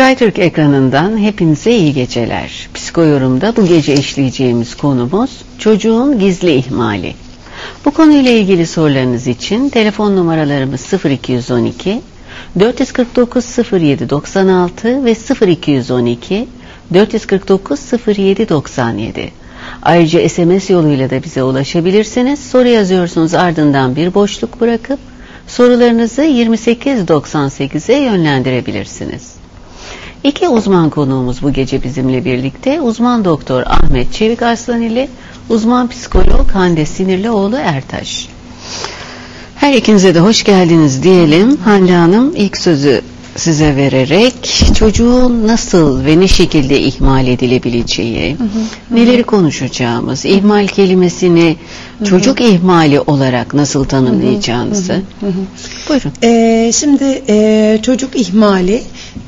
SkyTürk 0.00 0.38
ekranından 0.38 1.18
hepinize 1.18 1.76
iyi 1.76 1.94
geceler. 1.94 2.68
Psikoyorum'da 2.74 3.56
bu 3.56 3.66
gece 3.66 3.94
işleyeceğimiz 3.94 4.74
konumuz 4.74 5.30
çocuğun 5.58 6.18
gizli 6.18 6.54
ihmali. 6.54 7.14
Bu 7.84 7.90
konuyla 7.90 8.30
ilgili 8.30 8.66
sorularınız 8.66 9.26
için 9.26 9.68
telefon 9.68 10.16
numaralarımız 10.16 10.92
0212 11.04 12.00
449 12.58 13.44
07 13.72 14.10
96 14.10 15.04
ve 15.04 15.14
0212 15.46 16.48
449 16.94 17.80
07 18.18 18.48
97. 18.48 19.32
Ayrıca 19.82 20.28
SMS 20.28 20.70
yoluyla 20.70 21.10
da 21.10 21.22
bize 21.22 21.42
ulaşabilirsiniz. 21.42 22.40
Soru 22.40 22.68
yazıyorsunuz 22.68 23.34
ardından 23.34 23.96
bir 23.96 24.14
boşluk 24.14 24.60
bırakıp 24.60 24.98
sorularınızı 25.46 26.22
2898'e 26.22 27.96
yönlendirebilirsiniz. 27.96 29.34
İki 30.24 30.48
uzman 30.48 30.90
konuğumuz 30.90 31.42
bu 31.42 31.52
gece 31.52 31.82
bizimle 31.82 32.24
birlikte. 32.24 32.80
Uzman 32.80 33.24
doktor 33.24 33.62
Ahmet 33.66 34.12
Çevik 34.12 34.42
Arslan 34.42 34.82
ile 34.82 35.08
uzman 35.48 35.88
psikolog 35.88 36.50
Hande 36.50 36.86
Sinirlioğlu 36.86 37.56
Ertaş. 37.56 38.28
Her 39.60 39.72
ikinize 39.72 40.14
de 40.14 40.20
hoş 40.20 40.44
geldiniz 40.44 41.02
diyelim. 41.02 41.56
Hande 41.56 41.92
Hanım 41.92 42.32
ilk 42.36 42.56
sözü 42.56 43.02
size 43.36 43.76
vererek 43.76 44.64
çocuğun 44.78 45.46
nasıl 45.46 46.04
ve 46.04 46.20
ne 46.20 46.28
şekilde 46.28 46.80
ihmal 46.80 47.26
edilebileceği, 47.26 48.36
hı 48.38 48.44
hı, 48.44 48.98
neleri 48.98 49.22
konuşacağımız, 49.22 50.24
ihmal 50.24 50.66
kelimesini 50.66 51.56
hı 51.98 52.04
hı. 52.04 52.08
çocuk 52.08 52.40
ihmali 52.40 53.00
olarak 53.00 53.54
nasıl 53.54 53.84
tanımlayacağınızı. 53.84 54.92
Hı 54.92 55.26
hı 55.26 55.26
hı. 55.26 55.42
Buyurun. 55.88 56.12
Ee, 56.22 56.72
şimdi 56.74 57.22
e, 57.28 57.78
çocuk 57.82 58.16
ihmali 58.16 58.82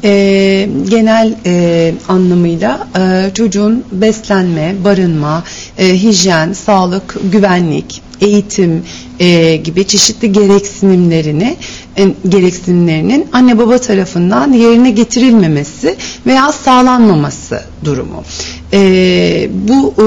e, 0.05 0.69
genel 0.91 1.35
e, 1.47 1.95
anlamıyla 2.09 2.89
e, 2.99 3.31
çocuğun 3.35 3.85
beslenme, 3.93 4.75
barınma, 4.85 5.45
e, 5.79 6.03
hijyen, 6.03 6.53
sağlık, 6.53 7.17
güvenlik, 7.33 8.03
eğitim 8.23 8.83
e, 9.21 9.57
gibi 9.57 9.87
çeşitli 9.87 10.33
gereksinimlerini 10.33 11.57
e, 11.97 12.15
gereksinimlerinin 12.29 13.27
anne 13.33 13.59
baba 13.59 13.79
tarafından 13.79 14.53
yerine 14.53 14.91
getirilmemesi 14.91 15.97
veya 16.27 16.53
sağlanmaması 16.53 17.63
durumu. 17.85 18.25
E, 18.73 19.49
bu 19.53 19.95
e, 19.99 20.07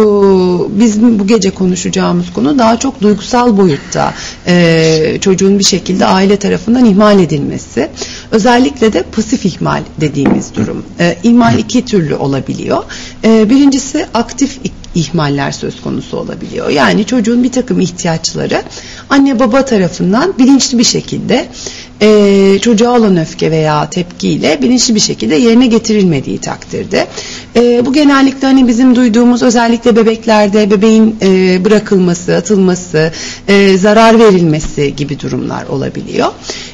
bizim 0.79 1.19
bu 1.19 1.27
gece 1.27 1.49
konuşacağımız 1.49 2.33
konu 2.33 2.59
daha 2.59 2.79
çok 2.79 3.01
duygusal 3.01 3.57
boyutta 3.57 4.13
e, 4.47 5.17
çocuğun 5.21 5.59
bir 5.59 5.63
şekilde 5.63 6.05
aile 6.05 6.37
tarafından 6.37 6.85
ihmal 6.85 7.19
edilmesi. 7.19 7.89
Özellikle 8.31 8.93
de 8.93 9.03
pasif 9.03 9.45
ihmal 9.45 9.81
dediğimiz 10.01 10.55
durum. 10.55 10.85
E, 10.99 11.17
ihmal 11.23 11.59
iki 11.59 11.85
türlü 11.85 12.15
olabiliyor. 12.15 12.83
E, 13.23 13.49
birincisi 13.49 14.05
aktif 14.13 14.59
ihmaller 14.95 15.51
söz 15.51 15.81
konusu 15.81 16.17
olabiliyor. 16.17 16.69
Yani 16.69 17.05
çocuğun 17.05 17.43
bir 17.43 17.51
takım 17.51 17.79
ihtiyaçları 17.79 18.63
anne 19.09 19.39
baba 19.39 19.65
tarafından 19.65 20.37
bilinçli 20.37 20.77
bir 20.77 20.83
şekilde 20.83 21.47
e, 22.01 22.59
çocuğa 22.61 22.97
olan 22.97 23.17
öfke 23.17 23.51
veya 23.51 23.89
tepkiyle 23.89 24.61
bilinçli 24.61 24.95
bir 24.95 24.99
şekilde 24.99 25.35
yerine 25.35 25.67
getirilmediği 25.67 26.37
takdirde. 26.37 27.07
E, 27.55 27.85
bu 27.85 27.93
genellikle 27.93 28.47
hani 28.47 28.67
bizim 28.67 28.95
duyduğumuz 28.95 29.43
özellikle 29.43 29.95
bebeklerde 29.95 30.71
bebeğin 30.71 31.15
e, 31.21 31.65
bırakılması, 31.65 32.35
atılması, 32.35 33.11
e, 33.47 33.77
zarar 33.77 34.19
verilmesi 34.19 34.95
gibi 34.95 35.19
durumlar 35.19 35.67
olabiliyor. 35.67 36.27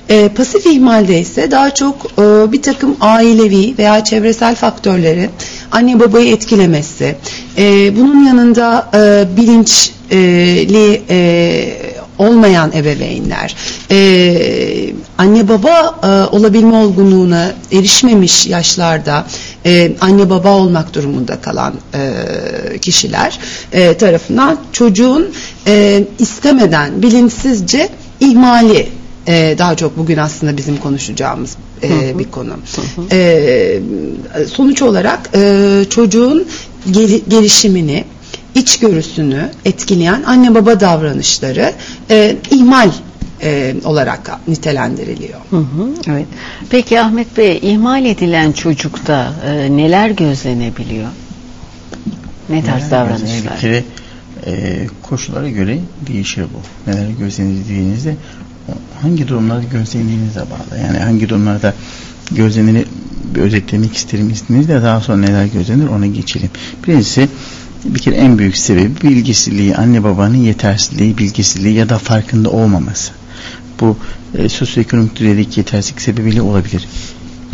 E, 0.09 0.29
pasif 0.29 0.65
ihmalde 0.65 1.19
ise 1.19 1.51
daha 1.51 1.73
çok 1.73 2.05
e, 2.17 2.51
bir 2.51 2.61
takım 2.61 2.95
ailevi 3.01 3.75
veya 3.77 4.03
çevresel 4.03 4.55
faktörleri 4.55 5.29
anne 5.71 5.99
babayı 5.99 6.31
etkilemesi, 6.31 7.15
e, 7.57 7.95
bunun 7.97 8.25
yanında 8.25 8.89
e, 8.93 9.37
bilinçli 9.37 11.01
e, 11.09 11.90
olmayan 12.21 12.71
ebeveynler, 12.73 13.55
e, 13.91 14.93
anne 15.17 15.47
baba 15.47 15.99
e, 16.03 16.35
olabilme 16.35 16.75
olgunluğuna 16.75 17.51
erişmemiş 17.71 18.47
yaşlarda 18.47 19.25
e, 19.65 19.91
anne 20.01 20.29
baba 20.29 20.49
olmak 20.49 20.93
durumunda 20.93 21.41
kalan 21.41 21.73
e, 21.93 22.77
kişiler 22.77 23.39
e, 23.71 23.97
tarafından 23.97 24.57
çocuğun 24.71 25.29
e, 25.67 26.03
istemeden 26.19 27.01
bilinçsizce 27.01 27.89
ihmali 28.19 28.87
e, 29.27 29.55
daha 29.57 29.75
çok 29.75 29.97
bugün 29.97 30.17
aslında 30.17 30.57
bizim 30.57 30.77
konuşacağımız 30.77 31.57
e, 31.81 31.89
hı 31.89 31.93
hı. 31.93 32.19
bir 32.19 32.31
konu. 32.31 32.49
Hı 32.49 32.81
hı. 33.01 33.15
E, 33.15 33.79
sonuç 34.47 34.81
olarak 34.81 35.29
e, 35.35 35.85
çocuğun 35.89 36.47
gel, 36.91 37.21
gelişimini 37.27 38.03
içgörüsünü 38.55 39.49
etkileyen 39.65 40.23
anne 40.23 40.55
baba 40.55 40.79
davranışları 40.79 41.73
e, 42.09 42.35
ihmal 42.51 42.89
e, 43.43 43.75
olarak 43.83 44.31
nitelendiriliyor. 44.47 45.39
Hı 45.49 45.57
hı, 45.57 45.89
evet. 46.07 46.25
Peki 46.69 47.01
Ahmet 47.01 47.37
Bey 47.37 47.59
ihmal 47.61 48.05
edilen 48.05 48.51
çocukta 48.51 49.33
e, 49.45 49.77
neler 49.77 50.09
gözlenebiliyor? 50.09 51.09
Ne 52.49 52.63
tarz 52.63 52.83
neler 52.83 52.91
davranışlar? 52.91 53.55
Bir 53.55 53.61
kere 53.61 53.83
e, 54.45 54.87
koşullara 55.01 55.49
göre 55.49 55.79
değişir 56.07 56.43
bu. 56.43 56.91
Neler 56.91 57.09
gözlenildiğinizde 57.19 58.15
hangi 59.01 59.27
durumlarda 59.27 59.63
gözlendiğinize 59.63 60.39
bağlı. 60.39 60.79
Yani 60.79 60.97
hangi 60.97 61.29
durumlarda 61.29 61.73
gözleneni 62.31 62.85
özetlemek 63.35 63.95
isterim 63.95 64.29
izniniz 64.29 64.69
daha 64.69 65.01
sonra 65.01 65.17
neler 65.17 65.45
gözlenir 65.45 65.87
ona 65.87 66.07
geçelim. 66.07 66.49
Birincisi 66.87 67.29
bir 67.85 67.99
kere 67.99 68.15
en 68.15 68.37
büyük 68.37 68.57
sebebi 68.57 69.01
bilgisizliği, 69.01 69.75
anne 69.75 70.03
babanın 70.03 70.37
yetersizliği, 70.37 71.17
bilgisizliği 71.17 71.75
ya 71.75 71.89
da 71.89 71.97
farkında 71.97 72.49
olmaması. 72.49 73.11
Bu 73.79 73.97
e, 74.37 74.49
sosyoekonomik 74.49 75.15
düzeydeki 75.15 75.59
yetersizlik 75.59 76.01
sebebiyle 76.01 76.41
olabilir. 76.41 76.87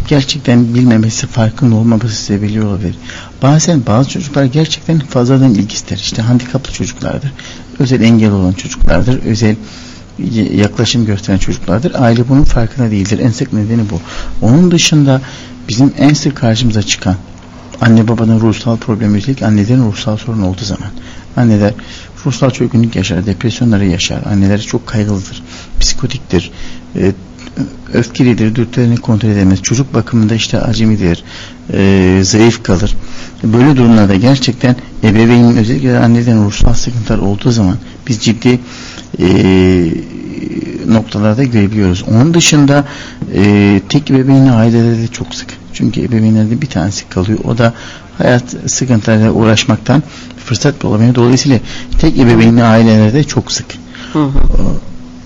Gerçekten 0.08 0.76
bilmemesi, 0.76 1.28
farkında 1.28 1.76
olmaması 1.76 2.16
sebebiyle 2.16 2.64
olabilir. 2.64 2.96
Bazen 3.42 3.86
bazı 3.88 4.10
çocuklar 4.10 4.46
gerçekten 4.46 5.00
fazladan 5.00 5.54
ilgi 5.54 5.76
ister. 5.76 5.98
İşte 5.98 6.22
handikaplı 6.22 6.74
çocuklardır, 6.74 7.32
özel 7.80 8.02
engel 8.02 8.32
olan 8.32 8.54
çocuklardır, 8.54 9.24
özel 9.24 9.56
yaklaşım 10.54 11.06
gösteren 11.06 11.38
çocuklardır. 11.38 11.94
Aile 11.96 12.30
bunun 12.30 12.44
farkında 12.44 12.92
değildir. 12.92 13.20
En 13.20 13.32
sık 13.32 13.54
nedeni 13.54 13.82
bu. 13.90 14.02
Onun 14.42 14.72
dışında 14.72 15.22
bizim 15.70 15.94
en 15.98 16.14
sık 16.14 16.36
karşımıza 16.36 16.84
çıkan 16.84 17.16
anne 17.82 18.08
babanın 18.08 18.40
ruhsal 18.40 18.78
problemi 18.78 19.18
özellikle 19.18 19.46
annelerin 19.46 19.84
ruhsal 19.84 20.18
sorun 20.18 20.42
olduğu 20.42 20.64
zaman. 20.64 20.90
Anneler 21.38 21.74
ruhsal 22.26 22.50
çökünlük 22.50 22.96
yaşar, 22.96 23.26
depresyonları 23.26 23.86
yaşar, 23.86 24.20
anneler 24.26 24.62
çok 24.62 24.88
kaygılıdır, 24.88 25.44
psikotiktir, 25.80 26.52
e, 26.96 27.12
öfkelidir, 27.94 28.56
dürtülerini 28.56 28.98
kontrol 28.98 29.30
edemez, 29.30 29.62
çocuk 29.62 29.94
bakımında 29.94 30.36
işte 30.36 30.62
acemidir, 30.62 31.24
e, 31.74 32.20
zayıf 32.24 32.64
kalır. 32.64 32.96
Böyle 33.44 33.78
durumlarda 33.78 34.16
gerçekten 34.16 34.76
ebeveynin 35.04 35.58
özellikle 35.58 36.00
annelerin 36.00 36.46
ruhsal 36.46 36.74
sıkıntılar 36.74 37.18
olduğu 37.18 37.52
zaman 37.52 37.78
biz 38.08 38.20
ciddi 38.20 38.60
e, 39.20 39.28
noktalarda 40.88 41.44
görebiliyoruz. 41.44 42.04
Onun 42.12 42.34
dışında 42.34 42.86
e, 43.34 43.82
tek 43.90 44.12
ebeveynli 44.12 44.52
ailelerde 44.52 45.08
çok 45.08 45.36
sık. 45.36 45.48
Çünkü 45.74 46.02
ebeveynlerde 46.02 46.62
bir 46.62 46.68
tanesi 46.68 47.10
kalıyor. 47.10 47.40
O 47.44 47.58
da 47.58 47.74
hayat 48.18 48.44
sıkıntılarıyla 48.68 49.32
uğraşmaktan 49.32 50.04
fırsat 50.46 50.84
bulamıyor. 50.84 51.16
Dolayısıyla 51.16 51.60
tek 52.00 52.18
ebeveynli 52.18 52.64
ailelerde 52.64 53.24
çok 53.24 53.52
sık. 53.52 53.66
Hı 54.14 54.24
hı. 54.24 54.40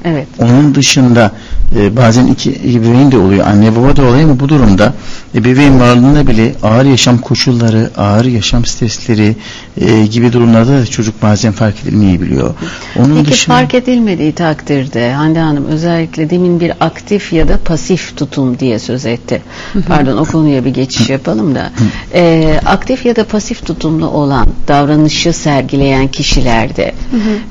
Evet. 0.04 0.28
Onun 0.40 0.76
dışında 0.76 1.32
e, 1.76 1.96
bazen 1.98 2.28
iki 2.28 2.52
ebeveyn 2.52 3.12
de 3.12 3.18
oluyor. 3.18 3.48
Anne 3.48 3.76
baba 3.76 3.96
da 3.96 4.02
oluyor 4.02 4.24
ama 4.24 4.40
bu 4.40 4.50
durumda 4.50 4.94
ebeveyn 5.36 5.80
varlığında 5.80 6.28
bile 6.28 6.56
ağır 6.64 6.86
yaşam 6.86 7.18
koşulları, 7.18 7.90
ağır 7.98 8.26
yaşam 8.26 8.66
stresleri 8.66 9.36
e, 9.82 10.06
gibi 10.06 10.34
durumlarda 10.34 10.72
da 10.72 10.86
çocuk 10.86 11.22
bazen 11.22 11.52
fark 11.52 11.76
edilmeyebiliyor. 11.84 12.54
Onun 13.00 13.16
Peki 13.18 13.32
dışında... 13.32 13.56
fark 13.56 13.74
edilmediği 13.74 14.32
takdirde 14.32 15.14
Hande 15.14 15.40
Hanım 15.40 15.66
özellikle 15.66 16.30
demin 16.30 16.60
bir 16.60 16.72
aktif 16.80 17.34
ya 17.34 17.48
da 17.48 17.58
pasif 17.58 18.18
tutum 18.18 18.60
diye 18.60 18.80
söz 18.80 19.06
etti. 19.06 19.42
Pardon 19.88 20.18
o 20.18 20.26
konuya 20.26 20.66
bir 20.66 20.74
geçiş 20.74 21.10
yapalım 21.10 21.56
da. 21.56 21.72
E, 22.14 22.54
aktif 22.66 23.06
ya 23.06 23.16
da 23.16 23.24
pasif 23.24 23.66
tutumlu 23.66 24.08
olan 24.08 24.48
davranışı 24.68 25.34
sergileyen 25.34 26.08
kişilerde 26.08 26.94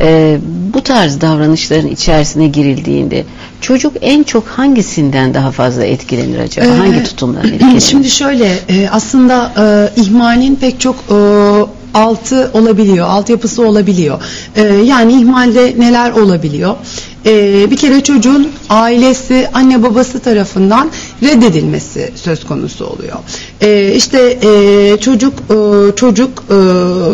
e, 0.01 0.39
bu 0.75 0.83
tarz 0.83 1.21
davranışların 1.21 1.89
içerisine 1.89 2.49
girildiğinde 2.49 3.25
çocuk 3.61 3.93
en 4.01 4.10
çok 4.23 4.47
hangisinden 4.47 5.35
daha 5.35 5.51
fazla 5.51 5.85
etkilenir 5.85 6.39
acaba? 6.39 6.67
Ee, 6.67 6.77
Hangi 6.77 7.05
tutumdan 7.05 7.45
etkilenir? 7.53 7.81
Şimdi 7.81 8.11
şöyle 8.11 8.59
e, 8.69 8.89
aslında 8.91 9.53
e, 9.97 10.01
ihmalin 10.01 10.57
pek 10.57 10.81
çok 10.81 10.97
e, 11.11 11.15
altı 11.95 12.51
olabiliyor, 12.55 13.09
altyapısı 13.09 13.67
olabiliyor. 13.67 14.23
Yani 14.85 15.13
ihmalde 15.13 15.75
neler 15.79 16.11
olabiliyor? 16.13 16.75
E, 17.27 17.71
bir 17.71 17.77
kere 17.77 18.01
çocuğun 18.01 18.49
ailesi, 18.69 19.49
anne 19.55 19.83
babası 19.83 20.21
tarafından 20.21 20.91
reddedilmesi 21.23 22.13
söz 22.15 22.45
konusu 22.45 22.87
oluyor. 22.87 23.17
E, 23.61 23.93
işte 23.95 24.39
e, 24.43 24.97
çocuk 25.01 25.35
e, 25.35 25.97
çocuk 25.97 26.45
e, 26.51 26.55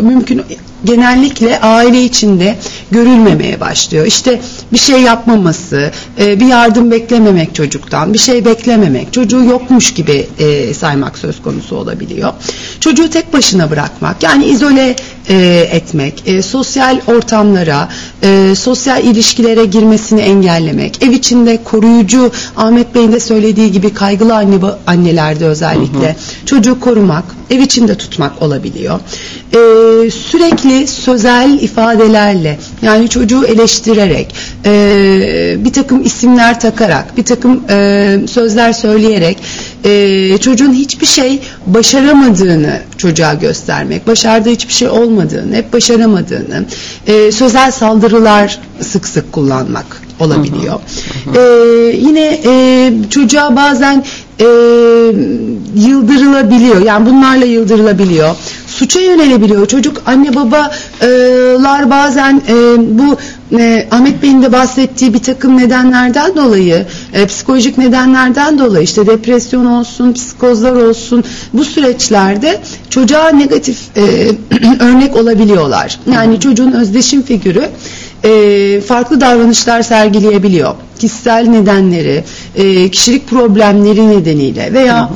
mümkün 0.01 0.41
genellikle 0.85 1.59
aile 1.59 2.03
içinde 2.03 2.57
görülmemeye 2.91 3.59
başlıyor. 3.59 4.05
İşte 4.05 4.41
bir 4.73 4.77
şey 4.77 5.01
yapmaması, 5.01 5.91
e, 6.19 6.39
bir 6.39 6.45
yardım 6.45 6.91
beklememek 6.91 7.55
çocuktan, 7.55 8.13
bir 8.13 8.17
şey 8.17 8.45
beklememek, 8.45 9.13
çocuğu 9.13 9.43
yokmuş 9.43 9.93
gibi 9.93 10.27
e, 10.39 10.73
saymak 10.73 11.17
söz 11.17 11.41
konusu 11.41 11.75
olabiliyor. 11.75 12.33
Çocuğu 12.79 13.09
tek 13.09 13.33
başına 13.33 13.71
bırakmak, 13.71 14.23
yani 14.23 14.45
izole 14.45 14.95
e, 15.29 15.67
etmek, 15.71 16.23
sosyal 16.45 16.99
ortamlara, 17.07 17.89
e, 18.23 18.55
sosyal 18.55 19.03
ilişkilere 19.03 19.65
girmesini 19.65 20.21
engellemek, 20.21 21.03
ev 21.03 21.11
içinde 21.11 21.63
koruyucu, 21.63 22.31
Ahmet 22.57 22.95
Bey'in 22.95 23.11
de 23.11 23.19
söylediği 23.19 23.71
gibi 23.71 23.93
kaygılı 23.93 24.35
anne 24.35 24.57
annelerde 24.87 25.45
özellikle 25.45 26.15
çocuğu 26.45 26.79
korumak, 26.79 27.23
ev 27.49 27.59
içinde 27.59 27.95
tutmak 27.95 28.41
olabiliyor. 28.41 28.99
E, 29.53 29.59
sürekli 30.11 30.87
sözel 30.87 31.59
ifadelerle, 31.61 32.59
yani 32.81 33.09
çocuğu 33.09 33.45
eleştirerek, 33.45 34.35
e, 34.65 35.55
bir 35.59 35.73
takım 35.73 36.03
isimler 36.03 36.59
takarak, 36.59 37.17
bir 37.17 37.23
takım 37.23 37.63
e, 37.69 38.19
sözler 38.27 38.73
söyleyerek, 38.73 39.37
e, 39.83 40.37
çocuğun 40.37 40.73
hiçbir 40.73 41.05
şey 41.05 41.39
başaramadığını 41.65 42.81
çocuğa 42.97 43.33
göstermek, 43.33 44.07
başardığı 44.07 44.49
hiçbir 44.49 44.73
şey 44.73 44.89
olmadığını, 44.89 45.55
hep 45.55 45.73
başaramadığını, 45.73 46.65
e, 47.07 47.31
sözel 47.31 47.71
saldırılar 47.71 48.59
sık 48.81 49.07
sık 49.07 49.31
kullanmak 49.31 50.01
olabiliyor. 50.19 50.79
Ee, 51.35 51.39
yine 51.97 52.41
e, 52.45 52.91
çocuğa 53.09 53.55
bazen 53.55 54.05
e, 54.39 54.45
yıldırılabiliyor. 55.75 56.81
Yani 56.81 57.09
bunlarla 57.09 57.45
yıldırılabiliyor. 57.45 58.35
Suça 58.67 58.99
yönelebiliyor. 58.99 59.67
Çocuk 59.67 60.01
anne 60.05 60.35
babalar 60.35 61.89
bazen 61.89 62.41
e, 62.47 62.53
bu 62.77 63.17
e, 63.59 63.87
Ahmet 63.91 64.23
Bey'in 64.23 64.41
de 64.41 64.51
bahsettiği 64.51 65.13
bir 65.13 65.19
takım 65.19 65.57
nedenlerden 65.57 66.35
dolayı, 66.35 66.85
e, 67.13 67.25
psikolojik 67.25 67.77
nedenlerden 67.77 68.59
dolayı 68.59 68.83
işte 68.83 69.07
depresyon 69.07 69.65
olsun, 69.65 70.13
psikozlar 70.13 70.71
olsun 70.71 71.23
bu 71.53 71.65
süreçlerde 71.65 72.61
çocuğa 72.89 73.29
negatif 73.29 73.77
e, 73.97 74.01
örnek 74.79 75.15
olabiliyorlar. 75.15 75.99
Yani 76.13 76.39
çocuğun 76.39 76.71
özdeşim 76.71 77.21
figürü 77.21 77.69
e, 78.23 78.81
farklı 78.81 79.21
davranışlar 79.21 79.81
sergileyebiliyor. 79.81 80.75
Kişisel 80.99 81.47
nedenleri, 81.47 82.23
e, 82.55 82.91
kişilik 82.91 83.29
problemleri 83.29 84.09
nedeniyle 84.09 84.73
veya 84.73 85.09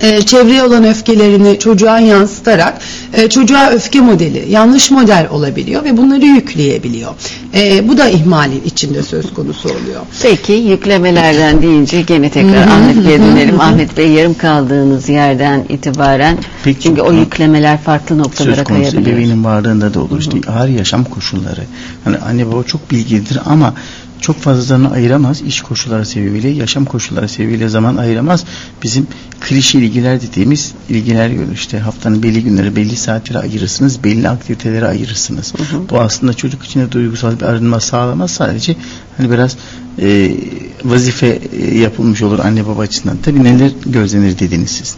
e, 0.00 0.22
çevreye 0.22 0.62
olan 0.62 0.84
öfkelerini 0.84 1.58
çocuğa 1.58 1.98
yansıtarak 1.98 2.78
e, 3.12 3.28
çocuğa 3.28 3.70
öfke 3.70 4.00
modeli, 4.00 4.46
yanlış 4.48 4.90
model 4.90 5.26
olabiliyor 5.30 5.84
ve 5.84 5.96
bunları 5.96 6.24
yükleyebiliyor. 6.24 7.12
E, 7.54 7.88
bu 7.88 7.98
da 7.98 8.08
ihmalin 8.08 8.62
içinde 8.64 9.02
söz 9.02 9.34
konusu 9.34 9.68
oluyor. 9.68 10.00
Peki 10.22 10.52
yüklemelerden 10.52 11.62
deyince 11.62 12.02
gene 12.02 12.30
tekrar 12.30 12.66
Ahmet 12.68 13.06
Bey'e 13.08 13.18
dönelim. 13.20 13.60
Ahmet 13.60 13.96
Bey 13.96 14.10
yarım 14.10 14.34
kaldığınız 14.34 15.08
yerden 15.08 15.64
itibaren 15.68 16.38
Peki, 16.64 16.80
çünkü 16.80 17.00
o 17.00 17.12
yüklemeler 17.12 17.78
farklı 17.78 18.18
noktalara 18.18 18.54
söz 18.54 18.64
konusu 18.64 18.82
kayabiliyor. 18.90 19.16
ebeveynin 19.16 19.44
varlığında 19.44 19.94
da 19.94 20.00
olur. 20.00 20.20
İşte 20.20 20.50
ağır 20.50 20.68
yaşam 20.68 21.04
koşulları. 21.04 21.60
Hani 22.04 22.18
anne 22.18 22.46
baba 22.52 22.62
çok 22.62 22.90
bilgilidir 22.90 23.38
ama 23.46 23.74
çok 24.20 24.36
fazlalarını 24.36 24.90
ayıramaz. 24.90 25.42
İş 25.42 25.60
koşulları 25.60 26.06
sebebiyle, 26.06 26.48
yaşam 26.48 26.84
koşulları 26.84 27.28
sebebiyle 27.28 27.68
zaman 27.68 27.96
ayıramaz. 27.96 28.44
Bizim 28.82 29.06
klişe 29.40 29.78
ilgiler 29.78 30.22
dediğimiz 30.22 30.72
ilgiler 30.88 31.28
görür. 31.30 31.52
İşte 31.52 31.78
haftanın 31.78 32.22
belli 32.22 32.42
günleri, 32.42 32.76
belli 32.76 32.96
saatleri 32.96 33.38
ayırırsınız, 33.38 34.04
belli 34.04 34.28
aktivitelere 34.28 34.86
ayırırsınız. 34.86 35.52
Bu 35.90 36.00
aslında 36.00 36.34
çocuk 36.34 36.64
için 36.64 36.80
de 36.80 36.92
duygusal 36.92 37.40
bir 37.40 37.44
arınma 37.44 37.80
sağlamaz. 37.80 38.30
Sadece 38.30 38.76
hani 39.16 39.30
biraz 39.30 39.56
e, 39.98 40.36
vazife 40.84 41.38
e, 41.60 41.78
yapılmış 41.78 42.22
olur 42.22 42.38
anne 42.38 42.66
baba 42.66 42.82
açısından. 42.82 43.16
Tabii 43.22 43.44
neler 43.44 43.70
gözlenir 43.86 44.38
dediniz 44.38 44.70
siz. 44.70 44.96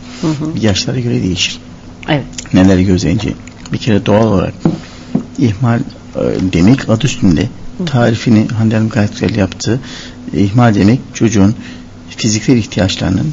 Yaşlara 0.60 1.00
göre 1.00 1.22
değişir 1.22 1.58
Evet. 2.08 2.24
neler 2.54 2.78
gözleneceği. 2.78 3.36
Bir 3.72 3.78
kere 3.78 4.06
doğal 4.06 4.26
olarak 4.26 4.54
ihmal 5.38 5.78
e, 5.78 5.82
demek 6.52 6.88
adı 6.88 7.06
üstünde 7.06 7.48
tarifini 7.86 8.48
Hande 8.48 8.74
Hanım 8.76 8.88
gayet 8.88 9.12
güzel 9.12 9.36
yaptı. 9.36 9.80
E, 10.34 10.40
ihmal 10.40 10.74
demek 10.74 11.00
çocuğun 11.14 11.54
fiziksel 12.16 12.56
ihtiyaçlarının 12.56 13.32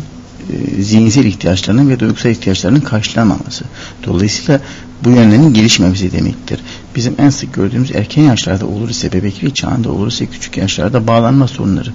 e, 0.50 0.84
zihinsel 0.84 1.26
ihtiyaçlarının 1.26 1.90
ve 1.90 2.00
duygusal 2.00 2.32
ihtiyaçlarının 2.32 2.82
karşılanmaması. 2.82 3.66
Dolayısıyla 4.04 4.62
bu 5.04 5.10
yönlerin 5.10 5.54
gelişmemesi 5.54 6.12
demektir. 6.12 6.60
Bizim 6.96 7.16
en 7.18 7.30
sık 7.30 7.54
gördüğümüz 7.54 7.92
erken 7.92 8.24
yaşlarda 8.24 8.66
olur 8.66 8.90
ise 8.90 9.14
bebeklik 9.14 9.56
çağında 9.56 9.92
olur 9.92 10.08
ise 10.08 10.26
küçük 10.26 10.58
yaşlarda 10.58 11.08
bağlanma 11.08 11.48
sorunları. 11.48 11.90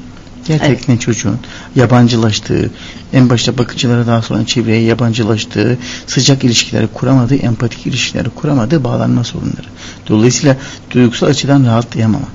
Gerçekten 0.46 0.96
çocuğun 0.96 1.38
yabancılaştığı, 1.76 2.70
en 3.12 3.30
başta 3.30 3.58
bakıcılara 3.58 4.06
daha 4.06 4.22
sonra 4.22 4.46
çevreye 4.46 4.82
yabancılaştığı, 4.82 5.78
sıcak 6.06 6.44
ilişkileri 6.44 6.86
kuramadığı, 6.86 7.34
empatik 7.34 7.86
ilişkileri 7.86 8.30
kuramadığı 8.30 8.84
bağlanma 8.84 9.24
sorunları. 9.24 9.66
Dolayısıyla 10.08 10.56
duygusal 10.90 11.26
açıdan 11.26 11.64
rahatlayamama. 11.64 12.28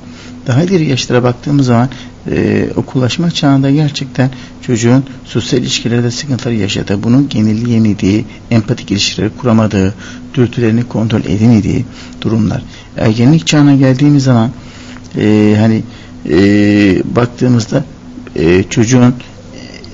Daha 0.47 0.63
ileri 0.63 0.89
yaşlara 0.89 1.23
baktığımız 1.23 1.65
zaman 1.65 1.89
e, 2.31 2.67
okullaşma 2.75 3.31
çağında 3.31 3.71
gerçekten 3.71 4.29
çocuğun 4.61 5.03
sosyal 5.25 5.61
ilişkilerde 5.61 6.11
sıkıntılar 6.11 6.53
yaşadığı, 6.53 7.03
bunu 7.03 7.29
genelleyemediği, 7.29 8.25
empatik 8.51 8.91
ilişkileri 8.91 9.29
kuramadığı, 9.29 9.93
dürtülerini 10.33 10.83
kontrol 10.83 11.19
edemediği 11.19 11.85
durumlar. 12.21 12.61
Ergenlik 12.97 13.47
çağına 13.47 13.75
geldiğimiz 13.75 14.23
zaman 14.23 14.51
e, 15.17 15.55
hani 15.59 15.83
e, 16.29 16.35
baktığımızda 17.15 17.83
e, 18.35 18.63
çocuğun 18.69 19.13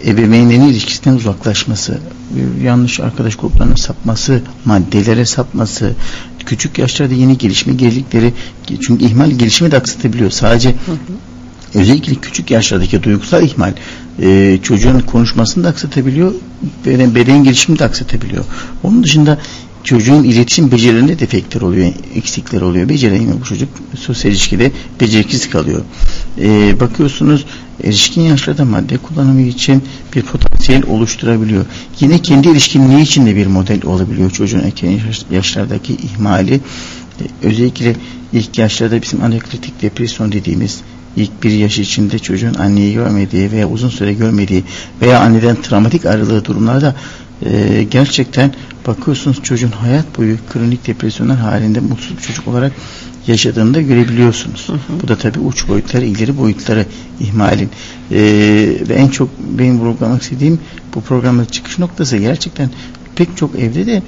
ebeveynlerin 0.06 0.62
ilişkisinden 0.62 1.16
uzaklaşması, 1.16 2.00
e, 2.38 2.64
yanlış 2.64 3.00
arkadaş 3.00 3.36
gruplarına 3.36 3.78
sapması, 3.78 4.42
maddelere 4.66 5.26
sapması, 5.26 5.94
küçük 6.46 6.78
yaşlarda 6.78 7.14
yeni 7.14 7.38
gelişme 7.38 7.74
geldikleri 7.74 8.34
çünkü 8.82 9.06
ihmal 9.06 9.32
gelişimi 9.32 9.72
de 9.72 9.78
aksatabiliyor. 9.78 10.32
Sadece 10.32 10.76
özellikle 11.74 12.16
küçük 12.16 12.52
yaşlardaki 12.52 13.04
duygusal 13.04 13.44
ihmal 13.44 13.74
e, 14.22 14.60
çocuğun 14.64 15.00
konuşmasını 15.00 15.64
da 15.64 15.70
aksatabiliyor, 15.70 16.34
beden, 16.86 17.16
beden 17.16 17.44
gelişimini 17.44 17.80
de 17.80 17.86
aksatabiliyor. 17.86 18.46
Onun 18.84 19.04
dışında 19.04 19.38
çocuğun 19.84 20.24
iletişim 20.24 20.72
becerilerinde 20.72 21.20
defekler 21.20 21.62
oluyor, 21.62 21.94
eksikler 22.16 22.62
oluyor. 22.62 22.90
Beceremiyor 22.90 23.42
bu 23.42 23.46
çocuk. 23.46 23.70
Sosyal 24.00 24.32
ilişkide 24.32 24.72
beceriksiz 25.02 25.50
kalıyor. 25.50 25.82
Ee, 26.40 26.80
bakıyorsunuz 26.80 27.46
erişkin 27.84 28.22
yaşlarda 28.22 28.66
madde 28.66 28.98
kullanımı 28.98 29.42
için 29.42 29.84
bir 30.16 30.22
potansiyel 30.22 30.84
oluşturabiliyor. 30.88 31.66
Yine 32.00 32.20
kendi 32.20 32.50
ilişkinliği 32.50 33.02
için 33.02 33.26
de 33.26 33.36
bir 33.36 33.48
model 33.48 33.86
olabiliyor 33.86 34.32
çocuğun 34.32 34.60
erken 34.60 34.90
yaş- 34.92 35.26
yaşlardaki 35.32 35.94
ihmali. 35.94 36.62
Özellikle 37.44 37.96
ilk 38.34 38.58
yaşlarda 38.58 39.02
bizim 39.02 39.24
aneklitik 39.24 39.82
depresyon 39.82 40.32
dediğimiz 40.32 40.82
ilk 41.16 41.44
bir 41.44 41.52
yaş 41.52 41.80
içinde 41.80 42.20
çocuğun 42.20 42.54
anneyi 42.54 42.94
görmediği 42.94 43.52
veya 43.52 43.70
uzun 43.70 43.90
süre 43.90 44.14
görmediği 44.14 44.64
veya 45.02 45.20
anneden 45.20 45.62
travmatik 45.62 46.06
ayrılığı 46.06 46.46
durumlarda 46.46 46.96
e, 47.46 47.84
gerçekten 47.92 48.54
bakıyorsunuz 48.88 49.44
çocuğun 49.44 49.72
hayat 49.72 50.18
boyu 50.18 50.38
kronik 50.54 50.88
depresyonlar 50.88 51.38
halinde 51.38 51.80
mutsuz 51.80 52.18
bir 52.18 52.22
çocuk 52.22 52.48
olarak 52.48 52.72
yaşadığını 53.28 53.74
da 53.74 53.82
görebiliyorsunuz. 53.82 54.68
Bu 55.04 55.08
da 55.08 55.16
tabii 55.16 55.40
uç 55.40 55.68
boyutları, 55.68 56.06
ileri 56.06 56.38
boyutları 56.38 56.86
ihmalin. 57.20 57.70
E, 58.12 58.20
ve 58.90 58.94
en 58.94 59.08
çok 59.08 59.30
benim 59.40 59.80
vurgulamak 59.80 60.22
istediğim 60.22 60.60
bu 60.96 61.02
programın 61.02 61.46
çıkış 61.46 61.80
noktası 61.80 62.18
gerçekten 62.18 62.70
pek 63.16 63.38
çok 63.38 63.60
evde 63.60 63.86
de 63.86 64.04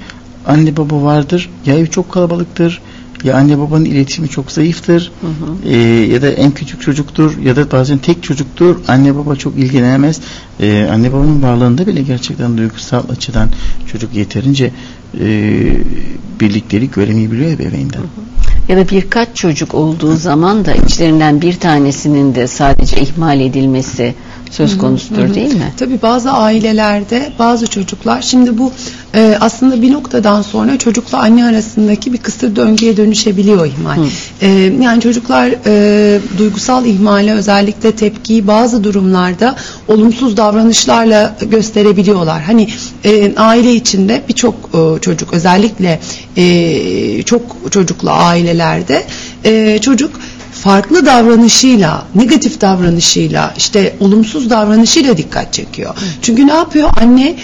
anne 0.46 0.76
baba 0.76 1.02
vardır. 1.02 1.50
Ya 1.66 1.74
ev 1.74 1.86
çok 1.86 2.12
kalabalıktır 2.12 2.80
ya 3.24 3.36
anne 3.36 3.58
babanın 3.58 3.84
iletişimi 3.84 4.28
çok 4.28 4.52
zayıftır. 4.52 5.12
Ee, 5.64 5.76
ya 6.12 6.22
da 6.22 6.30
en 6.30 6.50
küçük 6.50 6.80
çocuktur 6.80 7.38
ya 7.38 7.56
da 7.56 7.70
bazen 7.70 7.98
tek 7.98 8.22
çocuktur. 8.22 8.76
Anne 8.88 9.16
baba 9.16 9.36
çok 9.36 9.56
ilgilenemez. 9.56 10.20
Ee, 10.60 10.88
anne 10.92 11.12
babanın 11.12 11.42
varlığında 11.42 11.86
bile 11.86 12.02
gerçekten 12.02 12.58
duygusal 12.58 13.02
açıdan 13.08 13.48
çocuk 13.92 14.14
yeterince 14.14 14.70
e, 15.20 15.26
birliktelik 16.40 16.94
göremeyebiliyor 16.94 17.50
ebeveynden. 17.50 18.02
Ya 18.68 18.76
da 18.76 18.88
birkaç 18.88 19.36
çocuk 19.36 19.74
olduğu 19.74 20.16
zaman 20.16 20.64
da 20.64 20.74
içlerinden 20.74 21.42
bir 21.42 21.60
tanesinin 21.60 22.34
de 22.34 22.46
sadece 22.46 23.00
ihmal 23.00 23.40
edilmesi 23.40 24.14
söz 24.56 24.78
konusudur 24.78 25.34
değil 25.34 25.54
mi? 25.54 25.72
Tabii 25.76 26.02
bazı 26.02 26.30
ailelerde 26.30 27.32
bazı 27.38 27.66
çocuklar 27.66 28.22
şimdi 28.22 28.58
bu 28.58 28.72
e, 29.14 29.36
aslında 29.40 29.82
bir 29.82 29.92
noktadan 29.92 30.42
sonra 30.42 30.78
çocukla 30.78 31.18
anne 31.18 31.44
arasındaki 31.44 32.12
bir 32.12 32.18
kısır 32.18 32.56
döngüye 32.56 32.96
dönüşebiliyor 32.96 33.66
ihmal. 33.66 33.98
E, 34.40 34.48
yani 34.82 35.00
çocuklar 35.00 35.54
e, 35.66 36.20
duygusal 36.38 36.86
ihmale 36.86 37.32
özellikle 37.32 37.92
tepkiyi 37.92 38.46
bazı 38.46 38.84
durumlarda 38.84 39.56
olumsuz 39.88 40.36
davranışlarla 40.36 41.36
gösterebiliyorlar. 41.50 42.42
Hani 42.42 42.68
e, 43.04 43.34
aile 43.36 43.74
içinde 43.74 44.22
birçok 44.28 44.54
e, 44.54 45.00
çocuk 45.00 45.34
özellikle 45.34 46.00
e, 46.36 47.22
çok 47.22 47.42
çocuklu 47.70 48.10
ailelerde 48.10 49.04
e, 49.44 49.78
çocuk 49.78 50.10
farklı 50.62 51.06
davranışıyla, 51.06 52.06
negatif 52.14 52.60
davranışıyla, 52.60 53.54
işte 53.56 53.96
olumsuz 54.00 54.50
davranışıyla 54.50 55.16
dikkat 55.16 55.52
çekiyor. 55.52 55.94
Çünkü 56.22 56.46
ne 56.46 56.52
yapıyor? 56.52 56.90
Anne 57.00 57.36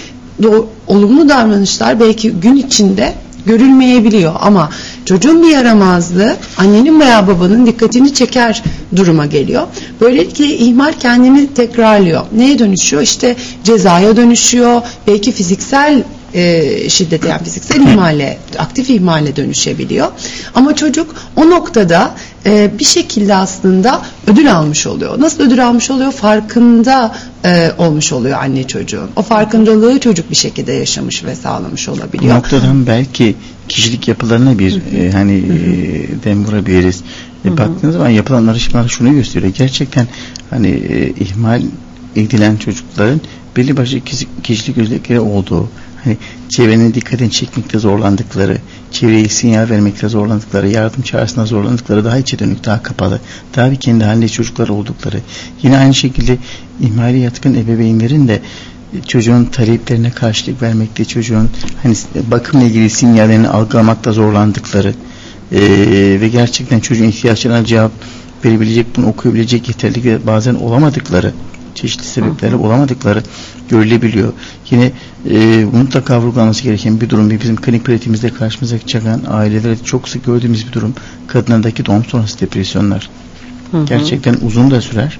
o 0.47 0.67
olumlu 0.87 1.29
davranışlar 1.29 1.99
belki 1.99 2.31
gün 2.31 2.55
içinde 2.55 3.13
görülmeyebiliyor 3.45 4.33
ama 4.39 4.69
çocuğun 5.05 5.43
bir 5.43 5.49
yaramazlığı 5.49 6.35
annenin 6.57 6.99
veya 6.99 7.27
babanın 7.27 7.65
dikkatini 7.65 8.13
çeker 8.13 8.63
duruma 8.95 9.25
geliyor. 9.25 9.67
Böylelikle 10.01 10.45
ihmal 10.45 10.93
kendini 10.93 11.53
tekrarlıyor. 11.53 12.21
Neye 12.35 12.59
dönüşüyor? 12.59 13.01
İşte 13.01 13.35
cezaya 13.63 14.17
dönüşüyor. 14.17 14.81
Belki 15.07 15.31
fiziksel 15.31 16.03
e, 16.33 16.89
şiddete 16.89 17.27
yani 17.29 17.43
fiziksel 17.43 17.81
ihmale, 17.81 18.37
aktif 18.59 18.89
ihmale 18.89 19.35
dönüşebiliyor. 19.35 20.07
Ama 20.55 20.75
çocuk 20.75 21.15
o 21.35 21.49
noktada 21.49 22.15
e, 22.45 22.71
bir 22.79 22.83
şekilde 22.85 23.35
aslında 23.35 24.01
ödül 24.27 24.53
almış 24.55 24.87
oluyor. 24.87 25.19
Nasıl 25.21 25.43
ödül 25.43 25.67
almış 25.67 25.91
oluyor? 25.91 26.11
Farkında 26.11 27.15
e, 27.45 27.71
olmuş 27.77 28.13
oluyor 28.13 28.37
anne 28.41 28.67
çocuğun. 28.67 29.09
O 29.15 29.21
farkındalığı 29.21 29.99
çocuk 29.99 30.31
bir 30.31 30.35
şekilde 30.35 30.73
yaşamış 30.73 31.23
ve 31.23 31.35
sağlamış 31.35 31.87
Bu 31.87 31.91
olabiliyor. 31.91 32.35
noktadan 32.35 32.87
belki 32.87 33.35
kişilik 33.67 34.07
yapılarına 34.07 34.59
bir 34.59 34.81
e, 34.97 35.11
hani 35.11 35.37
e, 35.37 36.23
dem 36.23 36.45
vurabiliriz. 36.45 37.01
E, 37.45 37.57
baktığınız 37.57 37.93
zaman 37.95 38.09
yapılan 38.09 38.47
araştırmalar 38.47 38.87
şunu 38.89 39.13
gösteriyor. 39.13 39.53
Gerçekten 39.57 40.07
hani 40.49 40.67
e, 40.69 41.09
ihmal 41.09 41.61
edilen 42.15 42.57
çocukların 42.57 43.21
belli 43.57 43.77
başlı 43.77 43.99
kişi- 43.99 44.27
kişilik 44.43 44.77
özellikleri 44.77 45.19
olduğu, 45.19 45.69
hani 46.03 46.17
çevrenin 46.49 46.93
dikkatini 46.93 47.31
çekmekte 47.31 47.79
zorlandıkları, 47.79 48.57
çevreye 48.91 49.29
sinyal 49.29 49.69
vermekte 49.69 50.09
zorlandıkları, 50.09 50.69
yardım 50.69 51.01
çağrısına 51.01 51.45
zorlandıkları, 51.45 52.05
daha 52.05 52.17
içe 52.17 52.39
dönük, 52.39 52.65
daha 52.65 52.83
kapalı, 52.83 53.19
daha 53.55 53.71
bir 53.71 53.75
kendi 53.75 54.03
halinde 54.03 54.29
çocuklar 54.29 54.69
oldukları. 54.69 55.19
Yine 55.63 55.77
aynı 55.77 55.93
şekilde 55.93 56.37
ihmali 56.81 57.19
yatkın 57.19 57.53
ebeveynlerin 57.53 58.27
de 58.27 58.41
e, 58.97 59.01
çocuğun 59.01 59.45
taleplerine 59.45 60.11
karşılık 60.11 60.61
vermekte, 60.61 61.05
çocuğun 61.05 61.49
hani 61.83 61.95
bakımla 62.31 62.63
ilgili 62.63 62.89
sinyallerini 62.89 63.47
algılamakta 63.47 64.11
zorlandıkları 64.11 64.93
e, 65.51 65.59
ve 66.21 66.27
gerçekten 66.27 66.79
çocuğun 66.79 67.05
ihtiyaçlarına 67.05 67.65
cevap 67.65 67.91
verebilecek, 68.45 68.87
bunu 68.97 69.07
okuyabilecek 69.07 69.67
yeterli 69.67 70.27
bazen 70.27 70.55
olamadıkları 70.55 71.33
çeşitli 71.75 72.05
sebeplerle 72.05 72.55
olamadıkları 72.55 73.23
görülebiliyor. 73.69 74.33
Yine 74.71 74.91
e, 75.29 75.65
mutlaka 75.73 76.21
vurgulanması 76.21 76.63
gereken 76.63 77.01
bir 77.01 77.09
durum 77.09 77.29
ve 77.29 77.41
bizim 77.41 77.55
klinik 77.55 77.85
pratiğimizde 77.85 78.29
karşımıza 78.29 78.79
çıkan 78.79 79.21
ailelerde 79.27 79.83
çok 79.83 80.09
sık 80.09 80.25
gördüğümüz 80.25 80.67
bir 80.67 80.73
durum 80.73 80.93
kadınlardaki 81.27 81.85
doğum 81.85 82.05
sonrası 82.05 82.39
depresyonlar. 82.39 83.09
Hı 83.71 83.77
hı. 83.77 83.85
Gerçekten 83.85 84.35
uzun 84.41 84.71
da 84.71 84.81
sürer 84.81 85.19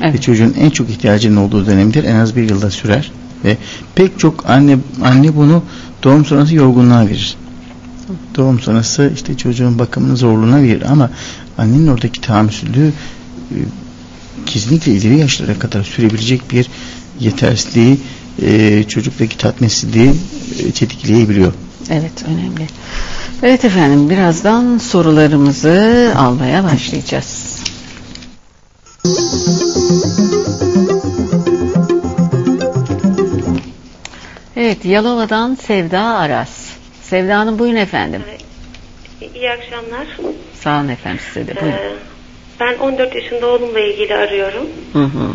ve 0.00 0.06
Evet. 0.06 0.22
çocuğun 0.22 0.54
en 0.58 0.70
çok 0.70 0.90
ihtiyacının 0.90 1.36
olduğu 1.36 1.66
dönemdir. 1.66 2.04
En 2.04 2.16
az 2.16 2.36
bir 2.36 2.50
yılda 2.50 2.70
sürer 2.70 3.12
ve 3.44 3.56
pek 3.94 4.18
çok 4.18 4.50
anne 4.50 4.78
anne 5.02 5.36
bunu 5.36 5.62
doğum 6.02 6.24
sonrası 6.24 6.54
yorgunluğa 6.54 7.06
verir. 7.06 7.36
Doğum 8.36 8.60
sonrası 8.60 9.12
işte 9.14 9.36
çocuğun 9.36 9.78
bakımını 9.78 10.16
zorluğuna 10.16 10.62
verir 10.62 10.82
ama 10.90 11.10
annenin 11.58 11.86
oradaki 11.86 12.20
tahammülsüzlüğü 12.20 12.92
e, 13.50 13.56
kesinlikle 14.46 14.92
ileri 14.92 15.18
yaşlara 15.18 15.58
kadar 15.58 15.82
sürebilecek 15.84 16.50
bir 16.50 16.66
yetersizliği 17.20 17.98
e, 18.42 18.84
çocuktaki 18.88 19.38
tatminsizliği 19.38 20.10
e, 20.58 20.72
tetikleyebiliyor. 20.72 21.52
Evet 21.90 22.24
önemli. 22.26 22.66
Evet 23.42 23.64
efendim 23.64 24.10
birazdan 24.10 24.78
sorularımızı 24.78 26.12
almaya 26.16 26.64
başlayacağız. 26.64 27.62
Evet 34.56 34.84
Yalova'dan 34.84 35.54
Sevda 35.54 36.00
Aras. 36.00 36.70
Sevda 37.02 37.38
Hanım 37.38 37.58
buyurun 37.58 37.76
efendim. 37.76 38.22
İyi 39.34 39.50
akşamlar. 39.50 40.06
Sağ 40.60 40.80
olun 40.80 40.88
efendim 40.88 41.20
size 41.28 41.46
de 41.46 41.60
buyurun. 41.60 41.78
Ee, 41.78 41.96
ben 42.62 42.78
14 42.78 43.14
yaşında 43.14 43.46
oğlumla 43.46 43.80
ilgili 43.80 44.14
arıyorum. 44.14 44.68
Hı 44.92 44.98
hı. 44.98 45.32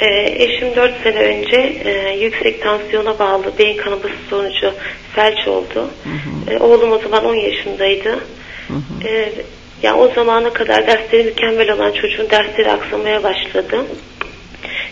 Ee, 0.00 0.34
eşim 0.44 0.76
4 0.76 1.02
sene 1.02 1.18
önce 1.18 1.56
e, 1.84 2.16
yüksek 2.20 2.62
tansiyona 2.62 3.18
bağlı 3.18 3.44
beyin 3.58 3.76
kanaması 3.76 4.14
sonucu 4.30 4.72
felç 5.14 5.48
oldu. 5.48 5.90
Ee, 6.50 6.58
oğlum 6.58 6.92
o 6.92 6.98
zaman 6.98 7.24
10 7.24 7.34
yaşındaydı. 7.34 8.18
Ee, 9.04 9.32
yani 9.82 10.00
o 10.00 10.14
zamana 10.14 10.52
kadar 10.52 10.86
dersleri 10.86 11.24
mükemmel 11.24 11.70
olan 11.70 11.92
çocuğun 11.92 12.30
dersleri 12.30 12.70
aksamaya 12.70 13.22
başladı. 13.22 13.84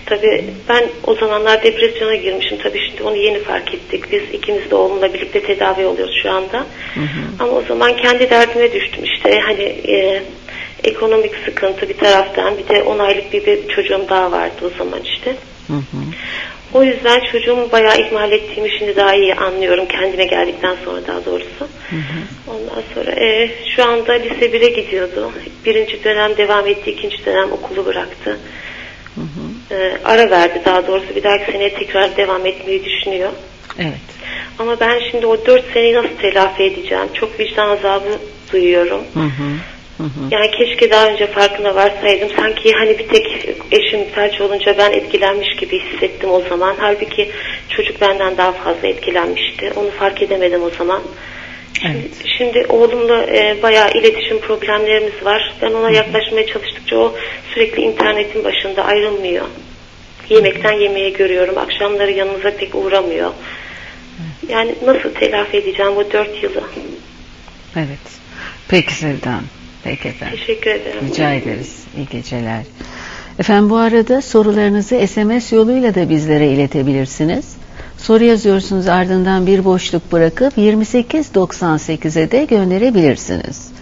Tabii 0.07 0.45
ben 0.69 0.85
o 1.07 1.15
zamanlar 1.15 1.63
depresyona 1.63 2.15
girmişim. 2.15 2.59
Tabii 2.63 2.81
şimdi 2.89 3.03
onu 3.03 3.17
yeni 3.17 3.39
fark 3.39 3.75
ettik. 3.75 4.13
Biz 4.13 4.23
ikimiz 4.33 4.71
de 4.71 4.75
oğlumla 4.75 5.15
birlikte 5.15 5.43
tedavi 5.43 5.87
oluyoruz 5.87 6.21
şu 6.23 6.31
anda. 6.31 6.67
Ama 7.39 7.53
o 7.53 7.63
zaman 7.69 7.97
kendi 7.97 8.31
derdime 8.31 8.73
düştüm 8.73 9.05
işte. 9.05 9.41
Hani 9.41 9.63
e, 9.63 10.23
ekonomik 10.85 11.33
sıkıntı 11.45 11.89
bir 11.89 11.99
taraftan 11.99 12.59
bir 12.59 12.69
de 12.69 12.83
10 12.83 12.99
aylık 12.99 13.33
bir, 13.33 13.47
bir 13.47 13.69
çocuğum 13.69 14.05
daha 14.09 14.33
vardı 14.33 14.55
o 14.75 14.79
zaman 14.79 15.01
işte. 15.03 15.37
Hı 15.67 15.73
hı. 15.75 15.99
O 16.75 16.83
yüzden 16.83 17.21
çocuğumu 17.33 17.73
bayağı 17.73 17.97
ihmal 17.97 18.33
ettiğimi 18.33 18.71
şimdi 18.79 18.97
daha 18.97 19.15
iyi 19.15 19.35
anlıyorum 19.35 19.87
kendime 19.89 20.25
geldikten 20.25 20.77
sonra 20.85 21.07
daha 21.07 21.25
doğrusu. 21.25 21.69
Ondan 22.49 22.83
sonra 22.95 23.11
e, 23.11 23.51
şu 23.77 23.85
anda 23.85 24.13
lise 24.13 24.47
1'e 24.47 24.69
gidiyordu. 24.69 25.33
Birinci 25.65 26.05
dönem 26.05 26.37
devam 26.37 26.67
etti, 26.67 26.91
ikinci 26.91 27.27
dönem 27.27 27.53
okulu 27.53 27.87
bıraktı. 27.87 28.39
E, 29.71 29.99
ara 30.05 30.31
verdi 30.31 30.63
daha 30.65 30.87
doğrusu 30.87 31.17
bir 31.17 31.23
dahaki 31.23 31.53
seneye 31.53 31.75
tekrar 31.75 32.17
devam 32.17 32.47
etmeyi 32.47 32.85
düşünüyor. 32.85 33.31
Evet. 33.79 34.01
Ama 34.59 34.81
ben 34.81 35.01
şimdi 35.11 35.27
o 35.27 35.47
dört 35.47 35.73
seneyi 35.73 35.95
nasıl 35.95 36.17
telafi 36.21 36.63
edeceğim? 36.63 37.09
Çok 37.15 37.41
vicdan 37.41 37.69
azabı 37.69 38.19
duyuyorum. 38.53 39.01
Hı 39.15 39.21
hı. 39.21 39.51
Hı 39.99 40.03
hı. 40.03 40.09
Yani 40.31 40.51
keşke 40.51 40.91
daha 40.91 41.07
önce 41.09 41.27
farkına 41.27 41.75
varsaydım. 41.75 42.29
Sanki 42.37 42.73
hani 42.73 42.99
bir 42.99 43.09
tek 43.09 43.49
eşim 43.73 44.05
felç 44.15 44.41
olunca 44.41 44.79
ben 44.79 44.93
etkilenmiş 44.93 45.57
gibi 45.57 45.79
hissettim 45.79 46.31
o 46.31 46.43
zaman. 46.49 46.75
Halbuki 46.79 47.31
çocuk 47.69 48.01
benden 48.01 48.37
daha 48.37 48.53
fazla 48.53 48.89
etkilenmişti. 48.89 49.73
Onu 49.77 49.91
fark 49.91 50.23
edemedim 50.23 50.63
o 50.63 50.71
zaman. 50.71 51.03
Şimdi, 51.83 51.99
Evet. 51.99 52.11
şimdi 52.39 52.67
oğlumla 52.69 53.27
e, 53.27 53.63
bayağı 53.63 53.91
iletişim 53.91 54.41
problemlerimiz 54.41 55.25
var. 55.25 55.55
Ben 55.63 55.73
ona 55.73 55.91
yaklaşmaya 55.91 56.47
çalıştıkça 56.47 56.97
o 56.97 57.15
sürekli 57.55 57.83
internetin 57.83 58.45
başında 58.45 58.85
ayrılmıyor. 58.85 59.47
Yemekten 60.29 60.73
yemeğe 60.73 61.11
görüyorum. 61.11 61.59
Akşamları 61.59 62.11
yanımıza 62.11 62.51
pek 62.57 62.75
uğramıyor. 62.75 63.31
Yani 64.49 64.75
nasıl 64.87 65.15
telafi 65.15 65.57
edeceğim 65.57 65.97
bu 65.97 66.13
dört 66.13 66.43
yılı? 66.43 66.63
Evet. 67.77 67.99
Peki 68.69 68.95
Sevda 68.95 69.31
Hanım. 69.31 69.49
Peki 69.85 70.09
efendim. 70.09 70.39
Teşekkür 70.39 70.71
ederim. 70.71 71.01
Rica 71.09 71.35
ederiz. 71.35 71.85
İyi 71.97 72.07
geceler. 72.07 72.63
Efendim 73.39 73.71
bu 73.71 73.77
arada 73.77 74.23
sorularınızı 74.23 75.07
SMS 75.07 75.53
yoluyla 75.53 75.95
da 75.95 76.09
bizlere 76.11 76.49
iletebilirsiniz. 76.49 77.57
Soru 77.99 78.25
yazıyorsunuz 78.25 78.89
ardından 78.89 79.47
bir 79.47 79.65
boşluk 79.65 80.13
bırakıp 80.13 80.59
2898'e 80.59 82.31
de 82.31 82.45
gönderebilirsiniz. 82.45 83.74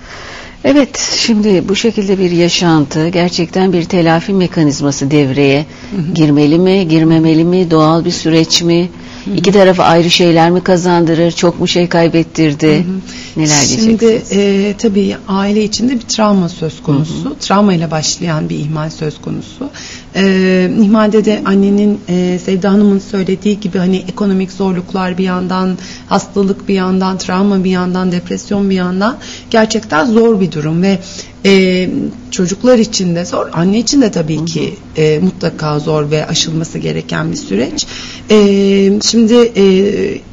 Evet 0.64 1.16
şimdi 1.16 1.68
bu 1.68 1.76
şekilde 1.76 2.18
bir 2.18 2.30
yaşantı 2.30 3.08
gerçekten 3.08 3.72
bir 3.72 3.84
telafi 3.84 4.32
mekanizması 4.32 5.10
devreye 5.10 5.66
girmeli 6.14 6.58
mi 6.58 6.88
girmemeli 6.88 7.44
mi 7.44 7.70
doğal 7.70 8.04
bir 8.04 8.10
süreç 8.10 8.62
mi? 8.62 8.88
İki 9.36 9.52
tarafı 9.52 9.82
ayrı 9.82 10.10
şeyler 10.10 10.50
mi 10.50 10.60
kazandırır 10.60 11.30
çok 11.32 11.60
mu 11.60 11.68
şey 11.68 11.88
kaybettirdi? 11.88 12.86
Neler 13.36 13.62
Şimdi 13.76 14.22
e, 14.30 14.74
tabii 14.78 15.16
aile 15.28 15.64
içinde 15.64 15.94
bir 15.94 16.00
travma 16.00 16.48
söz 16.48 16.82
konusu. 16.82 17.36
Travma 17.40 17.74
ile 17.74 17.90
başlayan 17.90 18.48
bir 18.48 18.56
ihmal 18.58 18.90
söz 18.90 19.20
konusu. 19.20 19.70
E, 20.16 20.70
ihmalde 20.80 21.24
de 21.24 21.42
annenin 21.44 22.00
e, 22.08 22.38
Sevda 22.44 22.72
Hanım'ın 22.72 22.98
söylediği 22.98 23.60
gibi 23.60 23.78
hani 23.78 23.96
ekonomik 23.96 24.52
zorluklar 24.52 25.18
bir 25.18 25.24
yandan, 25.24 25.78
hastalık 26.08 26.68
bir 26.68 26.74
yandan, 26.74 27.18
travma 27.18 27.64
bir 27.64 27.70
yandan, 27.70 28.12
depresyon 28.12 28.70
bir 28.70 28.74
yandan 28.74 29.18
gerçekten 29.50 30.04
zor 30.04 30.40
bir 30.40 30.52
durum 30.52 30.82
ve 30.82 30.98
E, 31.44 31.88
çocuklar 32.30 32.78
için 32.78 33.14
de 33.14 33.24
zor, 33.24 33.48
anne 33.52 33.78
için 33.78 34.02
de 34.02 34.10
tabii 34.10 34.44
ki 34.44 34.74
e, 34.96 35.18
mutlaka 35.18 35.78
zor 35.78 36.10
ve 36.10 36.26
aşılması 36.26 36.78
gereken 36.78 37.32
bir 37.32 37.36
süreç. 37.36 37.86
E, 38.30 38.36
şimdi 39.02 39.34
e, 39.34 39.64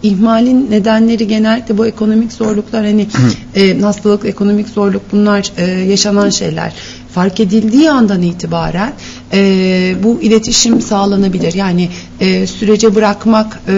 ihmalin 0.03 0.71
nedenleri 0.71 1.27
genellikle 1.27 1.77
bu 1.77 1.87
ekonomik 1.87 2.31
zorluklar 2.33 2.85
hani 2.85 3.07
e, 3.55 3.79
hastalık, 3.79 4.25
ekonomik 4.25 4.69
zorluk 4.69 5.01
bunlar 5.11 5.51
e, 5.57 5.65
yaşanan 5.65 6.29
şeyler 6.29 6.73
fark 7.13 7.39
edildiği 7.39 7.91
andan 7.91 8.21
itibaren 8.21 8.93
e, 9.33 9.95
bu 10.03 10.21
iletişim 10.21 10.81
sağlanabilir. 10.81 11.53
Yani 11.53 11.89
e, 12.19 12.47
sürece 12.47 12.95
bırakmak 12.95 13.61
e, 13.67 13.73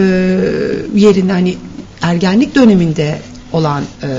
yerine 0.95 1.31
hani 1.31 1.55
ergenlik 2.01 2.55
döneminde 2.55 3.19
olan 3.53 3.83
e, 4.03 4.09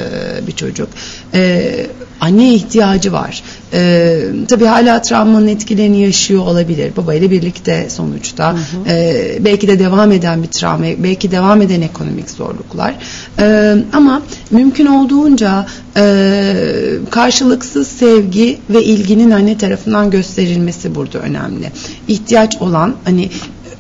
bir 0.47 0.53
çocuk. 0.53 0.89
E, 1.35 1.87
anneye 2.23 2.55
ihtiyacı 2.55 3.13
var. 3.13 3.43
E, 3.73 4.21
tabii 4.49 4.65
hala 4.65 5.03
travmanın 5.03 5.49
etkilerini 5.49 6.01
yaşıyor 6.01 6.43
olabilir. 6.43 6.97
Babayla 6.97 7.31
birlikte 7.31 7.91
sonuçta. 7.91 8.53
Hı 8.53 8.57
hı. 8.57 8.89
E, 8.89 9.39
belki 9.41 9.69
de 9.69 9.79
devam 9.79 10.13
eden 10.13 10.43
bir 10.43 10.49
travma, 10.49 10.85
belki 10.99 11.31
devam 11.31 11.63
eden 11.63 11.81
ekonomik 11.81 12.31
zorluklar. 12.31 12.95
E, 13.39 13.75
ama 13.93 14.23
mümkün 14.51 14.87
olduğunca 14.87 15.67
e, 15.97 16.55
karşılıksız 17.11 17.89
sevgi 17.89 18.59
ve 18.71 18.85
ilginin 18.85 19.31
anne 19.31 19.59
tarafından 19.59 20.11
gösterilmesi 20.11 20.95
burada 20.95 21.19
önemli. 21.19 21.73
İhtiyaç 22.09 22.57
olan 22.57 22.95
hani 23.05 23.31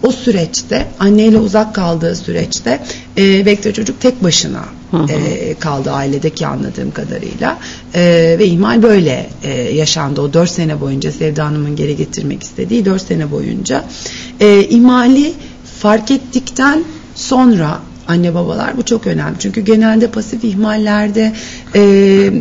o 0.02 0.12
süreçte 0.12 0.86
anneyle 1.00 1.38
uzak 1.38 1.74
kaldığı 1.74 2.16
süreçte 2.16 2.80
e, 3.18 3.46
belki 3.46 3.72
çocuk 3.72 4.00
tek 4.00 4.24
başına 4.24 4.62
E, 5.08 5.54
kaldı 5.60 5.90
ailedeki 5.90 6.46
anladığım 6.46 6.90
kadarıyla. 6.90 7.58
E, 7.94 8.36
ve 8.38 8.46
ihmal 8.46 8.82
böyle 8.82 9.30
e, 9.42 9.50
yaşandı. 9.50 10.20
O 10.20 10.32
dört 10.32 10.50
sene 10.50 10.80
boyunca 10.80 11.12
Sevda 11.12 11.44
Hanım'ın 11.44 11.76
geri 11.76 11.96
getirmek 11.96 12.42
istediği 12.42 12.84
dört 12.84 13.02
sene 13.02 13.30
boyunca. 13.30 13.84
E, 14.40 14.60
ihmali 14.60 15.32
fark 15.80 16.10
ettikten 16.10 16.84
sonra 17.14 17.80
anne 18.08 18.34
babalar 18.34 18.76
bu 18.76 18.82
çok 18.82 19.06
önemli 19.06 19.36
çünkü 19.38 19.60
genelde 19.60 20.06
pasif 20.06 20.44
ihmallerde 20.44 21.32
e, 21.74 22.32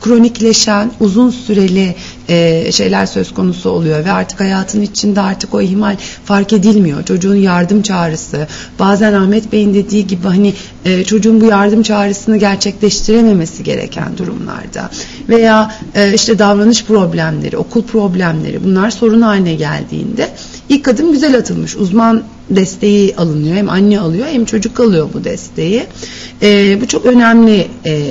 kronikleşen 0.00 0.90
uzun 1.00 1.30
süreli 1.30 1.94
e, 2.28 2.72
şeyler 2.72 3.06
söz 3.06 3.34
konusu 3.34 3.70
oluyor 3.70 4.04
ve 4.04 4.12
artık 4.12 4.40
hayatın 4.40 4.82
içinde 4.82 5.20
artık 5.20 5.54
o 5.54 5.60
ihmal 5.60 5.96
fark 6.24 6.52
edilmiyor. 6.52 7.04
Çocuğun 7.04 7.34
yardım 7.34 7.82
çağrısı 7.82 8.46
bazen 8.78 9.12
Ahmet 9.12 9.52
Bey'in 9.52 9.74
dediği 9.74 10.06
gibi 10.06 10.26
hani 10.26 10.54
e, 10.84 11.04
çocuğun 11.04 11.40
bu 11.40 11.44
yardım 11.44 11.82
çağrısını 11.82 12.36
gerçekleştirememesi 12.36 13.64
gereken 13.64 14.18
durumlarda 14.18 14.90
veya 15.28 15.74
e, 15.94 16.14
işte 16.14 16.38
davranış 16.38 16.84
problemleri, 16.84 17.56
okul 17.56 17.82
problemleri 17.82 18.64
bunlar 18.64 18.90
sorun 18.90 19.22
haline 19.22 19.54
geldiğinde 19.54 20.30
ilk 20.68 20.88
adım 20.88 21.12
güzel 21.12 21.36
atılmış. 21.38 21.76
Uzman 21.76 22.22
desteği 22.50 23.16
alınıyor. 23.16 23.56
Hem 23.56 23.68
anne 23.68 24.00
alıyor 24.00 24.26
hem 24.26 24.44
çocuk 24.44 24.80
alıyor 24.80 25.08
bu 25.14 25.24
desteği. 25.24 25.86
E, 26.42 26.80
bu 26.80 26.88
çok 26.88 27.06
önemli 27.06 27.66
e, 27.86 28.02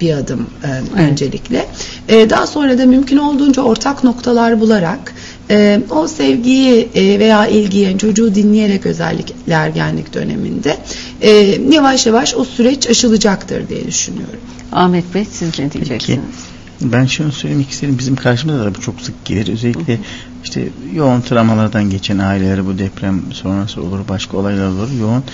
bir 0.00 0.12
adım 0.12 0.40
e, 0.40 0.68
evet. 0.68 1.10
öncelikle. 1.10 1.66
E, 2.08 2.30
daha 2.30 2.46
sonra 2.46 2.78
da 2.78 2.86
mümkün 2.86 3.16
olduğunca 3.16 3.62
ortak 3.62 4.04
noktalar 4.04 4.60
bularak 4.60 5.14
e, 5.50 5.80
o 5.90 6.08
sevgiyi 6.08 6.88
e, 6.94 7.18
veya 7.18 7.46
ilgiyi 7.46 7.84
yani 7.84 7.98
çocuğu 7.98 8.34
dinleyerek 8.34 8.86
özellikle 8.86 9.54
ergenlik 9.54 10.14
döneminde 10.14 10.76
e, 11.20 11.30
yavaş 11.70 12.06
yavaş 12.06 12.34
o 12.34 12.44
süreç 12.44 12.90
aşılacaktır 12.90 13.68
diye 13.68 13.86
düşünüyorum. 13.86 14.40
Ahmet 14.72 15.14
Bey 15.14 15.24
siz 15.32 15.58
ne 15.58 15.72
diyeceksiniz? 15.72 16.18
Peki. 16.18 16.92
Ben 16.92 17.06
şunu 17.06 17.32
söylemek 17.32 17.70
isterim. 17.70 17.98
Bizim 17.98 18.16
karşımıza 18.16 18.64
da 18.64 18.74
bu 18.74 18.80
çok 18.80 19.00
sık 19.00 19.24
gelir. 19.24 19.52
Özellikle 19.52 19.98
işte 20.44 20.68
yoğun 20.94 21.20
travmalardan 21.20 21.90
geçen 21.90 22.18
aileler 22.18 22.66
bu 22.66 22.78
deprem 22.78 23.22
sonrası 23.32 23.82
olur, 23.82 24.00
başka 24.08 24.36
olaylar 24.36 24.68
olur. 24.68 24.88
Yoğun 25.00 25.24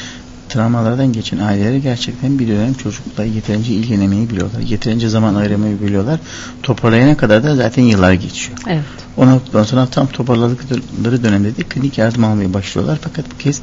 travmalardan 0.48 1.12
geçen 1.12 1.38
aileleri 1.38 1.82
gerçekten 1.82 2.38
bir 2.38 2.48
dönem 2.48 2.74
çocukla 2.74 3.24
yeterince 3.24 3.72
ilgilenemeyi 3.72 4.30
biliyorlar. 4.30 4.60
Yeterince 4.60 5.08
zaman 5.08 5.34
ayırmayı 5.34 5.80
biliyorlar. 5.82 6.20
Toparlayana 6.62 7.16
kadar 7.16 7.44
da 7.44 7.56
zaten 7.56 7.82
yıllar 7.82 8.12
geçiyor. 8.12 8.58
Evet. 8.68 8.84
O 9.16 9.26
noktadan 9.26 9.64
sonra 9.64 9.86
tam 9.86 10.06
toparladıkları 10.06 11.24
dönemde 11.24 11.56
de 11.56 11.62
klinik 11.62 11.98
yardım 11.98 12.24
almaya 12.24 12.54
başlıyorlar. 12.54 12.98
Fakat 13.02 13.24
bu 13.34 13.38
kez 13.38 13.62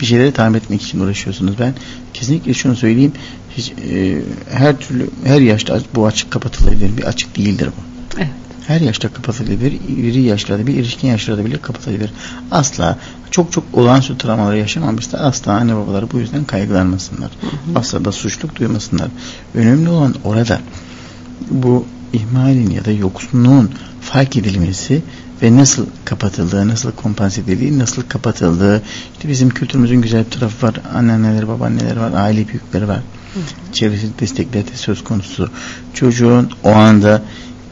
bir 0.00 0.06
şeyleri 0.06 0.32
tamir 0.32 0.58
etmek 0.58 0.82
için 0.82 1.00
uğraşıyorsunuz. 1.00 1.54
Ben 1.58 1.74
kesinlikle 2.14 2.54
şunu 2.54 2.76
söyleyeyim. 2.76 3.12
Hiç, 3.56 3.72
e, 3.72 4.22
her 4.50 4.76
türlü 4.76 5.10
her 5.24 5.40
yaşta 5.40 5.80
bu 5.94 6.06
açık 6.06 6.30
kapatılabilir 6.30 6.96
bir 6.96 7.02
açık 7.02 7.36
değildir 7.36 7.68
bu. 7.68 7.82
Evet. 8.18 8.30
Her 8.66 8.80
yaşta 8.80 9.12
kapatılabilir. 9.12 9.80
İri 9.88 10.20
yaşlarda 10.20 10.66
bir 10.66 10.78
erişkin 10.78 11.08
yaşlarda 11.08 11.44
bile 11.44 11.58
kapatılabilir. 11.58 12.12
Asla 12.50 12.98
çok 13.30 13.52
çok 13.52 13.64
olağanüstü 13.72 14.18
travmaları 14.18 14.58
yaşamamışsa 14.58 15.18
asla 15.18 15.52
anne 15.52 15.76
babaları 15.76 16.10
bu 16.12 16.18
yüzden 16.18 16.44
kaygılanmasınlar. 16.44 17.30
Hı 17.40 17.46
hı. 17.46 17.78
Asla 17.78 18.04
da 18.04 18.12
suçluk 18.12 18.56
duymasınlar. 18.56 19.08
Önemli 19.54 19.88
olan 19.88 20.14
orada 20.24 20.60
bu 21.50 21.86
ihmalin 22.12 22.70
ya 22.70 22.84
da 22.84 22.90
yoksunluğun 22.90 23.70
fark 24.00 24.36
edilmesi 24.36 25.02
ve 25.42 25.56
nasıl 25.56 25.86
kapatıldığı, 26.04 26.68
nasıl 26.68 26.92
kompanse 26.92 27.40
edildiği, 27.40 27.78
nasıl 27.78 28.02
kapatıldığı. 28.02 28.82
İşte 29.12 29.28
bizim 29.28 29.50
kültürümüzün 29.50 30.02
güzel 30.02 30.24
bir 30.24 30.30
tarafı 30.30 30.66
var. 30.66 30.74
Anneanneler, 30.94 31.48
babaanneler 31.48 31.96
var, 31.96 32.12
aile 32.12 32.48
büyükleri 32.48 32.88
var. 32.88 33.00
Çevresi 33.72 34.06
destekleri 34.20 34.68
de 34.68 34.76
söz 34.76 35.04
konusu. 35.04 35.50
Çocuğun 35.94 36.50
o 36.64 36.70
anda 36.70 37.22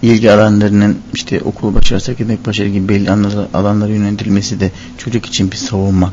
ilgi 0.03 0.33
alanlarının 0.33 0.99
işte 1.15 1.41
okul 1.41 1.75
başarısı, 1.75 2.13
akademik 2.13 2.47
başarı 2.47 2.69
gibi 2.69 2.89
belli 2.89 3.11
alanlara 3.55 3.93
yönlendirilmesi 3.93 4.61
de 4.61 4.71
çocuk 4.99 5.27
için 5.27 5.51
bir 5.51 5.57
savunma 5.57 6.13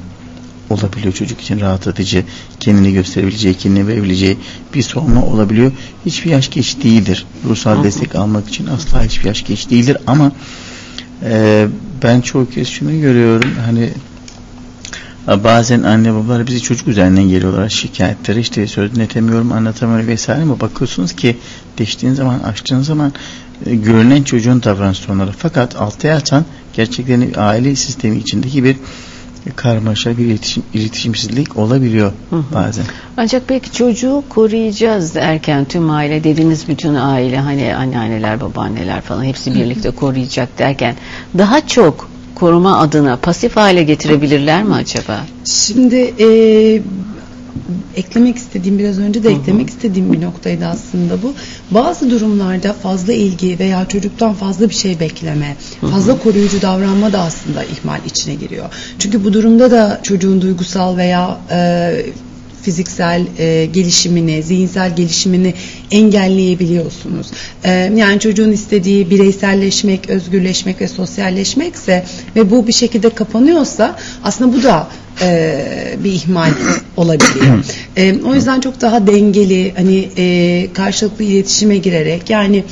olabiliyor. 0.69 1.13
Çocuk 1.13 1.41
için 1.41 1.59
rahatlatıcı, 1.59 2.23
kendini 2.59 2.93
gösterebileceği, 2.93 3.53
kendini 3.55 3.87
verebileceği 3.87 4.37
bir 4.73 4.81
savunma 4.81 5.25
olabiliyor. 5.25 5.71
Hiçbir 6.05 6.31
yaş 6.31 6.49
geç 6.49 6.77
değildir. 6.83 7.25
Ruhsal 7.49 7.83
destek 7.83 8.15
almak 8.15 8.49
için 8.49 8.67
asla 8.67 9.03
hiçbir 9.03 9.25
yaş 9.25 9.45
geç 9.45 9.69
değildir 9.69 9.97
ama 10.07 10.31
e, 11.23 11.67
ben 12.03 12.21
çoğu 12.21 12.49
kez 12.49 12.67
şunu 12.67 13.01
görüyorum 13.01 13.51
hani 13.65 13.89
bazen 15.27 15.83
anne 15.83 16.13
babalar 16.13 16.47
bizi 16.47 16.61
çocuk 16.61 16.87
üzerinden 16.87 17.23
geliyorlar 17.23 17.69
şikayetleri 17.69 18.39
işte 18.39 18.67
söz 18.67 18.95
dinletemiyorum 18.95 19.51
anlatamıyorum 19.51 20.07
vesaire 20.07 20.41
ama 20.41 20.59
bakıyorsunuz 20.59 21.15
ki 21.15 21.37
değiştiğin 21.77 22.13
zaman 22.13 22.39
açtığın 22.39 22.81
zaman 22.81 23.13
görünen 23.65 24.23
çocuğun 24.23 24.63
davranış 24.63 24.97
sorunları 24.97 25.31
fakat 25.37 25.75
altta 25.75 26.07
yatan 26.07 26.45
gerçekten 26.73 27.33
aile 27.37 27.75
sistemi 27.75 28.17
içindeki 28.17 28.63
bir 28.63 28.75
karmaşa 29.55 30.17
bir 30.17 30.25
iletişim, 30.25 30.63
iletişimsizlik 30.73 31.57
olabiliyor 31.57 32.11
hı 32.29 32.35
hı. 32.35 32.43
bazen. 32.53 32.85
Ancak 33.17 33.49
belki 33.49 33.71
çocuğu 33.71 34.23
koruyacağız 34.29 35.15
derken 35.15 35.65
tüm 35.65 35.89
aile 35.89 36.23
dediğiniz 36.23 36.67
bütün 36.67 36.95
aile 36.95 37.39
hani 37.39 37.75
anneanneler 37.75 38.41
babaanneler 38.41 39.01
falan 39.01 39.23
hepsi 39.23 39.55
birlikte 39.55 39.91
koruyacak 39.91 40.59
derken 40.59 40.95
daha 41.37 41.67
çok 41.67 42.09
koruma 42.35 42.79
adına 42.79 43.17
pasif 43.17 43.55
hale 43.55 43.83
getirebilirler 43.83 44.63
mi 44.63 44.73
acaba? 44.73 45.25
Şimdi 45.45 46.13
e, 46.19 46.27
eklemek 47.95 48.37
istediğim 48.37 48.79
biraz 48.79 48.99
önce 48.99 49.23
de 49.23 49.29
eklemek 49.29 49.69
istediğim 49.69 50.13
bir 50.13 50.21
noktaydı 50.21 50.65
aslında 50.65 51.21
bu. 51.21 51.33
Bazı 51.71 52.09
durumlarda 52.09 52.73
fazla 52.73 53.13
ilgi 53.13 53.59
veya 53.59 53.87
çocuktan 53.87 54.33
fazla 54.33 54.69
bir 54.69 54.75
şey 54.75 54.99
bekleme, 54.99 55.55
fazla 55.81 56.19
koruyucu 56.19 56.61
davranma 56.61 57.13
da 57.13 57.19
aslında 57.19 57.63
ihmal 57.63 57.99
içine 58.05 58.35
giriyor. 58.35 58.65
Çünkü 58.99 59.23
bu 59.23 59.33
durumda 59.33 59.71
da 59.71 59.99
çocuğun 60.03 60.41
duygusal 60.41 60.97
veya 60.97 61.39
e, 61.51 62.05
fiziksel 62.67 63.21
e, 63.39 63.65
gelişimini, 63.65 64.43
zihinsel 64.43 64.95
gelişimini 64.95 65.53
engelleyebiliyorsunuz. 65.91 67.27
E, 67.63 67.71
yani 67.71 68.19
çocuğun 68.19 68.51
istediği 68.51 69.09
bireyselleşmek, 69.09 70.09
özgürleşmek 70.09 70.81
ve 70.81 70.87
sosyalleşmekse 70.87 72.05
ve 72.35 72.51
bu 72.51 72.67
bir 72.67 72.73
şekilde 72.73 73.09
kapanıyorsa 73.09 73.95
aslında 74.23 74.57
bu 74.57 74.63
da 74.63 74.87
e, 75.21 75.65
bir 76.03 76.11
ihmal 76.11 76.51
olabiliyor. 76.97 77.65
E, 77.97 78.15
o 78.21 78.35
yüzden 78.35 78.59
çok 78.59 78.81
daha 78.81 79.07
dengeli, 79.07 79.73
hani 79.77 80.09
e, 80.17 80.67
karşılıklı 80.73 81.23
iletişime 81.23 81.77
girerek 81.77 82.29
yani 82.29 82.63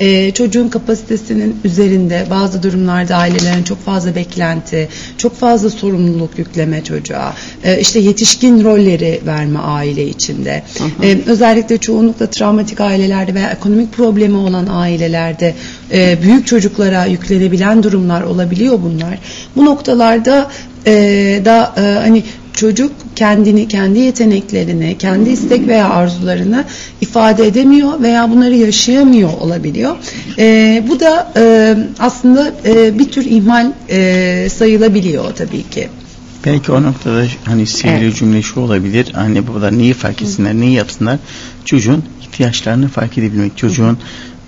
e, 0.00 0.30
çocuğun 0.30 0.68
kapasitesinin 0.68 1.56
üzerinde 1.64 2.26
bazı 2.30 2.62
durumlarda 2.62 3.16
ailelerin 3.16 3.62
çok 3.62 3.84
fazla 3.84 4.14
beklenti, 4.14 4.88
çok 5.18 5.36
fazla 5.36 5.70
sorumluluk 5.70 6.38
yükleme 6.38 6.84
çocuğa, 6.84 7.34
e, 7.64 7.80
işte 7.80 8.00
yetişkin 8.00 8.64
rolleri 8.64 9.20
verme 9.26 9.58
aile 9.58 10.08
içinde. 10.08 10.62
E, 11.02 11.18
özellikle 11.26 11.78
çoğunlukla 11.78 12.26
travmatik 12.26 12.80
ailelerde 12.80 13.34
veya 13.34 13.50
ekonomik 13.50 13.92
problemi 13.92 14.36
olan 14.36 14.66
ailelerde 14.70 15.54
e, 15.92 16.22
büyük 16.22 16.46
çocuklara 16.46 17.04
yüklenebilen 17.04 17.82
durumlar 17.82 18.22
olabiliyor 18.22 18.78
bunlar. 18.82 19.18
Bu 19.56 19.64
noktalarda 19.64 20.50
e, 20.86 20.92
da 21.44 21.74
e, 21.76 21.80
hani 21.80 22.22
çocuk 22.56 22.92
kendini, 23.16 23.68
kendi 23.68 23.98
yeteneklerini, 23.98 24.98
kendi 24.98 25.30
istek 25.30 25.68
veya 25.68 25.88
arzularını 25.90 26.64
ifade 27.00 27.46
edemiyor 27.46 28.02
veya 28.02 28.30
bunları 28.30 28.54
yaşayamıyor 28.54 29.32
olabiliyor. 29.40 29.96
E, 30.38 30.82
bu 30.88 31.00
da 31.00 31.32
e, 31.36 31.76
aslında 31.98 32.52
e, 32.64 32.98
bir 32.98 33.08
tür 33.08 33.24
ihmal 33.24 33.72
e, 33.90 34.48
sayılabiliyor 34.48 35.34
tabii 35.34 35.62
ki. 35.70 35.88
Belki 36.46 36.72
o 36.72 36.82
noktada 36.82 37.24
hani 37.44 37.66
sihirli 37.66 38.04
Evet. 38.04 38.16
cümle 38.16 38.42
şu 38.42 38.60
olabilir. 38.60 39.12
Anne 39.14 39.48
babalar 39.48 39.78
neyi 39.78 39.94
fark 39.94 40.22
etsinler, 40.22 40.54
neyi 40.54 40.72
yapsınlar? 40.72 41.18
Çocuğun 41.64 42.04
ihtiyaçlarını 42.22 42.88
fark 42.88 43.18
edebilmek. 43.18 43.56
Çocuğun 43.56 43.98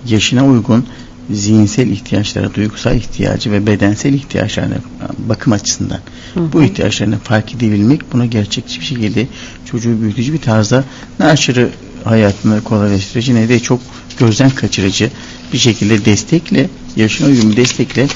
yaşına 0.07 0.45
uygun 0.47 0.85
zihinsel 1.31 1.87
ihtiyaçlara, 1.87 2.53
duygusal 2.53 2.95
ihtiyacı 2.95 3.51
ve 3.51 3.67
bedensel 3.67 4.13
ihtiyaçlarına 4.13 4.75
bakım 5.17 5.53
açısından 5.53 5.99
bu 6.35 6.63
ihtiyaçlarını 6.63 7.19
fark 7.19 7.55
edebilmek 7.55 8.13
buna 8.13 8.25
gerçekçi 8.25 8.79
bir 8.79 8.85
şekilde 8.85 9.27
çocuğu 9.65 10.01
büyütücü 10.01 10.33
bir 10.33 10.41
tarzda 10.41 10.83
ne 11.19 11.25
aşırı 11.25 11.69
hayatını 12.03 12.63
kolaylaştırıcı 12.63 13.35
ne 13.35 13.49
de 13.49 13.59
çok 13.59 13.81
gözden 14.19 14.49
kaçırıcı 14.49 15.09
bir 15.53 15.57
şekilde 15.57 16.05
destekle 16.05 16.69
yaşına 16.95 17.27
uygun 17.27 17.51
bir 17.51 17.57
destekle 17.57 18.07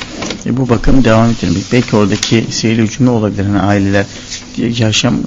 e, 0.45 0.57
bu 0.57 0.69
bakım 0.69 1.03
devam 1.03 1.29
ettirmek. 1.29 1.63
Belki 1.71 1.95
oradaki 1.95 2.45
sihirli 2.49 2.89
cümle 2.89 3.09
olabilir. 3.09 3.43
Hani 3.43 3.59
aileler 3.59 4.05
yaşam 4.57 5.15
e, 5.15 5.19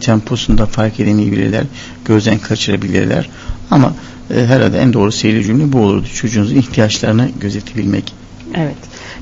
temposunda 0.00 0.66
fark 0.66 1.00
edemeyebilirler, 1.00 1.64
gözden 2.04 2.38
kaçırabilirler. 2.38 3.28
Ama 3.70 3.92
e, 4.34 4.46
herhalde 4.46 4.78
en 4.78 4.92
doğru 4.92 5.12
sihirli 5.12 5.44
cümle 5.44 5.72
bu 5.72 5.78
olurdu. 5.78 6.06
Çocuğunuzun 6.14 6.56
ihtiyaçlarını 6.56 7.28
gözetebilmek. 7.40 8.14
Evet. 8.54 8.76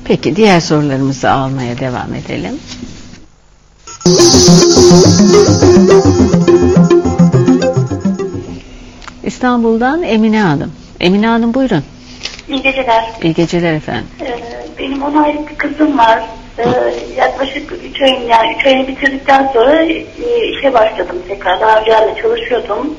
Peki 0.05 0.35
diğer 0.35 0.59
sorularımızı 0.59 1.31
almaya 1.31 1.79
devam 1.79 2.13
edelim. 2.13 2.53
İstanbul'dan 9.23 10.03
Emine 10.03 10.41
Hanım. 10.41 10.71
Emine 10.99 11.27
Hanım 11.27 11.53
buyurun. 11.53 11.83
İyi 12.49 12.61
geceler. 12.61 13.05
İyi 13.23 13.33
geceler 13.33 13.73
efendim. 13.73 14.05
Ee, 14.21 14.39
benim 14.79 15.03
10 15.03 15.15
aylık 15.15 15.49
bir 15.51 15.55
kızım 15.55 15.97
var. 15.97 16.23
Ee, 16.57 16.63
yaklaşık 17.17 17.71
3 17.89 18.01
ayın 18.01 18.21
yani 18.21 18.55
3 18.59 18.65
ayını 18.65 18.87
bitirdikten 18.87 19.49
sonra 19.53 19.81
e, 19.81 20.05
işe 20.57 20.73
başladım 20.73 21.15
tekrar. 21.27 21.61
Daha 21.61 21.79
önce 21.79 22.21
çalışıyordum. 22.21 22.95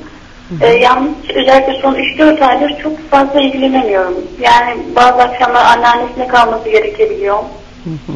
Ee, 0.61 0.67
yalnız 0.67 1.11
özellikle 1.35 1.79
son 1.83 1.95
3-4 1.95 2.45
aydır 2.45 2.83
çok 2.83 3.11
fazla 3.11 3.41
ilgilenemiyorum. 3.41 4.15
Yani 4.41 4.77
bazı 4.97 5.23
akşamlar 5.23 5.65
anneannesine 5.65 6.29
kalması 6.29 6.69
gerekebiliyor. 6.69 7.37
Hı 7.85 7.91
hı. 7.91 8.13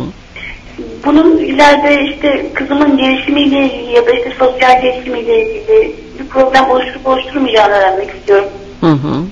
Bunun 1.05 1.39
ileride 1.39 2.03
işte 2.15 2.47
kızımın 2.55 2.97
gelişimiyle 2.99 3.65
ilgili 3.65 3.93
ya 3.93 4.07
da 4.07 4.11
işte 4.11 4.33
sosyal 4.39 4.83
gelişimiyle 4.83 5.43
ilgili 5.43 5.97
bir 6.21 6.27
problem 6.29 6.71
oluşturup 6.71 7.07
oluşturmayacağını 7.07 7.73
öğrenmek 7.75 8.11
istiyorum. 8.15 8.49
Hı 8.81 8.87
hı. 8.87 9.23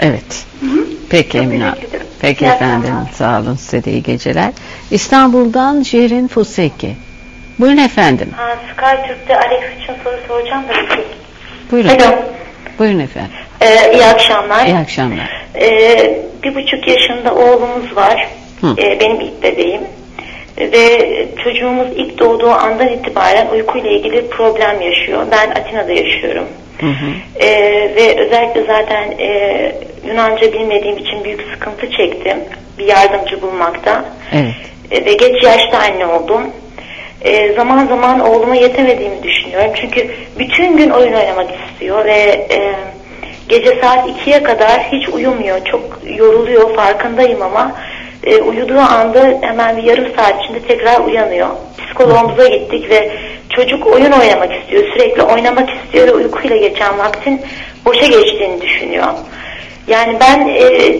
Evet. 0.00 0.44
Hı 0.60 0.66
hı. 0.66 0.84
Peki 1.10 1.38
Emine. 1.38 1.72
Peki 2.20 2.44
İyi 2.44 2.48
efendim. 2.48 2.80
akşamlar. 2.80 3.12
Sağ 3.12 3.40
olun. 3.40 3.54
Size 3.56 3.84
de 3.84 3.92
iyi 3.92 4.02
geceler. 4.02 4.52
İstanbul'dan 4.90 5.82
Şirin 5.82 6.28
Fuseki. 6.28 6.96
Buyurun 7.58 7.76
efendim. 7.76 8.30
Ha, 8.36 8.56
Sky 8.72 9.08
Türk'te 9.08 9.36
Alex 9.36 9.62
için 9.82 9.94
soru 10.04 10.16
soracağım 10.28 10.62
da 10.68 10.72
şey. 10.94 11.04
Buyurun. 11.70 11.88
Alo. 11.88 12.14
Buyurun 12.78 12.98
efendim. 12.98 13.30
Ee, 13.60 13.92
iyi 13.94 14.04
akşamlar. 14.04 14.66
İyi 14.66 14.76
akşamlar. 14.76 15.46
Ee, 15.60 16.20
bir 16.42 16.54
buçuk 16.54 16.88
yaşında 16.88 17.34
oğlumuz 17.34 17.96
var. 17.96 18.28
Hı. 18.60 18.66
Ee, 18.78 19.00
benim 19.00 19.20
ilk 19.20 19.42
bebeğim. 19.42 19.82
Ve 20.58 21.26
çocuğumuz 21.44 21.88
ilk 21.96 22.18
doğduğu 22.18 22.50
andan 22.50 22.88
itibaren 22.88 23.48
uykuyla 23.48 23.90
ilgili 23.90 24.28
problem 24.28 24.80
yaşıyor. 24.80 25.26
Ben 25.30 25.50
Atina'da 25.50 25.92
yaşıyorum. 25.92 26.44
Hı 26.80 26.86
hı. 26.86 27.06
Ee, 27.40 27.50
ve 27.96 28.20
özellikle 28.20 28.64
zaten 28.66 29.10
e, 29.18 29.72
Yunanca 30.06 30.52
bilmediğim 30.52 30.98
için 30.98 31.24
büyük 31.24 31.42
sıkıntı 31.52 31.90
çektim. 31.90 32.38
Bir 32.78 32.84
yardımcı 32.84 33.42
bulmakta. 33.42 34.04
Evet. 34.32 34.54
E, 34.90 35.04
ve 35.04 35.12
geç 35.12 35.42
yaşta 35.42 35.78
anne 35.78 36.06
oldum. 36.06 36.42
E, 37.26 37.52
zaman 37.52 37.86
zaman 37.86 38.20
oğluma 38.20 38.56
yetemediğimi 38.56 39.22
düşünüyorum. 39.22 39.70
Çünkü 39.74 40.10
bütün 40.38 40.76
gün 40.76 40.90
oyun 40.90 41.12
oynamak 41.12 41.50
istiyor 41.50 42.04
ve 42.04 42.46
e, 42.50 42.74
gece 43.48 43.80
saat 43.82 44.08
2'ye 44.08 44.42
kadar 44.42 44.80
hiç 44.92 45.08
uyumuyor. 45.08 45.64
Çok 45.64 45.98
yoruluyor 46.18 46.76
farkındayım 46.76 47.42
ama 47.42 47.72
e, 48.24 48.36
uyuduğu 48.36 48.78
anda 48.78 49.38
hemen 49.40 49.76
bir 49.76 49.82
yarım 49.82 50.06
saat 50.16 50.44
içinde 50.44 50.60
tekrar 50.60 51.00
uyanıyor. 51.00 51.48
Psikoloğumuza 51.78 52.48
gittik 52.48 52.90
ve 52.90 53.10
çocuk 53.50 53.86
oyun 53.86 54.12
oynamak 54.12 54.52
istiyor. 54.60 54.84
Sürekli 54.92 55.22
oynamak 55.22 55.70
istiyor 55.70 56.06
ve 56.06 56.12
uykuyla 56.12 56.56
geçen 56.56 56.98
vaktin 56.98 57.40
boşa 57.84 58.06
geçtiğini 58.06 58.60
düşünüyor. 58.60 59.06
Yani 59.86 60.16
ben 60.20 60.48
e, 60.48 60.96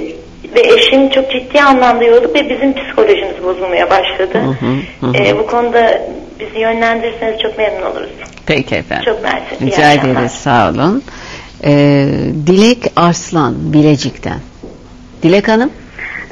ve 0.54 0.61
eşim 0.61 1.09
çok 1.09 1.30
ciddi 1.32 1.62
anlamda 1.62 2.04
yorulduk 2.04 2.35
ve 2.35 2.50
bizim 2.50 2.74
psikolojimiz 2.74 3.42
bozulmaya 3.44 3.90
başladı. 3.90 4.38
Hı 4.38 4.66
hı, 4.66 5.06
hı. 5.06 5.16
E, 5.24 5.38
bu 5.38 5.46
konuda 5.46 6.02
bizi 6.40 6.59
yönlendirirseniz 6.59 7.40
çok 7.40 7.59
memnun 7.59 7.82
oluruz. 7.82 8.11
Peki 8.46 8.74
efendim. 8.74 9.04
Çok 9.04 9.22
mersi. 9.22 9.66
Rica 9.66 9.92
ederiz. 9.92 10.32
Sağ 10.32 10.70
olun. 10.70 11.02
Ee, 11.64 12.06
Dilek 12.46 12.78
Arslan 12.96 13.72
Bilecik'ten. 13.72 14.38
Dilek 15.22 15.48
Hanım. 15.48 15.70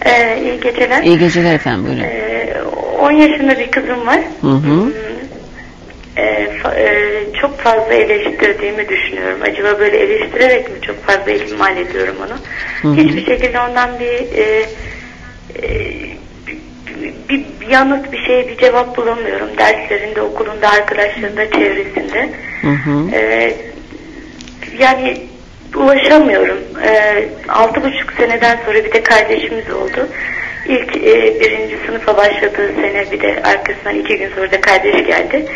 Ee, 0.07 0.41
iyi 0.43 0.61
geceler. 0.61 1.03
iyi 1.03 1.19
geceler 1.19 1.55
efendim. 1.55 1.85
Buyurun. 1.87 2.03
Ee, 2.05 2.55
10 3.01 3.11
yaşında 3.11 3.59
bir 3.59 3.71
kızım 3.71 4.07
var. 4.07 4.21
Hı 4.41 4.47
hı. 4.49 4.93
E, 6.17 6.23
fa- 6.63 6.79
e, 6.79 7.13
çok 7.41 7.59
fazla 7.61 7.95
eleştirdiğimi 7.95 8.89
düşünüyorum. 8.89 9.39
Acaba 9.43 9.79
böyle 9.81 9.97
eleştirerek 9.99 10.71
mi 10.71 10.81
çok 10.81 11.05
fazla 11.07 11.31
ihmal 11.33 11.77
ediyorum 11.77 12.17
onu? 12.27 12.35
Hı 12.83 12.89
hı. 12.89 13.03
Hiçbir 13.05 13.27
şekilde 13.27 13.61
ondan 13.61 13.99
bir 14.01 14.39
e, 14.39 14.67
e, 15.63 15.71
bir, 17.29 17.45
bir 17.63 17.69
yanıt 17.71 18.13
bir 18.13 18.25
şey 18.27 18.49
bir 18.49 18.57
cevap 18.57 18.97
bulamıyorum. 18.97 19.49
Derslerinde, 19.59 20.21
okulunda, 20.23 20.69
arkadaşlarında, 20.71 21.51
çevresinde. 21.51 22.29
Hı 22.63 22.69
hı. 22.71 23.11
Ee, 23.15 23.55
yani 24.79 25.17
ulaşamıyorum. 25.77 26.59
Ee, 26.87 27.29
altı 27.49 27.83
buçuk 27.83 28.13
seneden 28.17 28.59
sonra 28.67 28.85
bir 28.85 28.93
de 28.93 29.03
kardeşimiz 29.03 29.71
oldu. 29.71 30.09
İlk 30.67 30.97
e, 30.97 31.41
birinci 31.41 31.77
sınıfa 31.87 32.17
başladığı 32.17 32.75
sene 32.75 33.11
bir 33.13 33.21
de 33.21 33.43
arkasından 33.45 33.95
iki 33.99 34.19
gün 34.19 34.31
sonra 34.35 34.53
da 34.53 34.61
kardeş 34.61 35.07
geldi. 35.07 35.47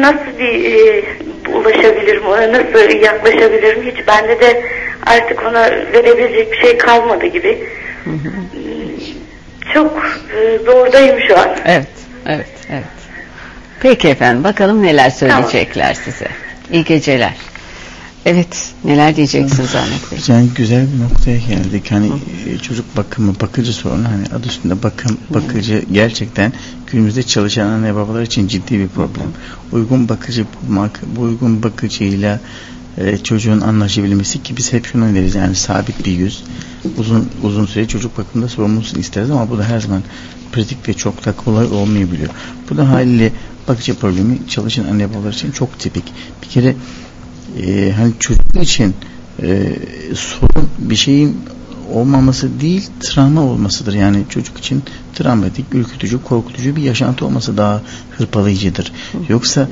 Nasıl 0.00 0.38
bir 0.38 0.64
e, 0.64 1.04
ulaşabilirim 1.54 2.26
ona, 2.26 2.52
nasıl 2.52 3.02
yaklaşabilirim 3.02 3.82
hiç 3.82 4.06
bende 4.06 4.40
de 4.40 4.62
artık 5.06 5.42
ona 5.42 5.70
verebilecek 5.70 6.52
bir 6.52 6.56
şey 6.56 6.78
kalmadı 6.78 7.26
gibi. 7.26 7.58
Çok 9.74 10.20
e, 10.36 10.58
zordayım 10.58 11.20
şu 11.28 11.38
an. 11.38 11.48
Evet. 11.64 11.86
Evet. 12.26 12.46
Evet. 12.70 12.84
Peki 13.80 14.08
efendim. 14.08 14.44
Bakalım 14.44 14.82
neler 14.82 15.10
söyleyecekler 15.10 15.94
size. 15.94 16.28
İyi 16.72 16.84
geceler. 16.84 17.32
Evet. 18.26 18.72
Neler 18.84 19.16
diyeceksiniz 19.16 19.74
Ahmet 19.74 20.12
Bey? 20.12 20.18
Yani 20.28 20.48
güzel 20.54 20.86
bir 20.92 21.00
noktaya 21.00 21.38
geldik. 21.38 21.90
Hani 21.90 22.10
e, 22.48 22.58
çocuk 22.58 22.96
bakımı, 22.96 23.34
bakıcı 23.40 23.72
sorunu 23.72 24.08
hani 24.08 24.26
adı 24.26 24.46
üstünde 24.46 24.82
bakım, 24.82 25.18
bakıcı 25.30 25.84
gerçekten 25.92 26.52
günümüzde 26.86 27.22
çalışan 27.22 27.66
anne 27.66 27.94
babalar 27.94 28.22
için 28.22 28.48
ciddi 28.48 28.78
bir 28.78 28.88
problem. 28.88 29.32
Uygun 29.72 30.08
bakıcı 30.08 30.46
bulmak, 30.62 31.00
bu 31.16 31.20
uygun 31.20 31.62
bakıcıyla 31.62 32.40
e, 32.98 33.18
çocuğun 33.18 33.60
anlaşabilmesi 33.60 34.42
ki 34.42 34.56
biz 34.56 34.72
hep 34.72 34.86
şunu 34.86 35.04
öneriz 35.04 35.34
yani 35.34 35.54
sabit 35.54 36.06
bir 36.06 36.12
yüz 36.12 36.44
uzun 36.98 37.28
uzun 37.42 37.66
süre 37.66 37.88
çocuk 37.88 38.18
bakımında 38.18 38.48
sorumlusun 38.48 39.00
isteriz 39.00 39.30
ama 39.30 39.50
bu 39.50 39.58
da 39.58 39.64
her 39.64 39.80
zaman 39.80 40.02
pratik 40.52 40.88
ve 40.88 40.94
çok 40.94 41.24
da 41.24 41.32
kolay 41.32 41.66
olmayabiliyor. 41.66 42.30
Bu 42.70 42.76
da 42.76 42.88
haliyle 42.88 43.32
bakıcı 43.68 43.94
problemi 43.94 44.38
çalışan 44.48 44.84
anne 44.84 45.14
babalar 45.14 45.32
için 45.32 45.50
çok 45.50 45.78
tipik. 45.78 46.04
Bir 46.42 46.48
kere 46.48 46.74
e, 47.62 47.92
hani 47.96 48.12
çocuk 48.18 48.62
için 48.62 48.94
e, 49.42 49.76
sorun 50.14 50.68
bir 50.78 50.96
şeyin 50.96 51.36
olmaması 51.92 52.60
değil 52.60 52.90
travma 53.00 53.42
olmasıdır. 53.42 53.94
Yani 53.94 54.24
çocuk 54.28 54.58
için 54.58 54.82
travmatik, 55.14 55.74
ürkütücü, 55.74 56.22
korkutucu 56.22 56.76
bir 56.76 56.82
yaşantı 56.82 57.26
olması 57.26 57.56
daha 57.56 57.82
hırpalayıcıdır. 58.10 58.92
Yoksa 59.28 59.68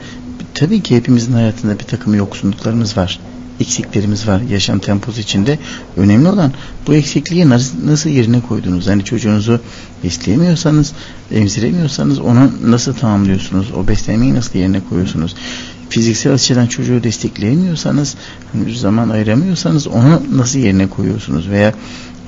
tabii 0.55 0.83
ki 0.83 0.97
hepimizin 0.97 1.33
hayatında 1.33 1.79
bir 1.79 1.85
takım 1.85 2.15
yoksunluklarımız 2.15 2.97
var. 2.97 3.21
Eksiklerimiz 3.61 4.29
var 4.29 4.41
yaşam 4.41 4.79
temposu 4.79 5.21
içinde. 5.21 5.59
Önemli 5.97 6.29
olan 6.29 6.53
bu 6.87 6.95
eksikliği 6.95 7.49
nasıl, 7.85 8.11
yerine 8.11 8.41
koydunuz? 8.41 8.87
Yani 8.87 9.05
çocuğunuzu 9.05 9.61
besleyemiyorsanız, 10.05 10.93
emziremiyorsanız 11.33 12.19
onu 12.19 12.53
nasıl 12.65 12.95
tamamlıyorsunuz? 12.95 13.67
O 13.77 13.89
beslemeyi 13.89 14.35
nasıl 14.35 14.59
yerine 14.59 14.81
koyuyorsunuz? 14.89 15.35
Fiziksel 15.91 16.33
açıdan 16.33 16.67
çocuğu 16.67 17.03
destekleyemiyorsanız, 17.03 18.17
hani 18.53 18.77
zaman 18.77 19.09
ayıramıyorsanız 19.09 19.87
onu 19.87 20.23
nasıl 20.33 20.59
yerine 20.59 20.87
koyuyorsunuz 20.87 21.49
veya 21.49 21.75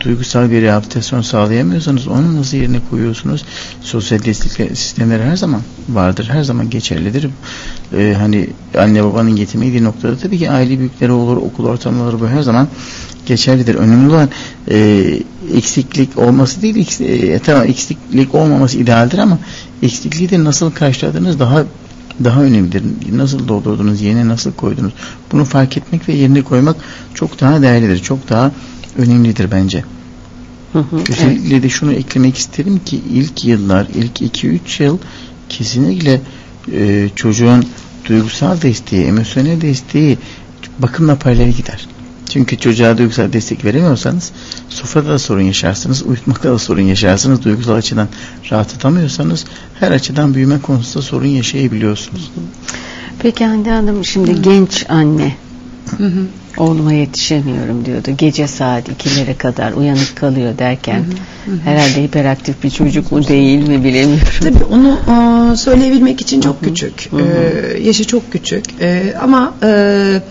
duygusal 0.01 0.51
bir 0.51 0.62
rehabilitasyon 0.62 1.22
sağlayamıyorsanız 1.22 2.09
onu 2.09 2.37
nasıl 2.37 2.57
yerine 2.57 2.81
koyuyorsunuz? 2.90 3.44
Sosyal 3.81 4.25
destek 4.25 4.79
sistemleri 4.79 5.22
her 5.22 5.37
zaman 5.37 5.61
vardır, 5.88 6.29
her 6.33 6.42
zaman 6.42 6.70
geçerlidir. 6.70 7.29
Ee, 7.92 8.16
hani 8.18 8.48
anne 8.79 9.05
babanın 9.05 9.37
getirmediği 9.37 9.85
noktada 9.85 10.16
tabii 10.16 10.38
ki 10.38 10.51
aile 10.51 10.79
büyükleri 10.79 11.12
olur, 11.12 11.37
okul 11.37 11.64
ortamları 11.64 12.20
bu 12.20 12.29
her 12.29 12.42
zaman 12.42 12.68
geçerlidir. 13.27 13.75
Önemli 13.75 14.14
olan 14.14 14.29
e, 14.70 15.05
eksiklik 15.55 16.18
olması 16.18 16.62
değil, 16.62 16.77
eks, 16.77 17.01
e, 17.01 17.38
tamam 17.38 17.64
eksiklik 17.66 18.35
olmaması 18.35 18.79
idealdir 18.79 19.18
ama 19.18 19.38
eksikliği 19.83 20.31
de 20.31 20.44
nasıl 20.44 20.70
karşıladığınız 20.70 21.40
daha 21.40 21.64
daha 22.25 22.42
önemlidir. 22.42 22.83
Nasıl 23.12 23.48
doldurdunuz, 23.48 24.01
yerine 24.01 24.29
nasıl 24.29 24.53
koydunuz? 24.53 24.92
Bunu 25.33 25.44
fark 25.44 25.77
etmek 25.77 26.09
ve 26.09 26.12
yerine 26.12 26.42
koymak 26.42 26.77
çok 27.14 27.40
daha 27.40 27.62
değerlidir. 27.62 27.98
Çok 27.98 28.29
daha 28.29 28.53
önemlidir 28.96 29.51
bence. 29.51 29.85
Hı 30.72 30.79
hı, 30.79 30.96
Özellikle 31.11 31.55
evet. 31.55 31.62
de 31.62 31.68
şunu 31.68 31.92
eklemek 31.92 32.37
isterim 32.37 32.81
ki 32.85 33.01
ilk 33.12 33.44
yıllar, 33.44 33.87
ilk 33.94 34.20
2-3 34.20 34.83
yıl 34.83 34.98
kesinlikle 35.48 36.20
e, 36.72 37.09
çocuğun 37.16 37.64
duygusal 38.09 38.62
desteği, 38.62 39.05
emosyonel 39.05 39.61
desteği 39.61 40.18
bakımla 40.79 41.18
paralel 41.18 41.53
gider. 41.53 41.88
Çünkü 42.32 42.58
çocuğa 42.58 42.98
duygusal 42.98 43.32
destek 43.32 43.64
veremiyorsanız 43.64 44.32
sofrada 44.68 45.08
da 45.08 45.18
sorun 45.18 45.42
yaşarsınız, 45.42 46.02
uyutmakta 46.02 46.50
da 46.50 46.58
sorun 46.58 46.82
yaşarsınız. 46.82 47.44
Duygusal 47.44 47.74
açıdan 47.74 48.08
rahatlatamıyorsanız 48.50 49.44
her 49.80 49.90
açıdan 49.90 50.34
büyüme 50.34 50.60
konusunda 50.60 51.02
sorun 51.02 51.26
yaşayabiliyorsunuz. 51.26 52.30
Peki 53.18 53.44
Hande 53.44 53.70
Hanım 53.70 54.04
şimdi 54.04 54.32
hı. 54.32 54.42
genç 54.42 54.86
anne 54.88 55.36
hı 55.98 56.06
hı. 56.06 56.26
oğluma 56.56 56.92
yetişemiyorum 56.92 57.84
diyordu. 57.84 58.10
Gece 58.18 58.46
saat 58.46 58.88
ikilere 58.88 59.34
kadar 59.34 59.72
uyanık 59.72 60.16
kalıyor 60.16 60.58
derken 60.58 61.04
hı 61.44 61.50
hı. 61.50 61.56
herhalde 61.64 62.02
hiperaktif 62.02 62.62
bir 62.62 62.70
çocuk 62.70 63.12
mu 63.12 63.28
değil 63.28 63.68
mi 63.68 63.84
bilemiyorum. 63.84 64.28
Tabii 64.40 64.64
onu 64.64 64.98
e, 65.52 65.56
söyleyebilmek 65.56 66.20
için 66.20 66.40
çok 66.40 66.64
küçük. 66.64 67.12
Hı 67.12 67.16
hı. 67.16 67.22
E, 67.22 67.82
yaşı 67.82 68.06
çok 68.06 68.32
küçük. 68.32 68.64
E, 68.80 69.14
ama 69.20 69.54
e, 69.62 70.22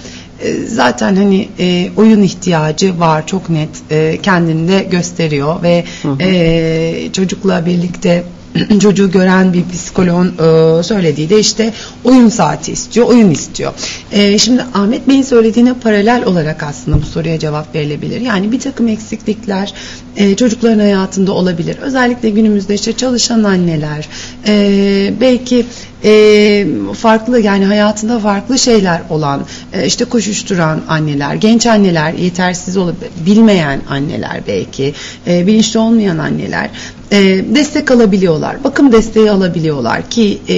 zaten 0.68 1.16
hani 1.16 1.50
e, 1.60 1.90
oyun 1.98 2.22
ihtiyacı 2.22 3.00
var 3.00 3.28
çok 3.28 3.50
net 3.50 3.70
e, 3.92 4.18
kendini 4.24 4.68
de 4.68 4.84
gösteriyor 4.84 5.64
ve 5.64 5.84
hı 6.02 6.12
hı. 6.12 6.24
E, 6.24 7.12
çocukla 7.14 7.66
birlikte 7.66 8.24
çocuğu 8.80 9.12
gören 9.12 9.54
bir 9.54 9.64
psikoloğun 9.70 10.28
e, 10.28 10.84
söylediği 10.84 11.30
de 11.30 11.40
işte 11.40 11.74
oyun 12.04 12.30
saati 12.30 12.72
istiyor, 12.72 13.08
oyun 13.08 13.32
istiyor. 13.32 13.74
E, 14.12 14.38
şimdi 14.38 14.62
Ahmet 14.74 15.08
Bey'in 15.08 15.22
söylediğine 15.22 15.74
paralel 15.74 16.26
olarak 16.26 16.64
aslında 16.64 17.02
bu 17.02 17.06
soruya 17.06 17.40
cevap 17.40 17.76
verilebilir. 17.76 18.22
Yani 18.22 18.52
bir 18.52 18.60
takım 18.60 18.88
eksiklikler 18.88 19.74
e, 20.16 20.36
çocukların 20.36 20.80
hayatında 20.80 21.32
olabilir. 21.32 21.78
Özellikle 21.82 22.30
günümüzde 22.30 22.76
işte 22.76 22.94
çalışan 22.94 23.44
anneler, 23.44 24.10
e, 24.48 25.14
belki 25.22 25.66
e, 26.04 26.68
farklı 26.98 27.40
yani 27.40 27.66
hayatında 27.66 28.20
farklı 28.20 28.60
şeyler 28.60 29.02
olan, 29.10 29.46
e, 29.74 29.86
işte 29.86 30.06
koşuşturan 30.06 30.82
anneler, 30.88 31.36
genç 31.36 31.66
anneler, 31.66 32.14
yetersiz 32.14 32.78
olup 32.78 32.96
bilmeyen 33.26 33.82
anneler 33.90 34.42
belki, 34.48 34.94
e, 35.28 35.48
bilinçli 35.48 35.80
olmayan 35.80 36.18
anneler 36.18 36.70
e, 37.12 37.18
destek 37.56 37.92
alabiliyorlar. 37.92 38.64
Bakım 38.64 38.92
desteği 38.92 39.32
alabiliyorlar 39.32 40.10
ki 40.10 40.40
e, 40.48 40.56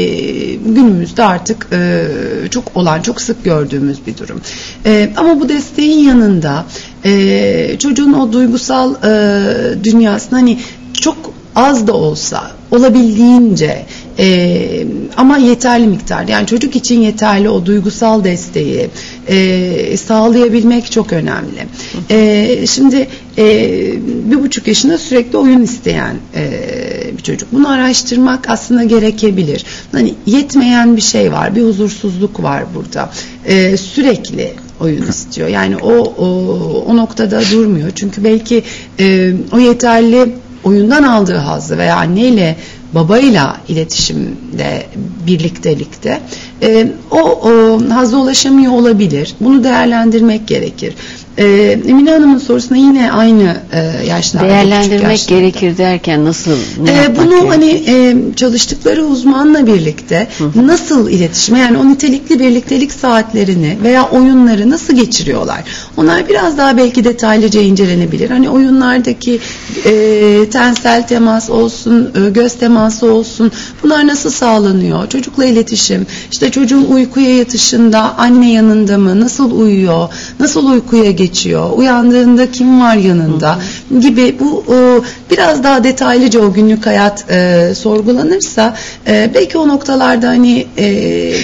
günümüzde 0.56 1.24
artık 1.24 1.68
e, 1.72 2.08
çok 2.52 2.78
olan, 2.78 3.02
çok 3.02 3.22
sık 3.22 3.44
gördüğümüz 3.44 4.08
bir 4.08 4.18
durum. 4.18 4.42
E, 4.86 5.14
ama 5.18 5.40
bu 5.40 5.50
desteğin 5.50 6.08
yanında 6.08 6.66
e, 7.06 7.76
çocuğun 7.80 8.14
o 8.14 8.34
duygusal 8.34 8.96
e, 9.04 9.84
dünyasında 9.84 10.36
hani 10.36 10.60
çok 10.94 11.34
az 11.56 11.88
da 11.88 11.94
olsa 11.94 12.52
olabildiğince 12.72 13.86
e, 14.20 14.88
ama 15.18 15.38
yeterli 15.38 15.88
miktarda 15.88 16.32
yani 16.32 16.48
çocuk 16.48 16.76
için 16.76 17.02
yeterli 17.02 17.50
o 17.50 17.66
duygusal 17.66 18.24
desteği 18.24 18.90
e, 19.28 19.98
sağlayabilmek 19.98 20.92
çok 20.92 21.14
önemli. 21.14 21.68
E, 22.10 22.68
şimdi 22.68 23.08
e, 23.38 23.46
bir 24.32 24.44
buçuk 24.44 24.68
yaşında 24.68 24.98
sürekli 24.98 25.38
oyun 25.38 25.62
isteyen 25.62 26.16
e, 26.36 26.52
bir 27.18 27.24
çocuk. 27.24 27.54
Bunu 27.54 27.70
araştırmak 27.70 28.50
aslında 28.50 28.84
gerekebilir. 28.84 29.66
Hani 29.92 30.14
yetmeyen 30.26 30.96
bir 30.96 31.02
şey 31.02 31.32
var, 31.32 31.56
bir 31.56 31.64
huzursuzluk 31.64 32.44
var 32.44 32.64
burada. 32.76 33.10
E, 33.46 33.78
sürekli 33.78 34.54
oyun 34.80 35.02
istiyor. 35.02 35.48
Yani 35.48 35.78
o, 35.78 35.94
o 36.18 36.28
o 36.88 36.98
noktada 36.98 37.42
durmuyor. 37.52 37.92
Çünkü 37.96 38.24
belki 38.24 38.64
e, 39.00 39.34
o 39.52 39.60
yeterli 39.60 40.36
oyundan 40.64 41.04
aldığı 41.04 41.38
hazzı 41.38 41.78
veya 41.78 41.96
anneyle 41.96 42.56
babayla 42.96 43.58
iletişimde 43.68 44.86
birliktelikte 45.28 46.22
e, 46.62 46.88
o, 47.12 47.22
o 47.22 47.80
hazza 47.90 48.18
ulaşamıyor 48.18 48.72
olabilir. 48.72 49.36
Bunu 49.40 49.64
değerlendirmek 49.64 50.48
gerekir. 50.48 50.94
E, 51.38 51.46
Emine 51.88 52.12
Hanım'ın 52.12 52.38
sorusuna 52.38 52.78
yine 52.78 53.12
aynı 53.12 53.58
e, 53.72 54.08
yaşlarda. 54.08 54.48
Değerlendirmek 54.48 55.28
gerekir 55.28 55.78
derken 55.78 56.26
nasıl? 56.26 56.52
Ne 56.84 56.92
e, 56.92 57.16
bunu 57.16 57.30
gerekir? 57.30 57.48
hani 57.48 57.84
e, 57.88 58.16
çalıştıkları 58.36 59.06
uzmanla 59.06 59.68
birlikte 59.68 60.28
Hı. 60.38 60.68
nasıl 60.68 61.10
iletişime 61.10 61.60
yani 61.60 61.78
o 61.78 61.90
nitelikli 61.90 62.40
birliktelik 62.40 62.92
saatlerini 62.92 63.78
veya 63.84 64.10
oyunları 64.10 64.70
nasıl 64.70 64.96
geçiriyorlar? 64.96 65.64
Onlar 65.98 66.30
biraz 66.30 66.58
daha 66.58 66.78
belki 66.78 67.04
detaylıca 67.04 67.62
incelenebilir. 67.62 68.30
Hani 68.30 68.50
oyunlardaki 68.50 69.40
e, 69.86 70.50
tensel 70.52 71.08
temas 71.08 71.50
olsun, 71.50 72.12
e, 72.16 72.30
göz 72.30 72.54
teması 72.54 73.12
olsun 73.12 73.52
bunlar 73.84 74.08
nasıl 74.08 74.30
sağlanıyor? 74.30 75.10
Çocukla 75.10 75.46
iletişim, 75.46 76.08
işte 76.32 76.52
çocuğun 76.52 76.86
uykuya 76.86 77.38
yatışında 77.38 78.18
anne 78.18 78.52
yanında 78.52 78.98
mı? 78.98 79.20
Nasıl 79.20 79.60
uyuyor? 79.60 80.10
Nasıl 80.40 80.68
uykuya 80.68 81.12
geçiyor? 81.12 81.70
Uyandığında 81.76 82.52
kim 82.52 82.82
var 82.82 82.96
yanında? 82.96 83.56
Hı 83.90 83.96
hı. 83.96 84.00
Gibi 84.00 84.36
bu 84.40 84.64
e, 84.74 84.78
biraz 85.32 85.64
daha 85.64 85.84
detaylıca 85.84 86.40
o 86.40 86.54
günlük 86.54 86.86
hayat 86.86 87.32
e, 87.32 87.72
sorgulanırsa 87.76 88.76
e, 89.08 89.32
belki 89.34 89.58
o 89.58 89.68
noktalarda 89.68 90.28
hani 90.28 90.68
e, 90.78 90.88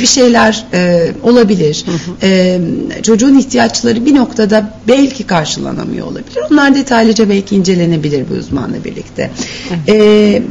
bir 0.02 0.08
şeyler 0.08 0.66
e, 0.74 1.12
olabilir. 1.24 1.86
Hı 1.86 1.92
hı. 1.92 2.32
E, 2.32 2.60
çocuğun 3.04 3.38
ihtiyaçları 3.38 4.06
bir 4.06 4.16
noktada 4.40 4.74
belki 4.88 5.24
karşılanamıyor 5.28 6.08
olabilir. 6.08 6.40
Onlar 6.52 6.76
detaylıca 6.76 7.30
belki 7.30 7.56
incelenebilir 7.56 8.26
bu 8.30 8.34
uzmanla 8.34 8.84
birlikte. 8.84 9.32
E, 9.88 9.94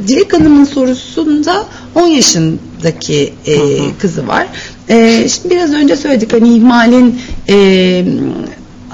Dilek 0.07 0.33
Hanım'ın 0.33 0.63
sorusunda 0.63 1.65
10 1.95 2.07
yaşındaki 2.07 3.33
e, 3.47 3.55
hı 3.55 3.61
hı. 3.61 3.97
kızı 3.99 4.27
var. 4.27 4.47
E, 4.89 5.27
şimdi 5.29 5.55
biraz 5.55 5.73
önce 5.73 5.95
söyledik 5.95 6.33
hani 6.33 6.55
ihmalin 6.55 7.21
e, 7.49 8.05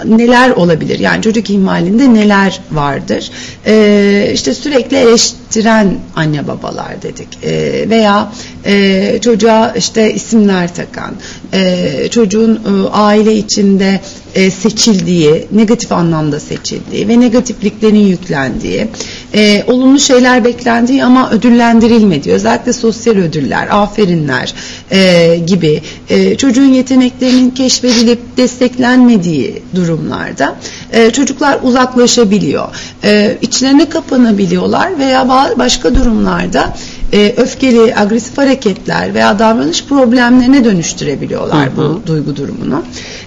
neler 0.05 0.49
olabilir? 0.49 0.99
Yani 0.99 1.21
çocuk 1.21 1.49
ihmalinde 1.49 2.13
neler 2.13 2.60
vardır? 2.71 3.31
Ee, 3.65 4.31
işte 4.34 4.53
sürekli 4.53 4.97
eleştiren 4.97 5.97
anne 6.15 6.47
babalar 6.47 7.01
dedik. 7.01 7.27
Ee, 7.43 7.89
veya 7.89 8.31
e, 8.65 9.17
çocuğa 9.21 9.73
işte 9.77 10.13
isimler 10.13 10.75
takan, 10.75 11.15
e, 11.53 12.08
çocuğun 12.12 12.55
e, 12.55 12.89
aile 12.89 13.36
içinde 13.36 13.99
e, 14.36 14.51
seçildiği, 14.51 15.47
negatif 15.51 15.91
anlamda 15.91 16.39
seçildiği 16.39 17.08
ve 17.08 17.19
negatifliklerin 17.19 18.08
yüklendiği, 18.08 18.88
e, 19.34 19.63
olumlu 19.67 19.99
şeyler 19.99 20.43
beklendiği 20.45 21.03
ama 21.03 21.31
ödüllendirilmediği, 21.31 22.36
özellikle 22.36 22.73
sosyal 22.73 23.15
ödüller, 23.15 23.67
aferinler 23.71 24.53
e, 24.91 25.38
gibi 25.47 25.81
e, 26.10 26.36
çocuğun 26.38 26.73
yeteneklerinin 26.73 27.49
keşfedilip 27.49 28.38
desteklenmediği 28.38 29.63
durumlarda 29.75 30.55
e, 30.91 31.12
çocuklar 31.12 31.60
uzaklaşabiliyor. 31.63 32.67
E, 33.03 33.38
içlerine 33.41 33.89
kapanabiliyorlar 33.89 34.99
veya 34.99 35.29
başka 35.58 35.95
durumlarda 35.95 36.75
e, 37.13 37.33
öfkeli, 37.37 37.95
agresif 37.95 38.37
hareketler 38.37 39.13
veya 39.13 39.39
davranış 39.39 39.85
problemlerine 39.85 40.65
dönüştürebiliyorlar 40.65 41.67
hı 41.67 41.71
hı. 41.71 41.77
bu 41.77 42.07
duygu 42.07 42.35
durumunu. 42.35 42.83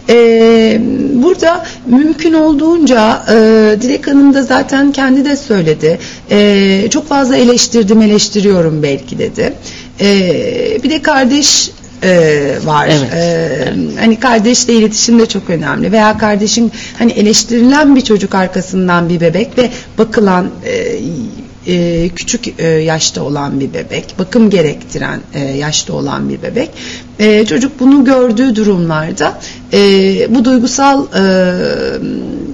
E, 0.08 0.80
burada 1.14 1.64
mümkün 1.86 2.32
olduğunca 2.32 3.24
e, 3.30 3.34
Dilek 3.80 4.06
Hanım 4.06 4.34
da 4.34 4.42
zaten 4.42 4.92
kendi 4.92 5.24
de 5.24 5.36
söyledi. 5.36 5.98
E, 6.30 6.88
çok 6.90 7.08
fazla 7.08 7.36
eleştirdim, 7.36 8.02
eleştiriyorum 8.02 8.82
belki 8.82 9.18
dedi. 9.18 9.54
E, 10.00 10.08
bir 10.84 10.90
de 10.90 11.02
kardeş 11.02 11.70
e, 12.02 12.52
var. 12.64 12.88
Evet. 12.88 13.14
E, 13.14 14.00
hani 14.00 14.20
kardeşle 14.20 14.72
iletişim 14.72 15.18
de 15.18 15.26
çok 15.26 15.50
önemli. 15.50 15.92
Veya 15.92 16.18
kardeşin 16.18 16.72
hani 16.98 17.12
eleştirilen 17.12 17.96
bir 17.96 18.00
çocuk 18.00 18.34
arkasından 18.34 19.08
bir 19.08 19.20
bebek 19.20 19.58
ve 19.58 19.70
bakılan 19.98 20.50
e, 20.66 20.98
e, 21.68 22.08
küçük 22.08 22.60
e, 22.60 22.66
yaşta 22.66 23.22
olan 23.22 23.60
bir 23.60 23.74
bebek, 23.74 24.14
bakım 24.18 24.50
gerektiren 24.50 25.20
e, 25.34 25.40
yaşta 25.40 25.92
olan 25.92 26.28
bir 26.28 26.42
bebek. 26.42 26.70
e, 27.18 27.46
çocuk 27.46 27.80
bunu 27.80 28.04
gördüğü 28.04 28.56
durumlarda 28.56 29.38
e, 29.72 29.78
bu 30.34 30.44
duygusal 30.44 31.04
e, 31.04 31.24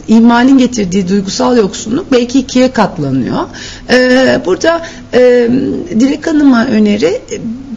ihmalin 0.08 0.58
getirdiği 0.58 1.08
duygusal 1.08 1.56
yoksunluk 1.56 2.12
belki 2.12 2.38
ikiye 2.38 2.72
katlanıyor. 2.72 3.40
E, 3.90 4.40
burada 4.46 4.86
e, 5.14 5.48
Dilek 6.00 6.26
Hanım'a 6.26 6.66
öneri 6.66 7.20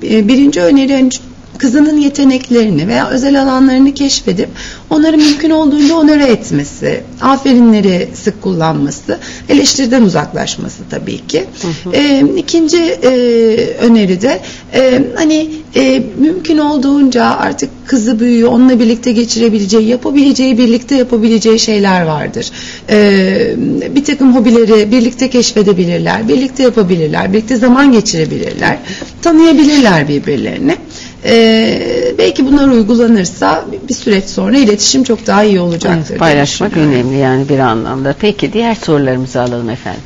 e, 0.03 0.27
birinci 0.27 0.61
öneri 0.61 0.93
hani 0.93 1.09
kızının 1.57 1.97
yeteneklerini 1.97 2.87
veya 2.87 3.09
özel 3.09 3.41
alanlarını 3.41 3.93
keşfedip 3.93 4.49
onları 4.89 5.17
mümkün 5.17 5.49
olduğunca 5.49 5.95
onore 5.95 6.25
etmesi, 6.25 7.01
aferinleri 7.21 8.09
sık 8.13 8.41
kullanması, 8.41 9.19
eleştiriden 9.49 10.01
uzaklaşması 10.01 10.83
tabii 10.89 11.27
ki. 11.27 11.45
Hı 11.61 11.89
hı. 11.89 11.95
E, 11.95 12.23
ikinci 12.37 12.77
e, 12.77 13.09
öneri 13.81 14.21
de 14.21 14.39
e, 14.73 15.01
hani 15.15 15.49
e, 15.75 16.03
mümkün 16.17 16.57
olduğunca 16.57 17.23
artık 17.25 17.69
kızı 17.87 18.19
büyüyor, 18.19 18.51
onunla 18.51 18.79
birlikte 18.79 19.11
geçirebileceği, 19.11 19.87
yapabileceği, 19.87 20.57
birlikte 20.57 20.95
yapabileceği 20.95 21.59
şeyler 21.59 22.01
vardır. 22.01 22.51
E, 22.89 23.55
bir 23.95 24.03
takım 24.03 24.35
hobileri 24.35 24.91
birlikte 24.91 25.29
keşfedebilirler, 25.29 26.27
birlikte 26.27 26.63
yapabilirler, 26.63 27.33
birlikte 27.33 27.55
zaman 27.55 27.91
geçirebilirler, 27.91 28.77
tanıyabilirler 29.21 30.07
birbirlerini. 30.07 30.75
Ee, 31.25 32.13
belki 32.17 32.45
bunlar 32.45 32.67
uygulanırsa 32.67 33.65
bir 33.89 33.93
süreç 33.93 34.23
sonra 34.25 34.57
iletişim 34.57 34.76
çok 35.03 35.27
daha 35.27 35.43
iyi 35.43 35.59
olacaktır. 35.59 36.09
Evet, 36.09 36.19
paylaşmak 36.19 36.77
önemli 36.77 37.17
yani 37.17 37.49
bir 37.49 37.59
anlamda. 37.59 38.15
Peki 38.19 38.53
diğer 38.53 38.75
sorularımızı 38.75 39.41
alalım 39.41 39.69
efendim. 39.69 40.01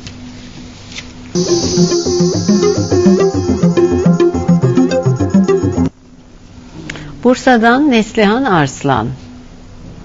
Bursa'dan 7.24 7.90
Neslihan 7.90 8.44
Arslan. 8.44 9.08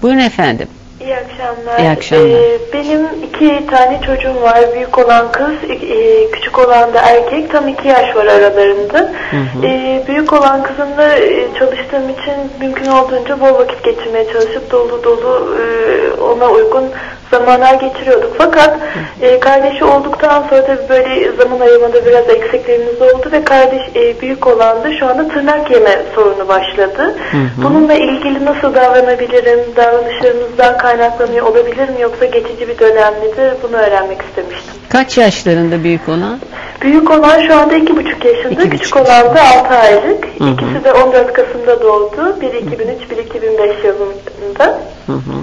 Buyurun 0.02 0.18
efendim. 0.20 0.68
İyi 1.08 1.16
akşamlar. 1.16 1.78
İyi 1.78 1.90
akşamlar. 1.90 2.26
Ee, 2.26 2.58
benim 2.72 3.06
iki 3.22 3.66
tane 3.66 4.00
çocuğum 4.06 4.42
var. 4.42 4.58
Büyük 4.74 4.98
olan 4.98 5.32
kız, 5.32 5.54
e, 5.70 6.30
küçük 6.30 6.58
olan 6.58 6.94
da 6.94 7.00
erkek. 7.00 7.52
Tam 7.52 7.68
iki 7.68 7.88
yaş 7.88 8.16
var 8.16 8.26
aralarında. 8.26 8.98
Hı 9.30 9.36
hı. 9.36 9.66
E, 9.66 10.02
büyük 10.08 10.32
olan 10.32 10.62
kızımla 10.62 11.12
e, 11.12 11.54
çalıştığım 11.58 12.08
için 12.08 12.34
mümkün 12.60 12.90
olduğunca 12.90 13.40
bol 13.40 13.58
vakit 13.58 13.84
geçirmeye 13.84 14.26
çalışıp 14.32 14.70
dolu 14.70 15.04
dolu 15.04 15.56
e, 15.60 16.20
ona 16.20 16.50
uygun 16.50 16.84
zamanlar 17.30 17.74
geçiriyorduk. 17.74 18.34
Fakat 18.38 18.78
e, 19.20 19.40
kardeşi 19.40 19.84
olduktan 19.84 20.44
sonra 20.50 20.62
da 20.62 20.88
böyle 20.88 21.32
zaman 21.32 21.60
ayırmada 21.60 22.06
biraz 22.06 22.28
eksiklerimiz 22.28 23.02
oldu 23.02 23.28
ve 23.32 23.44
kardeş 23.44 23.82
e, 23.96 24.20
büyük 24.20 24.46
olan 24.46 24.84
da 24.84 24.98
şu 24.98 25.06
anda 25.06 25.28
tırnak 25.28 25.70
yeme 25.70 26.02
sorunu 26.14 26.48
başladı. 26.48 27.14
Hı 27.30 27.36
hı. 27.36 27.64
Bununla 27.64 27.94
ilgili 27.94 28.44
nasıl 28.44 28.74
davranabilirim? 28.74 29.58
Davranışlarımızdan 29.76 30.78
kaynaklanıyor 30.78 31.46
olabilir 31.46 31.88
mi 31.88 32.00
yoksa 32.00 32.24
geçici 32.24 32.68
bir 32.68 32.78
dönem 32.78 33.14
midir? 33.14 33.52
Bunu 33.62 33.76
öğrenmek 33.76 34.22
istemiştim. 34.22 34.74
Kaç 34.88 35.18
yaşlarında 35.18 35.84
büyük 35.84 36.08
olan? 36.08 36.38
Büyük 36.82 37.10
olan 37.10 37.46
şu 37.46 37.56
anda 37.56 37.74
iki 37.74 37.96
buçuk 37.96 38.24
yaşında, 38.24 38.62
iki 38.62 38.70
küçük 38.70 38.96
buçuk. 38.96 38.96
olan 38.96 39.34
da 39.34 39.42
altı 39.42 39.74
aylık. 39.74 40.24
Hı 40.38 40.44
hı. 40.44 40.48
İkisi 40.48 40.84
de 40.84 40.92
14 40.92 41.32
Kasım'da 41.32 41.82
doğdu. 41.82 42.40
Biri 42.40 42.58
2003, 42.58 43.10
biri 43.10 43.20
2005 43.20 43.84
yılında. 43.84 44.80
Hı 45.06 45.12
hı. 45.12 45.38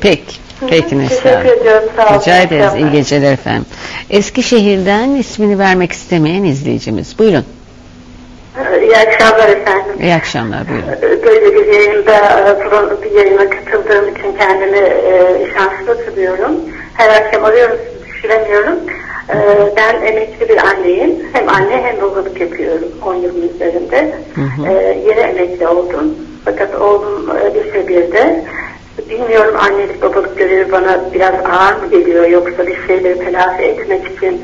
Peki. 0.00 0.36
Peki 0.68 0.98
Neslihan. 0.98 1.42
Teşekkür 1.42 1.60
ediyorum. 1.60 1.88
Sağ 1.96 2.08
olun. 2.10 2.20
Rica 2.20 2.42
ederiz. 2.42 2.74
İyi 2.76 2.90
geceler 2.90 3.32
efendim. 3.32 3.64
Eskişehir'den 4.10 5.10
ismini 5.10 5.58
vermek 5.58 5.92
istemeyen 5.92 6.44
izleyicimiz. 6.44 7.18
Buyurun. 7.18 7.44
İyi 8.82 8.96
akşamlar 8.96 9.48
efendim. 9.48 9.94
İyi 10.00 10.14
akşamlar. 10.14 10.68
Buyurun. 10.68 11.22
Böyle 11.24 11.54
bir 11.54 11.66
yayında 11.66 12.14
e, 13.00 13.02
bir 13.02 13.10
yayına 13.10 13.50
katıldığım 13.50 14.08
için 14.08 14.36
kendimi 14.38 14.78
e, 14.78 15.46
şanslı 15.54 16.06
tutuyorum. 16.06 16.52
Her 16.94 17.22
akşam 17.22 17.44
arıyorum 17.44 17.76
düşüremiyorum. 18.08 18.78
E, 19.28 19.36
ben 19.76 19.94
emekli 20.02 20.48
bir 20.48 20.56
anneyim. 20.56 21.10
Hem 21.32 21.48
anne 21.48 21.82
hem 21.82 22.00
babalık 22.00 22.40
yapıyorum 22.40 22.88
10 23.06 23.14
yılın 23.14 23.48
üzerinde. 23.54 24.14
Hı 24.34 24.40
hı. 24.40 24.68
Yeni 25.08 25.20
emekli 25.20 25.68
oldum. 25.68 26.14
Fakat 26.44 26.74
oğlum 26.74 27.30
lise 27.54 27.80
1'de. 27.80 28.44
Bilmiyorum 29.10 29.54
annelik 29.58 30.02
babalık 30.02 30.38
görevi 30.38 30.72
bana 30.72 31.00
biraz 31.14 31.34
ağır 31.34 31.82
mı 31.82 31.90
geliyor 31.90 32.26
yoksa 32.26 32.66
bir 32.66 32.86
şeyleri 32.86 33.18
telafi 33.18 33.62
etmek 33.62 34.06
için 34.16 34.40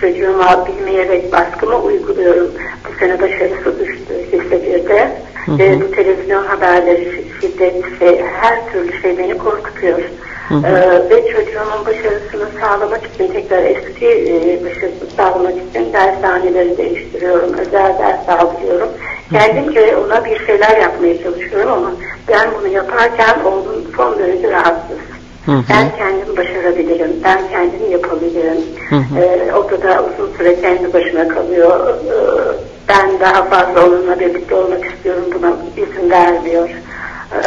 çocuğuma 0.00 0.66
bilmeyerek 0.66 1.32
baskımı 1.32 1.82
uyguluyorum. 1.82 2.50
Bu 2.88 2.98
sene 2.98 3.20
başarısı 3.20 3.80
düştü 3.80 4.14
lise 4.32 4.56
1'de. 4.56 5.12
Ve 5.48 5.80
bu 5.80 5.90
televizyon 5.90 6.44
haberleri, 6.44 7.24
şiddet, 7.40 7.98
şey, 7.98 8.22
her 8.22 8.72
türlü 8.72 9.00
şey 9.02 9.18
beni 9.18 9.38
korkutuyor. 9.38 9.98
Hı 10.48 10.54
hı. 10.54 10.66
Ee, 10.66 11.10
ve 11.10 11.32
çocuğumun 11.32 11.86
başarısını 11.86 12.60
sağlamak 12.60 13.00
için 13.14 13.32
tekrar 13.32 13.62
eski 13.62 14.06
e, 14.06 14.64
başarısını 14.64 15.10
sağlamak 15.16 15.54
için 15.70 15.92
dershaneleri 15.92 16.78
değiştiriyorum. 16.78 17.52
Özel 17.52 17.98
ders 17.98 18.26
sağlıyorum. 18.26 18.88
Kendimce 19.32 19.96
ona 19.96 20.24
bir 20.24 20.46
şeyler 20.46 20.76
yapmaya 20.76 21.22
çalışıyorum 21.22 21.72
ama 21.72 21.92
ben 22.28 22.48
bunu 22.58 22.68
yaparken 22.68 23.40
oğlum 23.44 23.84
son 23.96 24.18
derece 24.18 24.50
rahatsız. 24.50 24.98
Hı 25.46 25.52
hı. 25.52 25.62
Ben 25.70 25.96
kendim 25.96 26.36
başarabilirim, 26.36 27.12
ben 27.24 27.38
kendim 27.50 27.90
yapabilirim. 27.90 28.58
Hı 28.88 28.96
hı. 28.96 29.18
Ee, 29.18 29.52
odada 29.54 30.04
uzun 30.04 30.36
süre 30.36 30.60
kendi 30.60 30.92
başına 30.92 31.28
kalıyor. 31.28 31.88
Ee, 31.88 32.12
ben 32.88 33.20
daha 33.20 33.44
fazla 33.44 33.86
onunla 33.86 34.20
birlikte 34.20 34.54
olmak 34.54 34.84
istiyorum, 34.84 35.24
buna 35.34 35.52
izin 35.76 36.10
vermiyor. 36.10 36.68
Ee, 36.68 36.97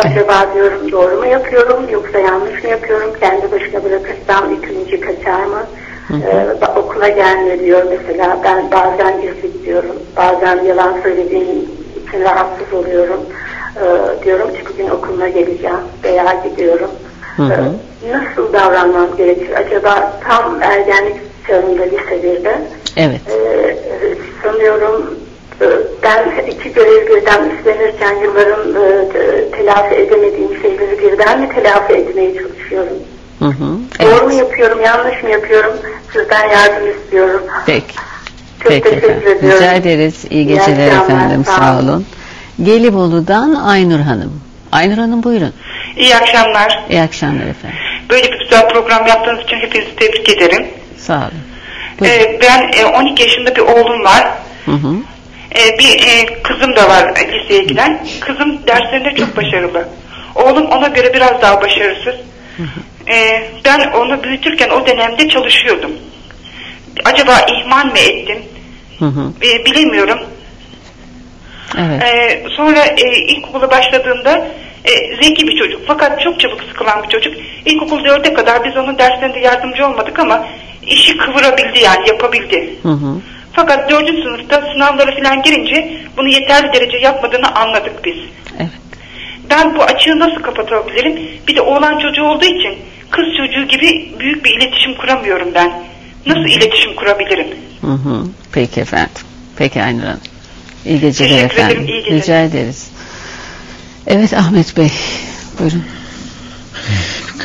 acaba 0.04 0.54
diyorum 0.54 0.92
doğru 0.92 1.18
mu 1.18 1.26
yapıyorum 1.26 1.90
yoksa 1.92 2.20
yanlış 2.20 2.64
mı 2.64 2.70
yapıyorum? 2.70 3.14
Kendi 3.20 3.52
başına 3.52 3.84
bırakırsam 3.84 4.54
ikinci 4.54 5.00
kaçar 5.00 5.44
mı? 5.44 5.64
Ee, 6.12 6.80
okula 6.80 7.08
gelme 7.10 7.60
diyor 7.60 7.84
mesela. 7.90 8.38
Ben 8.44 8.72
bazen 8.72 9.22
gizli 9.22 9.54
gidiyorum. 9.54 9.96
Bazen 10.18 10.64
yalan 10.64 11.02
söylediğim 11.04 11.70
için 12.08 12.22
rahatsız 12.24 12.74
oluyorum. 12.74 13.20
Ee, 13.78 14.24
diyorum 14.26 14.54
ki 14.54 14.60
bugün 14.74 14.90
okuluna 14.90 15.30
geleceğim 15.30 15.76
veya 16.04 16.44
gidiyorum. 16.50 16.92
Hı 17.38 17.44
hı. 17.44 17.74
Ee, 18.06 18.12
nasıl 18.12 18.54
davranmam 18.54 19.18
gerekir? 19.18 19.50
Acaba 19.56 20.14
tam 20.28 20.62
ergenlik 20.62 21.16
çağında 21.48 21.84
lise 21.84 22.16
1'de. 22.24 22.58
Evet. 22.98 23.22
Ee, 23.30 23.78
sanıyorum 24.44 25.21
ben 26.04 26.46
iki 26.52 26.74
görev 26.74 27.08
birden 27.08 27.50
üstlenirken 27.50 28.16
yılların 28.16 28.70
e, 28.76 29.52
telafi 29.52 29.96
edemediğim 29.96 30.62
şeyleri 30.62 31.00
birden 31.00 31.42
mi 31.42 31.50
telafi 31.56 31.94
etmeye 31.94 32.34
çalışıyorum? 32.34 32.98
Hı 33.40 33.46
hı. 33.46 33.78
Evet. 34.00 34.12
Doğru 34.12 34.26
mu 34.26 34.34
yapıyorum, 34.34 34.82
yanlış 34.82 35.24
mı 35.24 35.30
yapıyorum? 35.30 35.74
Sizden 36.14 36.50
yardım 36.50 36.92
istiyorum. 36.92 37.42
Peki. 37.66 37.96
Çok 38.64 38.72
Peki 38.72 38.84
teşekkür 38.84 39.08
efendim. 39.10 39.28
ediyorum. 39.38 39.58
Rica 39.58 39.74
ederiz. 39.74 40.26
İyi 40.30 40.48
geceler 40.48 40.92
İyi 40.92 41.02
efendim. 41.04 41.46
Sağ, 41.46 41.52
Sağ 41.52 41.80
olun. 41.80 42.06
Gelibolu'dan 42.64 43.54
Aynur 43.56 44.00
Hanım. 44.00 44.42
Aynur 44.72 44.98
Hanım 44.98 45.24
buyurun. 45.24 45.54
İyi 45.98 46.16
akşamlar. 46.16 46.86
İyi 46.90 47.02
akşamlar 47.02 47.46
efendim. 47.48 47.78
Böyle 48.10 48.32
bir 48.32 48.40
güzel 48.40 48.70
program 48.70 49.08
yaptığınız 49.08 49.44
için 49.44 49.58
hepinizi 49.58 49.96
tebrik 49.96 50.30
ederim. 50.30 50.68
Sağ 50.98 51.18
olun. 51.18 51.52
Ee, 52.06 52.40
ben 52.42 52.72
e, 52.82 52.86
12 52.86 53.24
yaşında 53.24 53.56
bir 53.56 53.62
oğlum 53.62 54.04
var. 54.04 54.28
Hı 54.66 54.72
hı. 54.72 54.96
Ee, 55.56 55.80
bir 55.80 56.08
e, 56.08 56.42
kızım 56.44 56.76
da 56.76 56.90
var 56.90 57.14
liseye 57.34 57.64
giden. 57.64 58.06
Kızım 58.20 58.68
derslerinde 58.68 59.16
çok 59.16 59.38
başarılı. 59.38 59.88
Oğlum 60.36 60.66
ona 60.66 60.88
göre 60.88 61.14
biraz 61.14 61.42
daha 61.42 61.62
başarısız. 61.62 62.16
Ee, 63.08 63.44
ben 63.66 63.92
onu 63.92 64.24
büyütürken 64.24 64.70
o 64.70 64.88
dönemde 64.88 65.30
çalışıyordum. 65.30 65.92
Acaba 67.06 67.40
ihmal 67.40 67.86
mi 67.86 68.00
ettim? 68.00 68.44
Hı 69.00 69.06
hı. 69.06 69.34
Ee, 69.44 69.66
bilemiyorum. 69.66 70.20
Evet. 71.78 72.04
Ee, 72.04 72.44
sonra 72.50 72.86
e, 72.86 73.18
ilkokula 73.18 73.72
başladığında 73.72 74.48
e, 74.86 75.16
zeki 75.24 75.48
bir 75.48 75.58
çocuk 75.58 75.82
fakat 75.88 76.22
çok 76.22 76.40
çabuk 76.40 76.64
sıkılan 76.64 77.04
bir 77.04 77.10
çocuk. 77.10 77.34
İlkokul 77.66 78.00
4'e 78.00 78.34
kadar 78.34 78.64
biz 78.64 78.78
onun 78.78 78.98
derslerinde 78.98 79.40
yardımcı 79.40 79.88
olmadık 79.88 80.20
ama 80.20 80.48
işi 80.82 81.18
kıvırabildi 81.18 81.80
yani 81.80 82.10
yapabildi. 82.10 82.76
Hı 82.84 82.90
hı. 82.90 83.16
Fakat 83.54 83.92
4. 83.92 84.08
sınıfta 84.08 84.62
sınavlara 84.74 85.16
falan 85.16 85.42
girince 85.42 85.98
bunu 86.18 86.28
yeterli 86.28 86.74
derece 86.74 86.98
yapmadığını 86.98 87.56
anladık 87.56 88.06
biz. 88.06 88.16
Evet. 88.60 88.70
Ben 89.50 89.76
bu 89.76 89.84
açığı 89.84 90.20
nasıl 90.20 90.42
kapatabilirim? 90.42 91.20
Bir 91.48 91.56
de 91.56 91.62
oğlan 91.62 92.00
çocuğu 92.00 92.24
olduğu 92.24 92.46
için 92.46 92.78
kız 93.12 93.26
çocuğu 93.38 93.68
gibi 93.68 94.12
büyük 94.20 94.46
bir 94.46 94.52
iletişim 94.62 94.96
kuramıyorum 94.96 95.50
ben. 95.56 95.72
Nasıl 96.26 96.46
iletişim 96.46 96.96
kurabilirim? 96.96 97.48
Hı 97.82 97.92
hı. 97.92 98.24
Peki 98.54 98.82
efendim. 98.82 99.12
Peki 99.58 99.84
Aynur 99.84 100.04
Hanım. 100.04 100.20
İyi 100.86 101.00
geceler 101.00 101.30
Teşekkür 101.30 101.46
efendim. 101.56 101.78
Ederim, 101.78 101.88
iyi 101.94 102.04
geceler. 102.04 102.22
Rica 102.22 102.42
ederiz. 102.42 102.92
Evet 104.08 104.34
Ahmet 104.34 104.78
Bey. 104.78 104.92
Buyurun. 105.60 105.84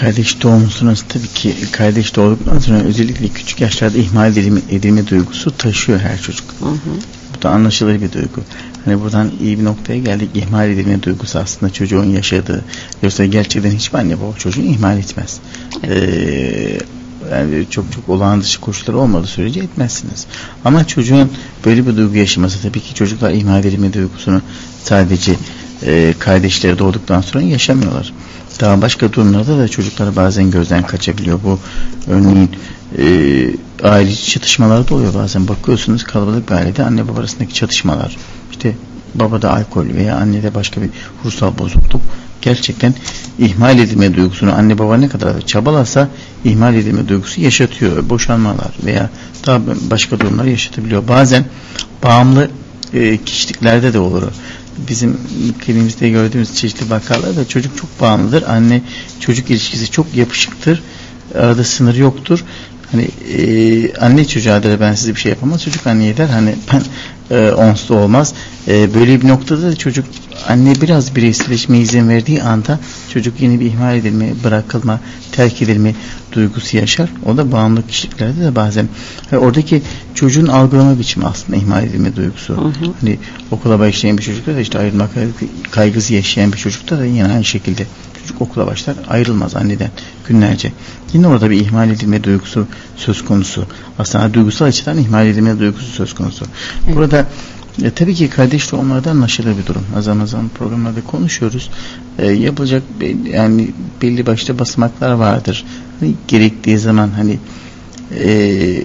Kardeş 0.01 0.43
doğum 0.43 0.71
sonrası 0.71 1.09
tabii 1.09 1.29
ki 1.29 1.55
kardeş 1.73 2.17
doğduktan 2.17 2.59
sonra 2.59 2.79
özellikle 2.79 3.29
küçük 3.29 3.61
yaşlarda 3.61 3.99
ihmal 3.99 4.33
edilme, 4.33 4.61
edilme 4.71 5.07
duygusu 5.07 5.57
taşıyor 5.57 6.01
her 6.01 6.21
çocuk. 6.21 6.45
Hı 6.61 6.67
hı. 6.67 6.77
Bu 7.39 7.43
da 7.43 7.51
anlaşılır 7.51 8.03
bir 8.03 8.13
duygu. 8.13 8.41
Hani 8.85 9.01
buradan 9.01 9.31
iyi 9.41 9.59
bir 9.59 9.65
noktaya 9.65 9.99
geldik. 9.99 10.31
İhmal 10.35 10.71
edilme 10.71 11.03
duygusu 11.03 11.39
aslında 11.39 11.73
çocuğun 11.73 12.05
yaşadığı. 12.05 12.65
Yoksa 13.03 13.25
gerçekten 13.25 13.71
hiçbir 13.71 13.99
anne 13.99 14.21
baba 14.21 14.37
çocuğunu 14.39 14.65
ihmal 14.65 14.99
etmez. 14.99 15.41
Ee, 15.85 16.79
yani 17.33 17.67
çok 17.71 17.93
çok 17.93 18.09
olağan 18.09 18.41
dışı 18.41 18.61
koşulları 18.61 18.99
olmadığı 18.99 19.27
sürece 19.27 19.61
etmezsiniz. 19.61 20.27
Ama 20.65 20.87
çocuğun 20.87 21.33
böyle 21.65 21.87
bir 21.87 21.97
duygu 21.97 22.17
yaşaması 22.17 22.63
tabii 22.63 22.81
ki 22.81 22.95
çocuklar 22.95 23.31
ihmal 23.31 23.65
edilme 23.65 23.93
duygusunu 23.93 24.43
sadece 24.85 25.33
e, 25.83 26.15
kardeşleri 26.19 26.79
doğduktan 26.79 27.21
sonra 27.21 27.45
yaşamıyorlar. 27.45 28.13
Daha 28.61 28.83
başka 28.83 29.13
durumlarda 29.13 29.59
da 29.59 29.69
çocuklar 29.69 30.17
bazen 30.17 30.51
gözden 30.51 30.87
kaçabiliyor. 30.87 31.41
Bu 31.45 31.59
örneğin 32.07 32.51
e, 32.99 33.07
aile 33.89 34.15
çatışmaları 34.15 34.89
da 34.89 34.95
oluyor 34.95 35.15
bazen. 35.15 35.49
Bakıyorsunuz 35.49 36.05
kalabalık 36.05 36.51
bir 36.51 36.55
ailede 36.55 36.85
anne 36.85 37.09
baba 37.09 37.21
arasındaki 37.21 37.55
çatışmalar. 37.55 38.17
İşte 38.51 38.75
babada 39.15 39.53
alkol 39.53 39.87
veya 39.87 40.17
annede 40.17 40.55
başka 40.55 40.83
bir 40.83 40.91
ruhsal 41.25 41.59
bozukluk 41.59 42.03
gerçekten 42.43 42.95
ihmal 43.39 43.79
edilme 43.79 44.15
duygusunu 44.15 44.55
anne 44.55 44.79
baba 44.79 44.97
ne 44.97 45.09
kadar 45.09 45.41
çabalasa 45.41 46.09
ihmal 46.45 46.75
edilme 46.75 47.09
duygusu 47.09 47.41
yaşatıyor. 47.41 48.11
Boşanmalar 48.11 48.71
veya 48.85 49.11
daha 49.47 49.61
başka 49.91 50.21
durumlar 50.21 50.45
yaşatabiliyor. 50.45 51.09
Bazen 51.09 51.45
bağımlı 52.03 52.51
e, 52.97 53.25
kişiliklerde 53.25 53.93
de 53.93 53.99
olur. 53.99 54.23
Bizim 54.89 55.19
kliniğimizde 55.67 56.11
gördüğümüz 56.11 56.55
çeşitli 56.55 56.91
vakalarda 56.91 57.49
çocuk 57.49 57.77
çok 57.77 58.01
bağımlıdır. 58.01 58.43
Anne 58.43 58.83
çocuk 59.21 59.51
ilişkisi 59.51 59.91
çok 59.91 60.15
yapışıktır. 60.15 60.83
Arada 61.35 61.65
sınır 61.65 61.95
yoktur. 61.95 62.45
Hani 62.93 63.09
e, 63.39 63.95
anne 63.95 64.25
çocuğa 64.25 64.63
der 64.63 64.81
ben 64.81 64.95
size 64.95 65.15
bir 65.15 65.21
şey 65.21 65.31
yapamam. 65.31 65.59
Çocuk 65.59 65.87
anneye 65.87 66.17
der 66.17 66.29
hani 66.29 66.55
ben 66.73 66.83
e, 67.37 67.53
onsuz 67.53 67.91
olmaz. 67.91 68.35
E, 68.69 68.95
böyle 68.95 69.21
bir 69.21 69.29
noktada 69.29 69.63
da 69.63 69.77
çocuk 69.77 70.05
anne 70.49 70.75
biraz 70.83 71.17
bireyselleşme 71.17 71.79
izin 71.79 72.09
verdiği 72.09 72.43
anda 72.43 72.79
çocuk 73.13 73.41
yeni 73.41 73.61
bir 73.61 73.67
ihmal 73.67 73.97
edilme, 73.97 74.33
bırakılma, 74.45 75.01
terk 75.33 75.63
edilme 75.63 75.95
duygusu 76.37 76.77
yaşar. 76.77 77.11
O 77.27 77.37
da 77.37 77.53
bağımlı 77.53 77.87
kişiliklerde 77.87 78.41
de 78.41 78.55
bazen 78.55 78.89
yani 79.33 79.45
oradaki 79.45 79.83
çocuğun 80.15 80.47
algılama 80.47 80.99
biçimi 80.99 81.27
aslında 81.27 81.57
ihmal 81.57 81.85
edilme 81.85 82.17
duygusu. 82.17 82.57
Hı 82.57 82.61
hı. 82.61 82.93
Hani 83.01 83.19
okula 83.51 83.79
başlayan 83.79 84.19
bir 84.19 84.23
çocukta 84.23 84.55
da 84.55 84.61
işte 84.61 84.79
ayrılma 84.79 85.09
kaygısı 85.71 86.15
yaşayan 86.15 86.53
bir 86.53 86.59
çocukta 86.59 86.99
da 86.99 87.05
yine 87.05 87.25
aynı 87.27 87.45
şekilde 87.45 87.87
çocuk 88.27 88.43
okula 88.43 88.67
başlar 88.67 88.97
ayrılmaz 89.09 89.57
anneden 89.57 89.91
günlerce. 90.29 90.73
Yine 91.13 91.27
orada 91.29 91.51
bir 91.51 91.61
ihmal 91.61 91.91
edilme 91.91 92.25
duygusu 92.25 92.67
söz 92.97 93.25
konusu. 93.25 93.67
Aslında 93.99 94.35
duygusal 94.35 94.67
açıdan 94.67 94.99
ihmal 94.99 95.27
edilme 95.27 95.59
duygusu 95.59 95.87
söz 95.87 96.15
konusu. 96.15 96.45
Evet. 96.87 96.97
Burada 96.97 97.27
e, 97.83 97.91
tabii 97.91 98.15
ki 98.15 98.31
kardeş 98.31 98.73
doğumlarda 98.73 99.11
anlaşılır 99.11 99.59
bir 99.59 99.67
durum. 99.67 99.83
Azam 99.97 100.21
azam 100.21 100.49
programlarda 100.49 101.01
konuşuyoruz. 101.01 101.71
E, 102.19 102.27
yapılacak 102.27 102.83
yani 103.33 103.71
belli 104.03 104.27
başta 104.27 104.59
basamaklar 104.59 105.13
vardır. 105.13 105.65
Hani 106.01 106.15
gerektiği 106.29 106.79
zaman 106.79 107.09
hani 107.09 107.39
e, 108.19 108.83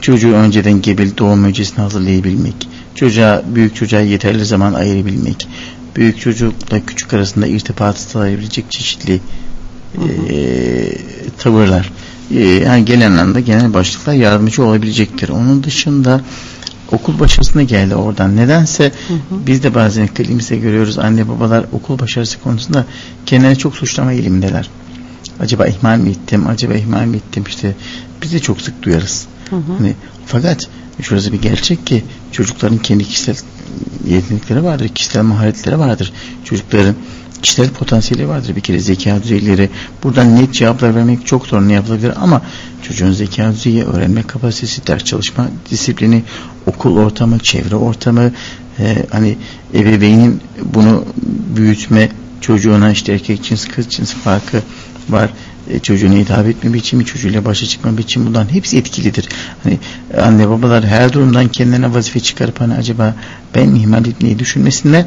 çocuğu 0.00 0.32
önceden 0.32 0.82
gebeli 0.82 1.18
doğum 1.18 1.44
öncesine 1.44 1.82
hazırlayabilmek, 1.84 2.68
çocuğa 2.94 3.42
büyük 3.54 3.76
çocuğa 3.76 4.00
yeterli 4.00 4.44
zaman 4.44 4.74
ayırabilmek, 4.74 5.48
büyük 5.96 6.20
çocukla 6.20 6.80
küçük 6.86 7.14
arasında 7.14 7.46
irtibatı 7.46 8.02
sağlayabilecek 8.02 8.70
çeşitli 8.70 9.20
hı 9.96 10.02
hı. 10.02 10.32
E, 10.32 10.92
tavırlar. 11.38 11.92
E, 12.34 12.40
yani 12.40 12.84
genel 12.84 13.06
anlamda 13.06 13.40
genel 13.40 13.74
başlıklar 13.74 14.12
yardımcı 14.12 14.64
olabilecektir. 14.64 15.28
Onun 15.28 15.64
dışında 15.64 16.20
okul 16.92 17.18
başarısına 17.18 17.62
geldi 17.62 17.94
oradan. 17.94 18.36
Nedense 18.36 18.84
hı 18.84 19.14
hı. 19.14 19.46
biz 19.46 19.62
de 19.62 19.74
bazen 19.74 20.06
kliniğimizde 20.06 20.56
görüyoruz 20.56 20.98
anne 20.98 21.28
babalar 21.28 21.64
okul 21.72 21.98
başarısı 21.98 22.40
konusunda 22.40 22.84
kendini 23.26 23.58
çok 23.58 23.76
suçlama 23.76 24.12
eğilimindeler. 24.12 24.70
Acaba 25.40 25.66
ihmal 25.66 25.98
mi 25.98 26.10
ettim? 26.10 26.46
Acaba 26.46 26.74
ihmal 26.74 27.04
mi 27.04 27.16
ettim? 27.16 27.44
İşte 27.48 27.74
biz 28.22 28.32
de 28.32 28.38
çok 28.38 28.60
sık 28.60 28.82
duyarız. 28.82 29.26
Hı 29.50 29.56
hı. 29.56 29.72
Hani, 29.78 29.94
fakat 30.26 30.68
şurası 31.02 31.32
bir 31.32 31.42
gerçek 31.42 31.86
ki 31.86 32.04
çocukların 32.32 32.78
kendi 32.78 33.04
kişisel 33.04 33.36
yetenekleri 34.06 34.64
vardır, 34.64 34.88
kişisel 34.88 35.22
maharetleri 35.22 35.78
vardır. 35.78 36.12
Çocukların 36.44 36.94
kişisel 37.42 37.70
potansiyeli 37.70 38.28
vardır 38.28 38.56
bir 38.56 38.60
kere 38.60 38.78
zeka 38.78 39.22
düzeyleri. 39.22 39.70
Buradan 40.02 40.36
net 40.36 40.54
cevaplar 40.54 40.94
vermek 40.94 41.26
çok 41.26 41.46
zor 41.46 41.60
ne 41.60 41.72
yapılabilir 41.72 42.12
ama 42.16 42.42
çocuğun 42.82 43.12
zeka 43.12 43.52
düzeyi, 43.52 43.84
öğrenme 43.84 44.22
kapasitesi, 44.22 44.86
ders 44.86 45.04
çalışma 45.04 45.48
disiplini, 45.70 46.22
okul 46.66 46.96
ortamı, 46.96 47.38
çevre 47.38 47.76
ortamı, 47.76 48.32
e, 48.78 49.06
hani 49.10 49.36
ebeveynin 49.74 50.40
bunu 50.74 51.04
büyütme, 51.56 52.08
çocuğuna 52.40 52.90
işte 52.90 53.12
erkek 53.12 53.42
cins, 53.44 53.68
kız 53.68 53.88
cins 53.88 54.14
farkı 54.14 54.62
var 55.12 55.30
e, 55.70 55.78
çocuğuna 55.78 56.14
hitap 56.14 56.46
etme 56.46 56.72
biçimi, 56.72 57.04
çocuğuyla 57.04 57.44
başa 57.44 57.66
çıkma 57.66 57.98
biçimi 57.98 58.26
bundan 58.26 58.52
hepsi 58.52 58.78
etkilidir. 58.78 59.28
Hani 59.64 59.78
anne 60.22 60.48
babalar 60.48 60.86
her 60.86 61.12
durumdan 61.12 61.48
kendilerine 61.48 61.94
vazife 61.94 62.20
çıkarıp 62.20 62.60
hani 62.60 62.74
acaba 62.74 63.14
ben 63.54 63.74
ihmal 63.74 64.06
etmeyi 64.06 64.38
düşünmesinler. 64.38 65.04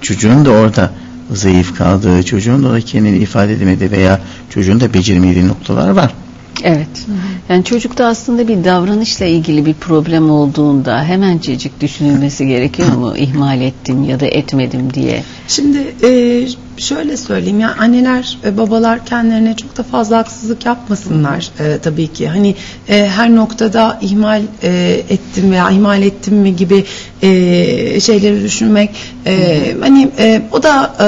Çocuğun 0.00 0.44
da 0.44 0.50
orada 0.50 0.90
zayıf 1.32 1.76
kaldığı, 1.76 2.22
çocuğun 2.22 2.64
da 2.64 2.80
kendini 2.80 3.18
ifade 3.18 3.52
edemediği 3.52 3.90
veya 3.90 4.20
çocuğun 4.50 4.80
da 4.80 4.94
beceremediği 4.94 5.48
noktalar 5.48 5.88
var. 5.88 6.14
Evet. 6.62 7.06
Yani 7.48 7.64
çocukta 7.64 8.06
aslında 8.06 8.48
bir 8.48 8.64
davranışla 8.64 9.24
ilgili 9.24 9.66
bir 9.66 9.74
problem 9.74 10.30
olduğunda 10.30 11.04
hemencecik 11.04 11.80
düşünülmesi 11.80 12.46
gerekiyor 12.46 12.92
mu? 12.92 13.16
İhmal 13.16 13.60
ettim 13.60 14.04
ya 14.04 14.20
da 14.20 14.26
etmedim 14.26 14.94
diye. 14.94 15.22
Şimdi 15.48 15.78
e, 16.02 16.42
şöyle 16.76 17.16
söyleyeyim 17.16 17.60
ya 17.60 17.74
anneler 17.78 18.38
e, 18.44 18.56
babalar 18.56 19.06
kendilerine 19.06 19.56
çok 19.56 19.76
da 19.76 19.82
fazla 19.82 20.18
haksızlık 20.18 20.66
yapmasınlar 20.66 21.50
e, 21.60 21.78
tabii 21.78 22.12
ki. 22.12 22.28
Hani 22.28 22.54
e, 22.88 23.08
her 23.08 23.34
noktada 23.34 23.98
ihmal 24.02 24.42
e, 24.62 25.02
ettim 25.08 25.52
veya 25.52 25.70
ihmal 25.70 26.02
ettim 26.02 26.34
mi 26.34 26.56
gibi 26.56 26.84
e, 27.22 28.00
şeyleri 28.00 28.42
düşünmek 28.42 28.90
e, 29.26 29.76
hani 29.80 30.08
e, 30.18 30.42
o 30.52 30.62
da 30.62 30.94
e, 31.00 31.06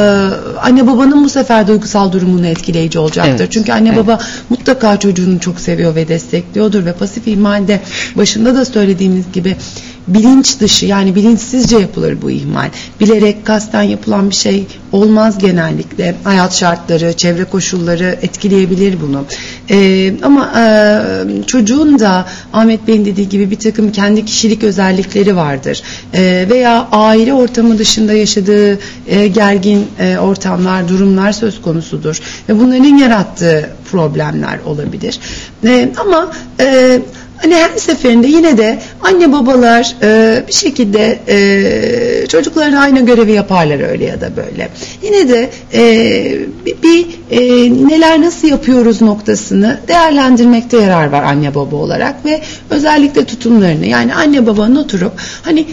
anne 0.61 0.87
babanın 0.87 1.25
bu 1.25 1.29
sefer 1.29 1.69
duygusal 1.69 2.13
durumunu 2.13 2.47
etkileyici 2.47 2.99
olacaktır. 2.99 3.35
Evet. 3.41 3.53
Çünkü 3.53 3.73
anne 3.73 3.89
evet. 3.89 3.99
baba 3.99 4.19
mutlaka 4.51 5.01
çocuğunu 5.01 5.41
çok 5.41 5.61
seviyor 5.61 5.95
ve 5.95 6.09
destekliyordur 6.09 6.85
ve 6.85 6.93
pasif 6.93 7.29
ihmalde 7.29 7.81
başında 8.17 8.55
da 8.55 8.65
söylediğimiz 8.65 9.33
gibi 9.33 9.57
bilinç 10.09 10.61
dışı 10.61 10.87
yani 10.87 11.15
bilinçsizce 11.15 11.79
yapılır 11.79 12.23
bu 12.23 12.31
ihmal. 12.31 12.71
Bilerek 13.01 13.47
kasten 13.47 13.83
yapılan 13.83 14.31
bir 14.31 14.35
şey 14.35 14.67
olmaz 14.93 15.39
genellikle. 15.39 16.15
Hayat 16.25 16.55
şartları, 16.55 17.13
çevre 17.13 17.45
koşulları 17.45 18.19
etkileyebilir 18.23 18.97
bunu. 19.01 19.25
Ee, 19.71 20.15
ama 20.23 20.53
e, 20.57 21.47
çocuğun 21.47 21.99
da 21.99 22.27
Ahmet 22.53 22.89
Bey'in 22.89 23.05
dediği 23.05 23.29
gibi 23.29 23.51
bir 23.51 23.59
takım 23.59 23.93
kendi 23.93 24.25
kişilik 24.25 24.63
özellikleri 24.65 25.37
vardır. 25.37 25.83
E, 26.15 26.47
veya 26.51 26.89
aile 26.93 27.33
ortamı 27.33 27.79
dışında 27.79 28.13
yaşadığı 28.13 28.79
e, 29.07 29.29
gergin 29.29 29.87
e, 29.99 30.19
ortamlar, 30.19 30.89
durumlar 30.89 31.33
söz 31.33 31.63
konusudur. 31.63 32.21
Ve 32.49 32.61
bunların 32.61 32.97
yarattığı 32.97 33.71
problemler 33.91 34.59
olabilir. 34.67 35.21
E, 35.65 35.93
ama 35.99 36.33
e, 36.61 37.01
Hani 37.43 37.55
her 37.55 37.79
seferinde 37.79 38.27
yine 38.27 38.59
de 38.59 38.79
anne 39.01 39.33
babalar 39.33 39.97
e, 40.03 40.43
bir 40.49 40.53
şekilde 40.53 41.19
e, 41.29 42.27
çocukların 42.27 42.77
aynı 42.77 43.07
görevi 43.07 43.33
yaparlar 43.33 43.91
öyle 43.91 44.05
ya 44.05 44.21
da 44.21 44.31
böyle. 44.37 44.69
Yine 45.03 45.29
de 45.29 45.51
e, 45.75 45.83
bir, 46.67 46.83
bir 46.83 47.07
e, 47.31 47.41
neler 47.89 48.21
nasıl 48.21 48.49
yapıyoruz 48.49 49.03
noktasını 49.03 49.81
değerlendirmekte 49.89 50.77
yarar 50.77 51.07
var 51.07 51.23
anne 51.23 51.55
baba 51.55 51.77
olarak 51.77 52.25
ve 52.25 52.41
özellikle 52.71 53.25
tutumlarını 53.25 53.87
yani 53.87 54.15
anne 54.15 54.47
babanın 54.47 54.77
oturup 54.77 55.13
hani 55.43 55.67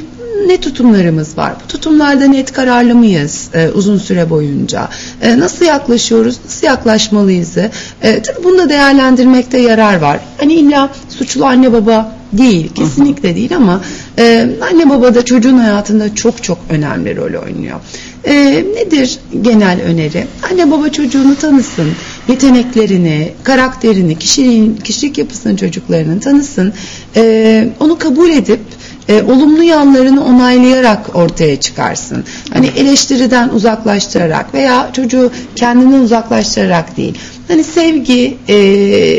ne 0.47 0.61
tutumlarımız 0.61 1.37
var? 1.37 1.53
Bu 1.63 1.67
tutumlarda 1.67 2.27
net 2.27 2.53
kararlı 2.53 2.95
mıyız 2.95 3.49
e, 3.53 3.69
uzun 3.69 3.97
süre 3.97 4.29
boyunca? 4.29 4.89
E, 5.21 5.39
nasıl 5.39 5.65
yaklaşıyoruz? 5.65 6.39
Nasıl 6.45 6.67
yaklaşmalıyız? 6.67 7.57
E, 7.57 7.71
tabii 8.01 8.43
bunu 8.43 8.57
da 8.57 8.69
değerlendirmekte 8.69 9.57
yarar 9.57 10.01
var. 10.01 10.19
Hani 10.37 10.53
illa 10.53 10.89
suçlu 11.09 11.45
anne 11.45 11.73
baba 11.73 12.15
değil, 12.33 12.73
kesinlikle 12.73 13.35
değil 13.35 13.55
ama 13.55 13.81
e, 14.19 14.49
anne 14.71 14.89
baba 14.89 15.15
da 15.15 15.25
çocuğun 15.25 15.57
hayatında 15.57 16.15
çok 16.15 16.43
çok 16.43 16.57
önemli 16.69 17.17
rol 17.17 17.43
oynuyor. 17.43 17.79
E, 18.23 18.63
nedir 18.75 19.19
genel 19.41 19.81
öneri? 19.81 20.27
Anne 20.51 20.71
baba 20.71 20.89
çocuğunu 20.89 21.35
tanısın, 21.35 21.91
yeteneklerini, 22.27 23.31
karakterini, 23.43 24.19
kişiliğin, 24.19 24.75
kişilik 24.75 25.17
yapısını 25.17 25.57
çocuklarının 25.57 26.19
tanısın, 26.19 26.73
e, 27.15 27.67
onu 27.79 27.97
kabul 27.97 28.29
edip 28.29 28.61
e, 29.09 29.21
olumlu 29.21 29.63
yanlarını 29.63 30.25
onaylayarak 30.25 31.15
ortaya 31.15 31.59
çıkarsın. 31.59 32.23
Hani 32.53 32.67
eleştiriden 32.67 33.49
uzaklaştırarak 33.49 34.53
veya 34.53 34.89
çocuğu 34.93 35.31
kendinden 35.55 35.99
uzaklaştırarak 35.99 36.97
değil. 36.97 37.13
Hani 37.47 37.63
sevgi 37.63 38.37
e, 38.47 38.55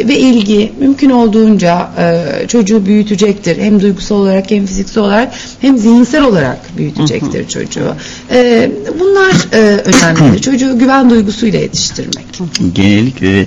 ve 0.09 0.18
ilgi 0.18 0.72
mümkün 0.80 1.11
olduğunca 1.11 1.91
e, 1.99 2.49
çocuğu 2.49 2.87
büyütecektir. 2.87 3.57
Hem 3.59 3.80
duygusal 3.80 4.16
olarak 4.16 4.51
hem 4.51 4.66
fiziksel 4.66 5.03
olarak 5.03 5.32
hem 5.61 5.78
zihinsel 5.78 6.22
olarak 6.22 6.59
büyütecektir 6.78 7.41
hı 7.41 7.45
hı. 7.45 7.49
çocuğu. 7.49 7.95
E, 8.30 8.70
bunlar 9.01 9.34
e, 9.53 9.59
önemli. 9.59 10.41
çocuğu 10.43 10.78
güven 10.78 11.11
duygusuyla 11.11 11.59
yetiştirmek. 11.59 12.26
Genellikle 12.74 13.47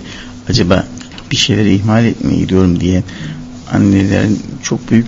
acaba 0.49 0.83
bir 1.31 1.37
şeyleri 1.37 1.75
ihmal 1.75 2.05
etmeye 2.05 2.35
gidiyorum 2.35 2.79
diye 2.79 3.03
annelerin 3.73 4.41
çok 4.63 4.91
büyük 4.91 5.07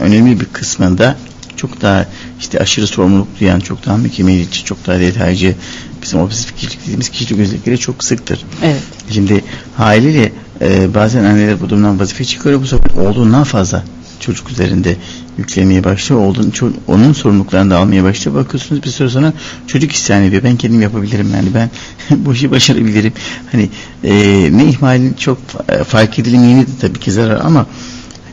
önemli 0.00 0.40
bir 0.40 0.44
kısmında 0.44 1.16
çok 1.56 1.82
daha 1.82 2.06
işte 2.40 2.60
aşırı 2.60 2.86
sorumluluk 2.86 3.40
duyan, 3.40 3.60
çok 3.60 3.86
daha 3.86 3.96
mükemmeliyetçi, 3.96 4.64
çok 4.64 4.86
daha 4.86 5.00
detaycı 5.00 5.54
bizim 6.02 6.20
obsesif 6.20 6.56
kişilik 6.56 6.82
dediğimiz 6.82 7.08
kişilik 7.08 7.40
özellikleri 7.40 7.78
çok 7.78 8.04
sıktır. 8.04 8.44
Evet. 8.62 8.82
Şimdi 9.10 9.44
haliyle 9.76 10.32
e, 10.60 10.94
bazen 10.94 11.24
anneler 11.24 11.60
bu 11.60 11.68
durumdan 11.68 12.00
vazife 12.00 12.24
çıkıyor 12.24 12.62
bu 12.62 12.66
sefer 12.66 12.90
olduğundan 12.90 13.44
fazla 13.44 13.84
çocuk 14.20 14.50
üzerinde 14.50 14.96
yüklemeye 15.38 15.84
başlıyor. 15.84 16.20
Olduğun, 16.20 16.52
onun 16.86 17.12
sorumluluklarını 17.12 17.70
da 17.70 17.78
almaya 17.78 18.04
başlıyor. 18.04 18.36
Bakıyorsunuz 18.36 18.82
bir 18.82 18.90
süre 18.90 19.08
sonra 19.08 19.32
çocuk 19.66 19.92
isyan 19.92 20.22
ediyor. 20.22 20.42
Ben 20.42 20.56
kendim 20.56 20.82
yapabilirim 20.82 21.30
yani 21.34 21.48
ben 21.54 21.70
bu 22.24 22.34
işi 22.34 22.50
başarabilirim. 22.50 23.12
Hani 23.52 23.68
e, 24.04 24.12
ne 24.52 24.64
ihmalin 24.64 25.12
çok 25.12 25.38
fark 25.86 26.18
edilmeyeni 26.18 26.62
de 26.62 26.70
tabii 26.80 26.98
ki 26.98 27.12
zarar 27.12 27.40
ama 27.44 27.66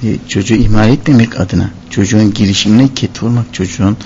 hani, 0.02 0.18
çocuğu 0.28 0.56
ihmal 0.56 0.90
etmemek 0.90 1.40
adına 1.40 1.70
çocuğun 1.90 2.34
gelişimine 2.34 2.88
ket 2.96 3.24
vurmak 3.24 3.54
çocuğun 3.54 3.98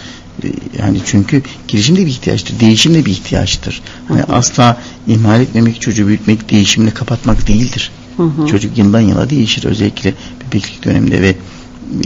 e, 0.44 0.48
yani 0.80 0.98
çünkü 1.06 1.42
gelişim 1.68 1.96
de 1.96 2.02
bir 2.02 2.12
ihtiyaçtır. 2.12 2.60
Değişim 2.60 2.94
de 2.94 3.06
bir 3.06 3.12
ihtiyaçtır. 3.12 3.82
Hani 4.08 4.24
asla 4.24 4.82
ihmal 5.08 5.42
etmemek, 5.42 5.82
çocuğu 5.82 6.08
büyütmek, 6.08 6.52
değişimini 6.52 6.92
kapatmak 6.92 7.48
değildir. 7.48 7.92
Hı 8.18 8.24
hı. 8.24 8.48
Çocuk 8.48 8.78
yıldan 8.78 9.02
yıla 9.02 9.30
değişir. 9.30 9.66
Özellikle 9.66 10.14
bebeklik 10.42 10.86
döneminde 10.86 11.22
ve 11.22 11.36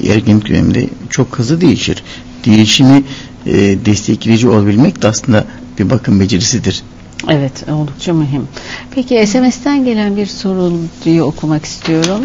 ergenlik 0.08 0.50
döneminde 0.50 0.88
çok 1.10 1.40
hızlı 1.40 1.62
değişir. 1.62 2.04
Değişimi 2.46 3.04
e, 3.46 3.54
destekleyici 3.86 4.50
olabilmek 4.50 5.02
de 5.02 5.08
aslında 5.08 5.46
bir 5.80 5.90
bakım 5.90 6.20
becerisidir. 6.20 6.84
Evet 7.30 7.70
oldukça 7.72 8.14
mühim. 8.14 8.48
Peki 8.96 9.28
SMS'ten 9.28 9.86
gelen 9.86 10.18
bir 10.18 10.26
soruyu 10.26 11.24
okumak 11.24 11.66
istiyorum. 11.66 12.22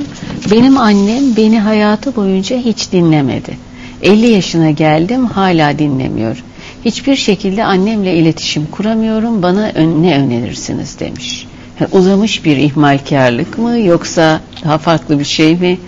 Benim 0.51 0.79
annem 0.79 1.37
beni 1.37 1.61
hayatı 1.61 2.17
boyunca 2.17 2.57
hiç 2.59 2.93
dinlemedi. 2.93 3.59
50 4.03 4.27
yaşına 4.27 4.71
geldim 4.71 5.27
hala 5.27 5.79
dinlemiyor. 5.79 6.45
Hiçbir 6.85 7.17
şekilde 7.17 7.65
annemle 7.65 8.17
iletişim 8.17 8.67
kuramıyorum. 8.67 9.43
Bana 9.43 9.67
ne 10.01 10.19
önerirsiniz 10.19 11.01
demiş. 11.01 11.47
Uzamış 11.93 12.45
bir 12.45 12.57
ihmalkarlık 12.57 13.59
mı 13.59 13.79
yoksa 13.79 14.41
daha 14.65 14.79
farklı 14.79 15.19
bir 15.19 15.25
şey 15.25 15.57
mi? 15.57 15.79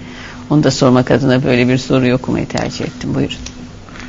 Onu 0.51 0.63
da 0.63 0.71
sormak 0.71 1.11
adına 1.11 1.45
böyle 1.45 1.69
bir 1.69 1.79
soru 1.79 2.15
okumayı 2.15 2.47
tercih 2.47 2.85
ettim. 2.85 3.15
Buyurun. 3.15 3.37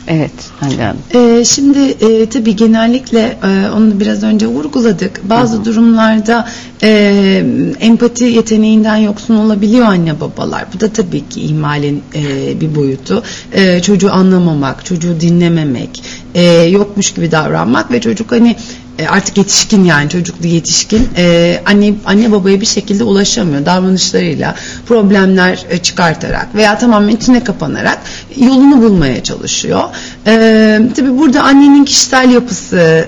Evet 0.08 0.32
Hande 0.60 0.84
Hanım. 0.84 1.02
Ee, 1.16 1.46
şimdi 1.46 1.80
e, 1.80 2.30
tabii 2.30 2.56
genellikle 2.56 3.38
e, 3.44 3.70
onu 3.70 4.00
biraz 4.00 4.24
önce 4.24 4.48
vurguladık. 4.48 5.30
Bazı 5.30 5.58
Hı. 5.58 5.66
durumlarda 5.66 6.48
e, 6.84 7.44
empati 7.80 8.24
yeteneğinden 8.26 8.96
yoksun 8.96 9.36
olabiliyor 9.36 9.86
anne 9.86 10.20
babalar. 10.20 10.66
Bu 10.76 10.80
da 10.80 10.90
tabii 10.94 11.30
ki 11.30 11.42
ihmalin 11.42 12.04
e, 12.16 12.62
bir 12.62 12.76
boyutu. 12.76 13.24
E, 13.52 13.82
çocuğu 13.82 14.12
anlamamak, 14.14 14.86
çocuğu 14.86 15.20
dinlememek, 15.20 16.04
e, 16.36 16.44
yokmuş 16.52 17.14
gibi 17.14 17.32
davranmak 17.32 17.92
ve 17.92 18.02
çocuk 18.02 18.32
hani 18.32 18.56
e, 19.00 19.08
artık 19.08 19.38
yetişkin 19.38 19.84
yani 19.84 20.10
çocuklu 20.10 20.48
yetişkin 20.48 21.10
e, 21.18 21.58
anne 21.66 21.94
anne 22.06 22.32
babaya 22.32 22.62
bir 22.62 22.66
şekilde 22.66 23.04
ulaşamıyor 23.04 23.66
davranışlarıyla 23.66 24.56
problemler 24.88 25.66
e, 25.70 25.78
çıkartarak 25.78 26.56
veya 26.56 26.78
tamamen 26.78 27.16
içine 27.16 27.44
kapanarak 27.44 28.00
yolunu 28.38 28.82
bulmaya 28.82 29.24
çalışıyor. 29.24 29.84
E, 30.28 30.80
tabii 30.96 31.18
burada 31.18 31.44
annenin 31.44 31.86
kişisel 31.86 32.30
yapısı, 32.32 33.06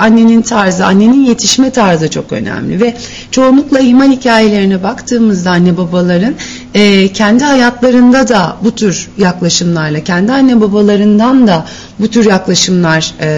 annenin 0.00 0.42
tarzı, 0.42 0.86
annenin 0.86 1.24
yetişme 1.24 1.70
tarzı 1.70 2.10
çok 2.10 2.32
önemli 2.32 2.80
ve 2.80 2.96
çoğunlukla 3.30 3.78
ihmal 3.80 4.12
hikayelerine 4.12 4.82
baktığımızda 4.82 5.50
anne 5.50 5.76
babaların 5.76 6.34
e, 6.76 7.12
kendi 7.12 7.44
hayatlarında 7.44 8.28
da 8.28 8.56
bu 8.64 8.74
tür 8.74 9.08
yaklaşımlarla, 9.18 10.04
kendi 10.04 10.32
anne 10.32 10.60
babalarından 10.60 11.46
da 11.46 11.66
bu 11.98 12.08
tür 12.08 12.26
yaklaşımlar 12.26 13.14
e, 13.20 13.28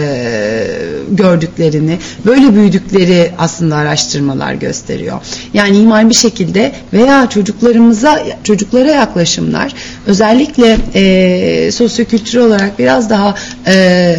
gördüklerini, 1.10 1.98
böyle 2.26 2.54
büyüdükleri 2.54 3.30
aslında 3.38 3.76
araştırmalar 3.76 4.54
gösteriyor. 4.54 5.20
Yani 5.54 5.76
ihmal 5.78 6.08
bir 6.08 6.14
şekilde 6.14 6.72
veya 6.92 7.28
çocuklarımıza, 7.30 8.22
çocuklara 8.44 8.90
yaklaşımlar 8.90 9.74
özellikle 10.06 10.76
e, 10.94 11.70
sosyokültürel 11.72 12.44
olarak 12.44 12.78
biraz 12.78 13.10
daha 13.10 13.34
e, 13.66 14.16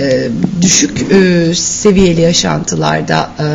düşük 0.62 1.12
e, 1.12 1.56
seviyeli 1.56 2.22
yaşantılarda 2.22 3.30
e, 3.40 3.46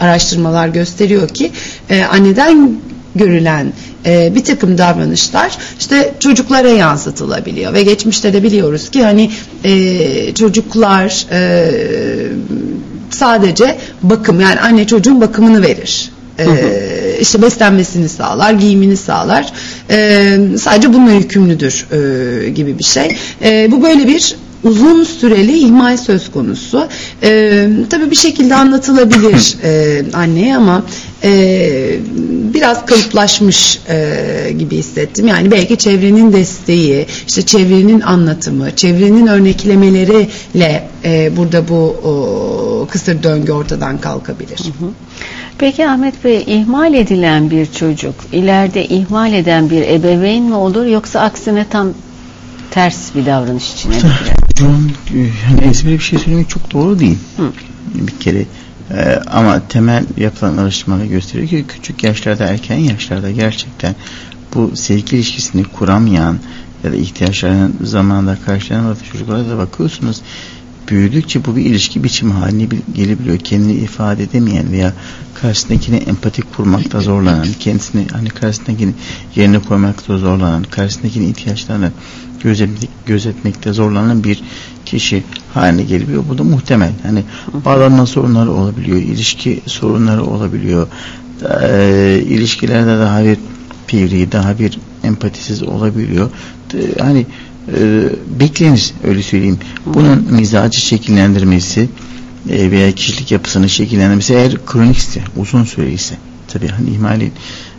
araştırmalar 0.00 0.68
gösteriyor 0.68 1.28
ki 1.28 1.52
e, 1.90 2.04
anneden 2.04 2.72
görülen 3.18 3.72
e, 4.06 4.34
bir 4.34 4.44
takım 4.44 4.78
davranışlar 4.78 5.58
işte 5.78 6.14
çocuklara 6.20 6.68
yansıtılabiliyor 6.68 7.72
ve 7.74 7.82
geçmişte 7.82 8.32
de 8.32 8.42
biliyoruz 8.42 8.90
ki 8.90 9.02
hani 9.02 9.30
e, 9.64 10.34
çocuklar 10.34 11.26
e, 11.32 11.70
sadece 13.10 13.78
bakım 14.02 14.40
yani 14.40 14.60
anne 14.60 14.86
çocuğun 14.86 15.20
bakımını 15.20 15.62
verir. 15.62 16.10
Ee, 16.38 17.18
işte 17.20 17.42
beslenmesini 17.42 18.08
sağlar, 18.08 18.52
giyimini 18.52 18.96
sağlar. 18.96 19.52
Ee, 19.90 20.38
sadece 20.58 20.94
bununla 20.94 21.12
yükümlüdür 21.12 21.86
e, 21.92 22.48
gibi 22.50 22.78
bir 22.78 22.84
şey. 22.84 23.16
E, 23.44 23.72
bu 23.72 23.82
böyle 23.82 24.06
bir 24.06 24.36
uzun 24.64 25.04
süreli 25.04 25.58
ihmal 25.58 25.96
söz 25.96 26.30
konusu. 26.30 26.88
E, 27.22 27.68
tabii 27.90 28.10
bir 28.10 28.16
şekilde 28.16 28.54
anlatılabilir 28.54 29.56
e, 29.64 30.02
anneye 30.12 30.56
ama 30.56 30.82
e, 31.24 31.70
biraz 32.54 32.86
kalıplaşmış 32.86 33.80
e, 33.88 34.52
gibi 34.58 34.76
hissettim. 34.76 35.26
Yani 35.26 35.50
belki 35.50 35.76
çevrenin 35.76 36.32
desteği, 36.32 37.06
işte 37.26 37.42
çevrenin 37.42 38.00
anlatımı, 38.00 38.76
çevrenin 38.76 39.26
örneklemeleriyle 39.26 40.88
e, 41.04 41.36
burada 41.36 41.68
bu 41.68 41.74
o, 41.74 42.86
kısır 42.90 43.22
döngü 43.22 43.52
ortadan 43.52 43.98
kalkabilir. 43.98 44.58
Hı 44.58 44.84
hı. 44.84 44.90
Peki 45.58 45.88
Ahmet 45.88 46.24
Bey 46.24 46.44
ihmal 46.46 46.94
edilen 46.94 47.50
bir 47.50 47.66
çocuk 47.66 48.14
ileride 48.32 48.84
ihmal 48.84 49.32
eden 49.32 49.70
bir 49.70 49.82
ebeveyn 49.82 50.44
mi 50.44 50.54
olur 50.54 50.86
yoksa 50.86 51.20
aksine 51.20 51.66
tam 51.70 51.92
ters 52.70 53.14
bir 53.14 53.26
davranış 53.26 53.72
içine 53.72 53.96
girer? 53.96 54.36
Çocuğun 54.54 54.92
yani 55.48 55.70
ezbere 55.70 55.94
bir 55.94 56.02
şey 56.02 56.18
söylemek 56.18 56.48
çok 56.48 56.72
doğru 56.72 56.98
değil. 56.98 57.18
Hı. 57.36 57.52
Bir 57.94 58.20
kere 58.20 58.44
ee, 58.90 59.20
ama 59.26 59.68
temel 59.68 60.04
yapılan 60.16 60.56
araştırmalar 60.56 61.04
gösteriyor 61.04 61.48
ki 61.48 61.64
küçük 61.68 62.04
yaşlarda 62.04 62.44
erken 62.44 62.76
yaşlarda 62.76 63.30
gerçekten 63.30 63.94
bu 64.54 64.76
sevgi 64.76 65.16
ilişkisini 65.16 65.64
kuramayan 65.64 66.38
ya 66.84 66.92
da 66.92 66.96
ihtiyaçlarının 66.96 67.76
zamanında 67.82 68.38
karşılanamadığı 68.46 69.04
çocuklara 69.12 69.48
da 69.48 69.58
bakıyorsunuz 69.58 70.22
büyüdükçe 70.88 71.44
bu 71.44 71.56
bir 71.56 71.64
ilişki 71.64 72.04
biçimi 72.04 72.32
haline 72.32 72.68
gelebiliyor. 72.94 73.38
Kendini 73.38 73.72
ifade 73.72 74.22
edemeyen 74.22 74.72
veya 74.72 74.92
karşısındakine 75.42 75.96
empati 75.96 76.42
kurmakta 76.42 77.00
zorlanan, 77.00 77.46
kendisini 77.60 78.06
hani 78.12 78.28
karşısındakini 78.28 78.92
yerine 79.36 79.58
koymakta 79.58 80.18
zorlanan, 80.18 80.62
karşısındakini 80.62 81.26
ihtiyaçlarını 81.26 81.92
gözetmek, 82.42 82.90
gözetmekte 83.06 83.72
zorlanan 83.72 84.24
bir 84.24 84.42
kişi 84.86 85.24
haline 85.54 85.82
geliyor. 85.82 86.24
Bu 86.28 86.38
da 86.38 86.44
muhtemel. 86.44 86.92
Hani 87.02 87.24
bağlanma 87.64 88.06
sorunları 88.06 88.52
olabiliyor, 88.52 88.98
ilişki 88.98 89.60
sorunları 89.66 90.24
olabiliyor. 90.24 90.88
Ee, 91.62 92.22
ilişkilerde 92.26 92.98
daha 92.98 93.24
bir 93.24 93.38
pivri, 93.86 94.32
daha 94.32 94.58
bir 94.58 94.78
empatisiz 95.04 95.62
olabiliyor. 95.62 96.30
Ee, 96.74 96.78
hani 97.00 97.26
e, 97.76 98.08
beklenir 98.40 98.92
öyle 99.04 99.22
söyleyeyim. 99.22 99.58
Bunun 99.86 100.32
mizacı 100.32 100.80
şekillendirmesi 100.80 101.88
e, 102.50 102.70
veya 102.70 102.92
kişilik 102.92 103.32
yapısını 103.32 103.68
şekillendirmesi 103.68 104.34
eğer 104.34 104.66
kronikse, 104.66 105.20
uzun 105.36 105.64
süre 105.64 105.90
ise 105.90 106.14
tabii 106.48 106.68
hani 106.68 106.90
ihmalin 106.90 107.32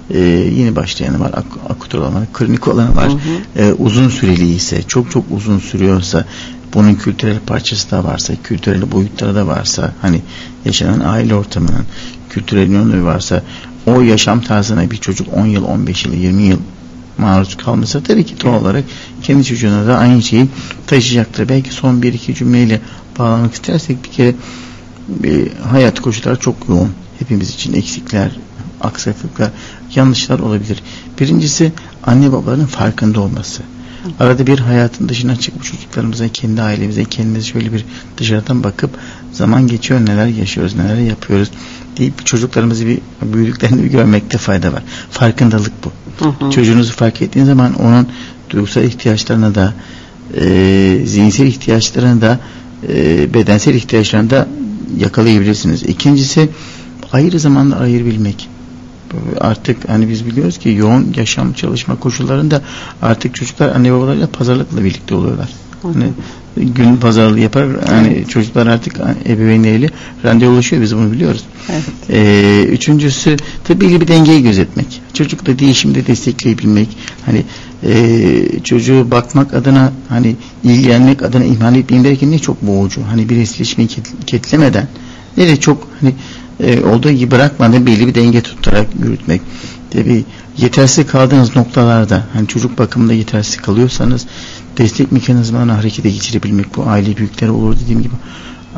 e, 0.09 0.19
yeni 0.19 0.75
başlayanı 0.75 1.19
var, 1.19 1.31
ak 1.33 1.45
akut 1.69 1.95
olan 1.95 2.15
var, 2.15 2.23
kronik 2.33 2.67
olanı 2.67 2.95
var. 2.95 3.09
Hı 3.09 3.13
hı. 3.13 3.63
E, 3.63 3.73
uzun 3.73 4.09
süreli 4.09 4.53
ise, 4.53 4.83
çok 4.83 5.11
çok 5.11 5.25
uzun 5.31 5.59
sürüyorsa, 5.59 6.25
bunun 6.73 6.95
kültürel 6.95 7.39
parçası 7.39 7.91
da 7.91 8.03
varsa, 8.03 8.33
kültürel 8.43 8.91
boyutları 8.91 9.35
da 9.35 9.47
varsa, 9.47 9.93
hani 10.01 10.21
yaşanan 10.65 10.99
aile 10.99 11.35
ortamının 11.35 11.85
kültürel 12.29 12.69
yönü 12.69 13.03
varsa, 13.03 13.43
o 13.85 14.01
yaşam 14.01 14.41
tarzına 14.41 14.91
bir 14.91 14.97
çocuk 14.97 15.27
10 15.33 15.45
yıl, 15.45 15.63
15 15.63 16.05
yıl, 16.05 16.13
20 16.13 16.43
yıl 16.43 16.59
maruz 17.19 17.57
kalmışsa 17.57 18.03
tabii 18.03 18.25
ki 18.25 18.35
doğal 18.43 18.61
olarak 18.61 18.83
kendi 19.23 19.43
çocuğuna 19.43 19.87
da 19.87 19.97
aynı 19.97 20.21
şeyi 20.21 20.47
taşıyacaktır. 20.87 21.49
Belki 21.49 21.73
son 21.73 22.01
bir 22.01 22.13
iki 22.13 22.35
cümleyle 22.35 22.81
bağlamak 23.19 23.53
istersek 23.53 24.03
bir 24.03 24.09
kere 24.09 24.35
bir 25.07 25.51
hayat 25.71 25.99
koşulları 25.99 26.39
çok 26.39 26.69
yoğun. 26.69 26.91
Hepimiz 27.19 27.49
için 27.49 27.73
eksikler, 27.73 28.31
aksaklıklar, 28.81 29.51
yanlışlar 29.95 30.39
olabilir. 30.39 30.83
Birincisi 31.19 31.71
anne 32.03 32.31
babaların 32.31 32.65
farkında 32.65 33.21
olması. 33.21 33.63
Arada 34.19 34.47
bir 34.47 34.59
hayatın 34.59 35.09
dışına 35.09 35.35
çıkıp 35.35 35.63
çocuklarımıza, 35.63 36.27
kendi 36.27 36.61
ailemize, 36.61 37.05
kendimize 37.05 37.45
şöyle 37.45 37.73
bir 37.73 37.85
dışarıdan 38.17 38.63
bakıp 38.63 38.89
zaman 39.31 39.67
geçiyor, 39.67 39.99
neler 40.05 40.27
yaşıyoruz, 40.27 40.75
neler 40.75 40.97
yapıyoruz 40.97 41.51
deyip 41.97 42.25
çocuklarımızı 42.25 42.87
bir 42.87 42.99
büyüdüklerini 43.21 43.83
bir 43.83 43.89
görmekte 43.89 44.37
fayda 44.37 44.73
var. 44.73 44.83
Farkındalık 45.11 45.73
bu. 45.85 45.91
Hı 46.25 46.29
hı. 46.29 46.51
Çocuğunuzu 46.51 46.93
fark 46.93 47.21
ettiğiniz 47.21 47.47
zaman 47.47 47.73
onun 47.73 48.07
duygusal 48.49 48.83
ihtiyaçlarına 48.83 49.55
da 49.55 49.73
e, 50.37 51.01
zihinsel 51.05 51.47
ihtiyaçlarına 51.47 52.21
da 52.21 52.39
e, 52.89 53.33
bedensel 53.33 53.75
ihtiyaçlarını 53.75 54.29
da 54.29 54.47
yakalayabilirsiniz. 54.97 55.83
İkincisi 55.83 56.49
ayrı 57.11 57.39
zamanda 57.39 57.77
ayırabilmek 57.77 58.49
artık 59.39 59.89
hani 59.89 60.09
biz 60.09 60.25
biliyoruz 60.25 60.57
ki 60.57 60.69
yoğun 60.69 61.13
yaşam 61.17 61.53
çalışma 61.53 61.95
koşullarında 61.95 62.61
artık 63.01 63.35
çocuklar 63.35 63.75
anne 63.75 63.93
babalarıyla 63.93 64.27
pazarlıkla 64.27 64.83
birlikte 64.83 65.15
oluyorlar. 65.15 65.49
Hani 65.83 66.11
gün 66.55 66.97
pazarlığı 66.97 67.39
yapar 67.39 67.67
hani 67.87 68.25
çocuklar 68.27 68.67
artık 68.67 68.99
ebeveynleriyle 69.25 69.89
randevulaşıyor 70.23 70.81
biz 70.81 70.95
bunu 70.95 71.11
biliyoruz. 71.11 71.43
Evet. 71.69 71.83
Ee, 72.09 72.63
üçüncüsü 72.71 73.37
tabii 73.63 74.01
bir 74.01 74.07
dengeyi 74.07 74.43
gözetmek. 74.43 75.01
Çocukla 75.13 75.59
değişimde 75.59 76.07
destekleyebilmek. 76.07 76.97
Hani 77.25 77.43
e, 77.83 78.63
çocuğu 78.63 79.11
bakmak 79.11 79.53
adına 79.53 79.91
hani 80.09 80.35
ilgilenmek 80.63 81.23
adına 81.23 81.43
ihmal 81.43 81.75
etmeyin 81.75 82.03
derken 82.03 82.31
ne 82.31 82.39
çok 82.39 82.61
boğucu. 82.61 83.01
Hani 83.09 83.29
bir 83.29 83.37
esleşmeyi 83.37 83.89
ketlemeden 84.25 84.87
ne 85.37 85.47
de 85.47 85.57
çok 85.57 85.87
hani 86.01 86.13
e, 86.59 86.83
olduğu 86.83 87.11
gibi 87.11 87.31
bırakmadan 87.31 87.85
belli 87.85 88.07
bir 88.07 88.15
denge 88.15 88.41
tutarak 88.41 88.87
yürütmek. 89.03 89.41
Tabi 89.91 90.25
yetersiz 90.57 91.07
kaldığınız 91.07 91.55
noktalarda 91.55 92.23
hani 92.33 92.47
çocuk 92.47 92.77
bakımında 92.77 93.13
yetersiz 93.13 93.57
kalıyorsanız 93.57 94.25
destek 94.77 95.11
mekanizmalarını 95.11 95.71
harekete 95.71 96.09
geçirebilmek 96.09 96.75
bu 96.77 96.83
aile 96.87 97.17
büyükleri 97.17 97.51
olur 97.51 97.75
dediğim 97.83 98.01
gibi 98.01 98.13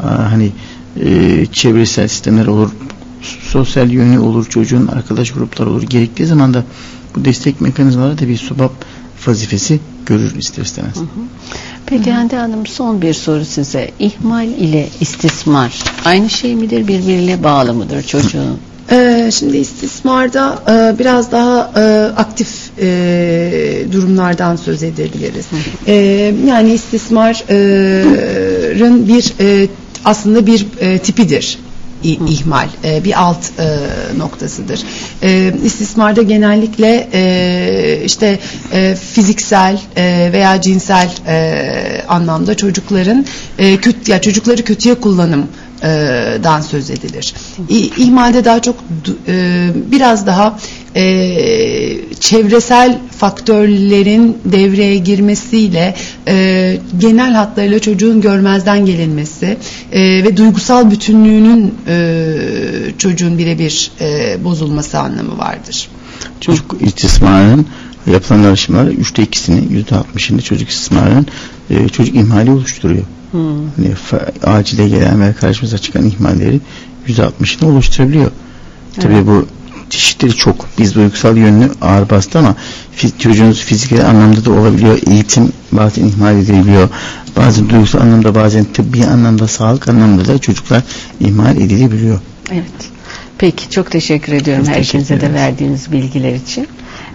hani 0.04 0.52
e, 1.00 1.46
çevresel 1.46 2.08
sistemler 2.08 2.46
olur 2.46 2.70
sosyal 3.42 3.92
yönü 3.92 4.20
olur 4.20 4.46
çocuğun 4.50 4.88
arkadaş 4.88 5.32
grupları 5.32 5.70
olur 5.70 5.82
gerektiği 5.84 6.26
zaman 6.26 6.54
da 6.54 6.64
bu 7.16 7.26
destek 7.26 7.62
mekanizmaları 7.62 8.18
da 8.20 8.28
bir 8.28 8.38
subap 8.38 8.72
vazifesi 9.28 9.80
görür 10.06 10.36
ister 10.36 10.64
istemez. 10.64 10.96
Hı 10.96 11.00
hı. 11.00 11.06
Peki 11.92 12.12
Hande 12.12 12.36
Hanım 12.36 12.66
son 12.66 13.02
bir 13.02 13.14
soru 13.14 13.46
size. 13.46 13.92
İhmal 14.00 14.48
ile 14.48 14.88
istismar 15.02 15.84
aynı 16.06 16.30
şey 16.30 16.56
midir? 16.56 16.88
Birbiriyle 16.88 17.44
bağlı 17.44 17.74
mıdır 17.74 18.04
çocuğun? 18.04 18.58
Ee, 18.92 19.30
şimdi 19.34 19.58
istismarda 19.58 20.64
e, 20.70 21.00
biraz 21.00 21.32
daha 21.32 21.72
e, 21.76 21.82
aktif 22.18 22.50
e, 22.82 23.86
durumlardan 23.92 24.56
söz 24.56 24.84
edebiliriz. 24.84 25.46
E, 25.88 25.94
yani 26.48 26.74
istismarın 26.74 29.08
bir 29.08 29.34
e, 29.40 29.68
aslında 30.06 30.46
bir 30.46 30.68
e, 30.80 31.00
tipidir 31.00 31.58
ihmal 32.04 32.68
e, 32.84 33.04
bir 33.04 33.22
alt 33.22 33.60
e, 33.60 33.78
noktasıdır. 34.18 34.84
E, 35.24 35.54
istismarda 35.64 36.22
genellikle 36.22 37.10
e, 37.14 38.02
işte 38.06 38.40
e, 38.74 38.96
fiziksel 38.96 39.80
e, 39.96 40.30
veya 40.34 40.62
cinsel 40.62 41.10
e, 41.28 42.06
anlamda 42.08 42.58
çocukların 42.58 43.26
e, 43.58 43.78
kötü 43.78 44.12
ya 44.12 44.22
çocukları 44.22 44.64
kötüye 44.64 44.96
kullanım 44.96 45.48
dan 46.44 46.62
söz 46.62 46.90
edilir. 46.90 47.34
İhmalde 47.98 48.46
daha 48.46 48.62
çok 48.62 48.76
biraz 49.92 50.28
daha 50.28 50.60
e, 50.96 51.98
çevresel 52.20 53.00
faktörlerin 53.18 54.38
devreye 54.46 54.98
girmesiyle 54.98 55.96
e, 56.28 56.78
genel 56.98 57.34
hatlarıyla 57.34 57.80
çocuğun 57.80 58.22
görmezden 58.22 58.86
gelinmesi 58.86 59.58
ve 59.94 60.38
duygusal 60.38 60.92
bütünlüğünün 60.92 61.74
çocuğun 62.98 63.38
birebir 63.38 63.92
bozulması 64.44 65.00
anlamı 65.00 65.38
vardır. 65.38 65.88
Çocuk 66.42 66.76
istismarının 66.80 67.66
yapılan 68.08 68.44
araştırmalar 68.44 68.88
üçte 68.88 69.24
ikisini 69.24 69.74
yüzde 69.74 69.96
altmışını 69.96 70.42
çocuk 70.42 70.70
istismarının 70.70 71.28
çocuk 71.92 72.16
ihmali 72.16 72.52
oluşturuyor. 72.52 73.04
Hmm. 73.32 73.42
Hani 73.76 73.94
acile 74.44 74.90
gelen 74.90 75.22
ve 75.22 75.34
karşımıza 75.34 75.78
çıkan 75.78 76.06
ihmallerin 76.06 76.62
%60'ını 77.08 77.66
oluşturabiliyor. 77.66 78.32
Evet. 78.94 79.04
Tabii 79.04 79.28
bu 79.28 79.48
çeşitleri 79.92 80.36
çok. 80.36 80.68
Biz 80.80 80.96
duygusal 80.96 81.38
yönünü 81.38 81.72
ağır 81.82 82.10
bastı 82.10 82.40
ama 82.40 82.56
çocuğunuz 83.20 83.60
fiziksel 83.60 84.10
anlamda 84.10 84.46
da 84.46 84.52
olabiliyor. 84.52 85.00
Eğitim 85.08 85.54
bazen 85.72 86.06
ihmal 86.06 86.38
edilebiliyor. 86.38 86.90
Bazen 87.38 87.70
duygusal 87.70 88.02
anlamda 88.02 88.36
bazen 88.36 88.64
tıbbi 88.64 89.06
anlamda 89.06 89.48
sağlık 89.48 89.88
anlamda 89.88 90.26
da 90.28 90.38
çocuklar 90.38 90.84
ihmal 91.20 91.58
edilebiliyor. 91.58 92.20
Evet. 92.52 92.92
Peki 93.38 93.70
çok 93.70 93.92
teşekkür 93.92 94.34
ediyorum 94.34 94.64
Biz 94.68 94.76
herkese 94.76 95.22
de 95.22 95.34
verdiğiniz 95.34 95.92
bilgiler 95.92 96.34
için. 96.34 96.68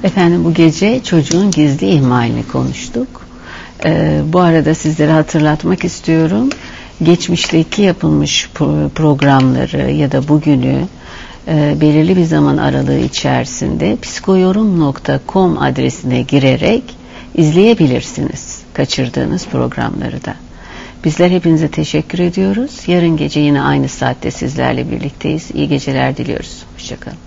Efendim 0.05 0.45
bu 0.45 0.55
gece 0.55 1.01
çocuğun 1.05 1.51
gizli 1.51 1.87
ihmalini 1.87 2.47
konuştuk. 2.47 3.27
Ee, 3.85 4.21
bu 4.27 4.41
arada 4.41 4.75
sizlere 4.75 5.13
hatırlatmak 5.13 5.85
istiyorum. 5.85 6.49
Geçmişteki 7.03 7.83
yapılmış 7.83 8.51
programları 8.95 9.91
ya 9.91 10.13
da 10.13 10.29
bugünü 10.29 10.89
e, 11.49 11.77
belirli 11.81 12.17
bir 12.17 12.25
zaman 12.25 12.57
aralığı 12.57 12.99
içerisinde 12.99 13.97
psikoyorum.com 14.03 15.59
adresine 15.59 16.23
girerek 16.23 16.83
izleyebilirsiniz 17.35 18.63
kaçırdığınız 18.73 19.47
programları 19.47 20.25
da. 20.25 20.35
Bizler 21.05 21.31
hepinize 21.31 21.69
teşekkür 21.69 22.19
ediyoruz. 22.19 22.81
Yarın 22.87 23.17
gece 23.17 23.41
yine 23.41 23.63
aynı 23.63 23.89
saatte 23.89 24.31
sizlerle 24.31 24.91
birlikteyiz. 24.91 25.51
İyi 25.55 25.69
geceler 25.69 26.17
diliyoruz. 26.17 26.65
Hoşçakalın. 26.75 27.19